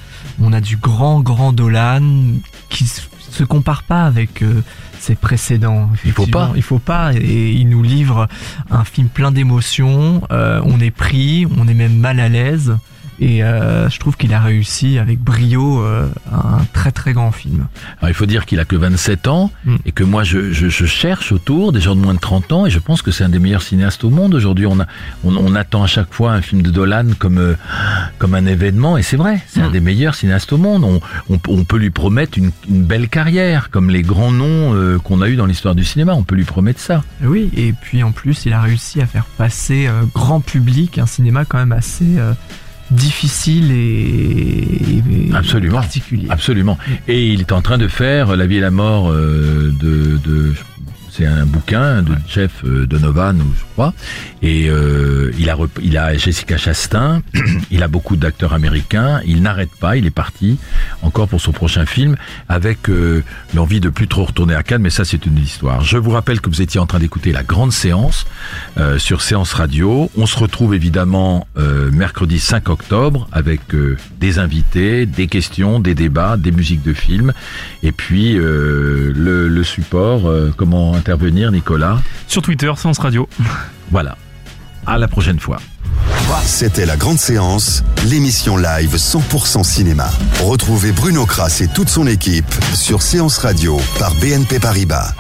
on 0.42 0.52
a 0.52 0.62
du 0.62 0.78
grand 0.78 1.22
grand 1.22 1.54
Dolan 1.54 2.02
qui 2.70 2.86
se 2.86 3.44
compare 3.44 3.84
pas 3.84 4.06
avec 4.06 4.42
euh, 4.42 4.62
ses 5.00 5.16
précédents. 5.16 5.90
Il 6.04 6.12
faut 6.12 6.28
pas. 6.28 6.52
Il 6.56 6.64
faut 6.64 6.80
pas. 6.80 7.14
Et 7.14 7.52
il 7.52 7.70
nous 7.70 7.84
livre 7.84 8.28
un 8.72 8.84
film 8.84 9.08
plein 9.08 9.32
d'émotions. 9.32 10.22
Euh, 10.32 10.62
on 10.66 10.80
est 10.80 10.92
pris, 10.92 11.46
on 11.58 11.68
est 11.68 11.74
même 11.74 11.98
mal 11.98 12.20
à 12.20 12.30
l'aise. 12.30 12.76
Et 13.20 13.44
euh, 13.44 13.90
je 13.90 14.00
trouve 14.00 14.18
qu'il 14.18 14.34
a 14.34 14.40
réussi 14.42 14.98
avec 15.00 15.20
brio 15.20 15.82
euh, 15.84 16.08
un 16.32 16.66
très 16.74 16.92
très 16.92 17.14
grand 17.14 17.32
film. 17.32 17.68
Alors, 18.00 18.10
il 18.10 18.14
faut 18.14 18.26
dire 18.26 18.46
qu'il 18.46 18.60
a 18.60 18.66
que 18.66 18.76
27 18.76 19.28
ans 19.28 19.52
Mm. 19.66 19.76
et 19.86 19.92
que 19.92 20.04
moi, 20.04 20.24
je, 20.24 20.52
je, 20.52 20.70
je 20.70 20.86
cherche 20.86 21.32
autour 21.32 21.72
des 21.72 21.82
gens 21.82 21.96
de 21.96 22.02
moins 22.02 22.14
de 22.14 22.20
30 22.20 22.52
ans 22.52 22.66
et 22.66 22.70
je 22.70 22.80
pense 22.80 23.02
que 23.02 23.12
c'est 23.12 23.24
un 23.24 23.30
des 23.30 23.40
meilleurs 23.40 23.62
cinéastes 23.62 24.04
au 24.04 24.10
monde. 24.10 24.34
Aujourd'hui, 24.34 24.66
on, 24.66 24.80
a, 24.80 24.86
on, 25.24 25.36
on 25.36 25.56
attend 25.56 25.84
à 25.84 25.88
chaque 25.88 26.14
fois 26.14 26.34
un 26.34 26.42
film 26.42 26.62
de 26.62 26.72
Dolan 26.72 27.08
comme, 27.18 27.38
euh, 27.38 27.56
comme 28.18 28.36
un 28.36 28.46
événement 28.46 28.98
et 28.98 29.04
c'est 29.04 29.18
vrai, 29.18 29.42
c'est 29.48 29.62
un 29.62 29.70
des 29.70 29.80
meilleurs 29.80 30.16
cinéastes 30.16 30.54
au 30.54 30.58
monde. 30.58 31.02
On, 31.30 31.40
peut 31.66 31.78
lui 31.78 31.90
promettre 31.90 32.38
une, 32.38 32.52
une 32.70 32.84
belle 32.84 33.10
carrière 33.10 33.70
comme 33.72 33.90
les 33.90 34.04
grands 34.04 34.32
noms 34.32 35.00
qu'on 35.04 35.22
a 35.22 35.30
eu 35.30 35.36
dans 35.36 35.46
l'histoire 35.46 35.74
du 35.74 35.84
cinéma. 35.84 36.14
On 36.14 36.24
peut 36.24 36.36
lui 36.36 36.44
promettre 36.44 36.80
ça. 36.80 37.04
Oui, 37.24 37.50
et 37.56 37.74
puis 37.74 38.04
en 38.04 38.12
plus, 38.12 38.46
il 38.46 38.54
a 38.54 38.62
réussi 38.62 39.02
à 39.02 39.08
faire 39.08 39.26
passer 39.26 39.90
grand 40.14 40.42
public 40.42 41.00
un 41.00 41.08
cinéma 41.08 41.46
quand 41.46 41.58
même 41.58 41.72
assez 41.72 42.20
difficile 42.96 43.72
et, 43.72 43.78
et 43.78 45.34
Absolument. 45.34 45.78
particulier. 45.80 46.28
Absolument. 46.30 46.78
Et 47.08 47.28
il 47.28 47.42
est 47.42 47.52
en 47.52 47.62
train 47.62 47.78
de 47.78 47.88
faire 47.88 48.36
La 48.36 48.48
vie 48.48 48.58
et 48.58 48.62
la 48.62 48.72
mort 48.72 49.12
euh, 49.12 49.72
de, 49.80 50.18
de 50.24 50.54
c'est 51.16 51.26
un 51.26 51.46
bouquin 51.46 52.02
de 52.02 52.14
Jeff 52.28 52.52
euh, 52.66 52.86
Donovan, 52.86 53.40
je 53.58 53.64
crois. 53.74 53.94
Et 54.46 54.70
euh, 54.70 55.32
il 55.40 55.50
a 55.50 55.58
il 55.82 55.98
a 55.98 56.16
Jessica 56.18 56.58
Chastain. 56.58 57.24
il 57.72 57.82
a 57.82 57.88
beaucoup 57.88 58.16
d'acteurs 58.16 58.54
américains. 58.54 59.22
Il 59.26 59.42
n'arrête 59.42 59.72
pas. 59.80 59.98
Il 59.98 60.06
est 60.06 60.12
parti 60.12 60.60
encore 61.02 61.28
pour 61.28 61.42
son 61.42 61.52
prochain 61.52 61.88
film 61.88 62.16
avec 62.48 62.90
euh, 62.90 63.24
l'envie 63.56 63.80
de 63.80 63.90
plus 63.90 64.08
trop 64.08 64.26
retourner 64.26 64.54
à 64.54 64.62
Cannes. 64.62 64.84
Mais 64.84 64.92
ça, 64.92 65.04
c'est 65.04 65.26
une 65.26 65.38
histoire. 65.38 65.82
Je 65.82 65.98
vous 65.98 66.12
rappelle 66.12 66.42
que 66.42 66.50
vous 66.50 66.62
étiez 66.62 66.80
en 66.80 66.86
train 66.86 67.00
d'écouter 67.00 67.32
la 67.32 67.42
grande 67.42 67.72
séance 67.72 68.28
euh, 68.78 69.00
sur 69.00 69.22
Séance 69.22 69.54
Radio. 69.54 70.12
On 70.16 70.28
se 70.28 70.38
retrouve 70.38 70.76
évidemment 70.76 71.48
mercredi 71.92 72.40
5 72.40 72.70
octobre 72.70 73.28
avec 73.32 73.62
des 74.20 74.40
invités, 74.40 75.06
des 75.06 75.28
questions, 75.28 75.80
des 75.80 75.96
débats, 75.96 76.38
des 76.38 76.52
musiques 76.52 76.84
de 76.84 76.94
films. 76.94 77.34
Et 77.82 77.92
puis 77.92 78.34
le, 78.34 79.12
le 79.48 79.64
support, 79.64 80.32
comment 80.58 80.96
intervenir, 81.06 81.52
Nicolas 81.52 82.00
Sur 82.28 82.42
Twitter, 82.42 82.72
Séance 82.78 82.98
Radio. 82.98 83.30
Voilà. 83.92 84.18
À 84.88 84.98
la 84.98 85.08
prochaine 85.08 85.40
fois. 85.40 85.58
C'était 86.44 86.86
la 86.88 86.98
grande 86.98 87.20
séance, 87.20 87.84
l'émission 88.06 88.58
live 88.58 88.96
100% 88.96 89.64
cinéma. 89.64 90.10
Retrouvez 90.44 90.92
Bruno 90.92 91.26
Kras 91.26 91.60
et 91.62 91.68
toute 91.68 91.90
son 91.90 92.08
équipe 92.08 92.52
sur 92.74 93.04
Séance 93.04 93.38
Radio 93.38 93.80
par 94.00 94.14
BNP 94.16 94.60
Paribas. 94.60 95.14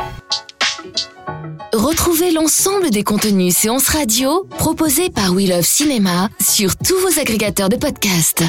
Retrouvez 1.73 2.31
l'ensemble 2.31 2.89
des 2.89 3.03
contenus 3.03 3.55
séances 3.55 3.89
radio 3.89 4.47
proposés 4.57 5.09
par 5.09 5.33
We 5.33 5.47
Love 5.47 5.65
Cinéma 5.65 6.29
sur 6.39 6.75
tous 6.77 6.97
vos 6.99 7.19
agrégateurs 7.19 7.69
de 7.69 7.75
podcasts. 7.75 8.43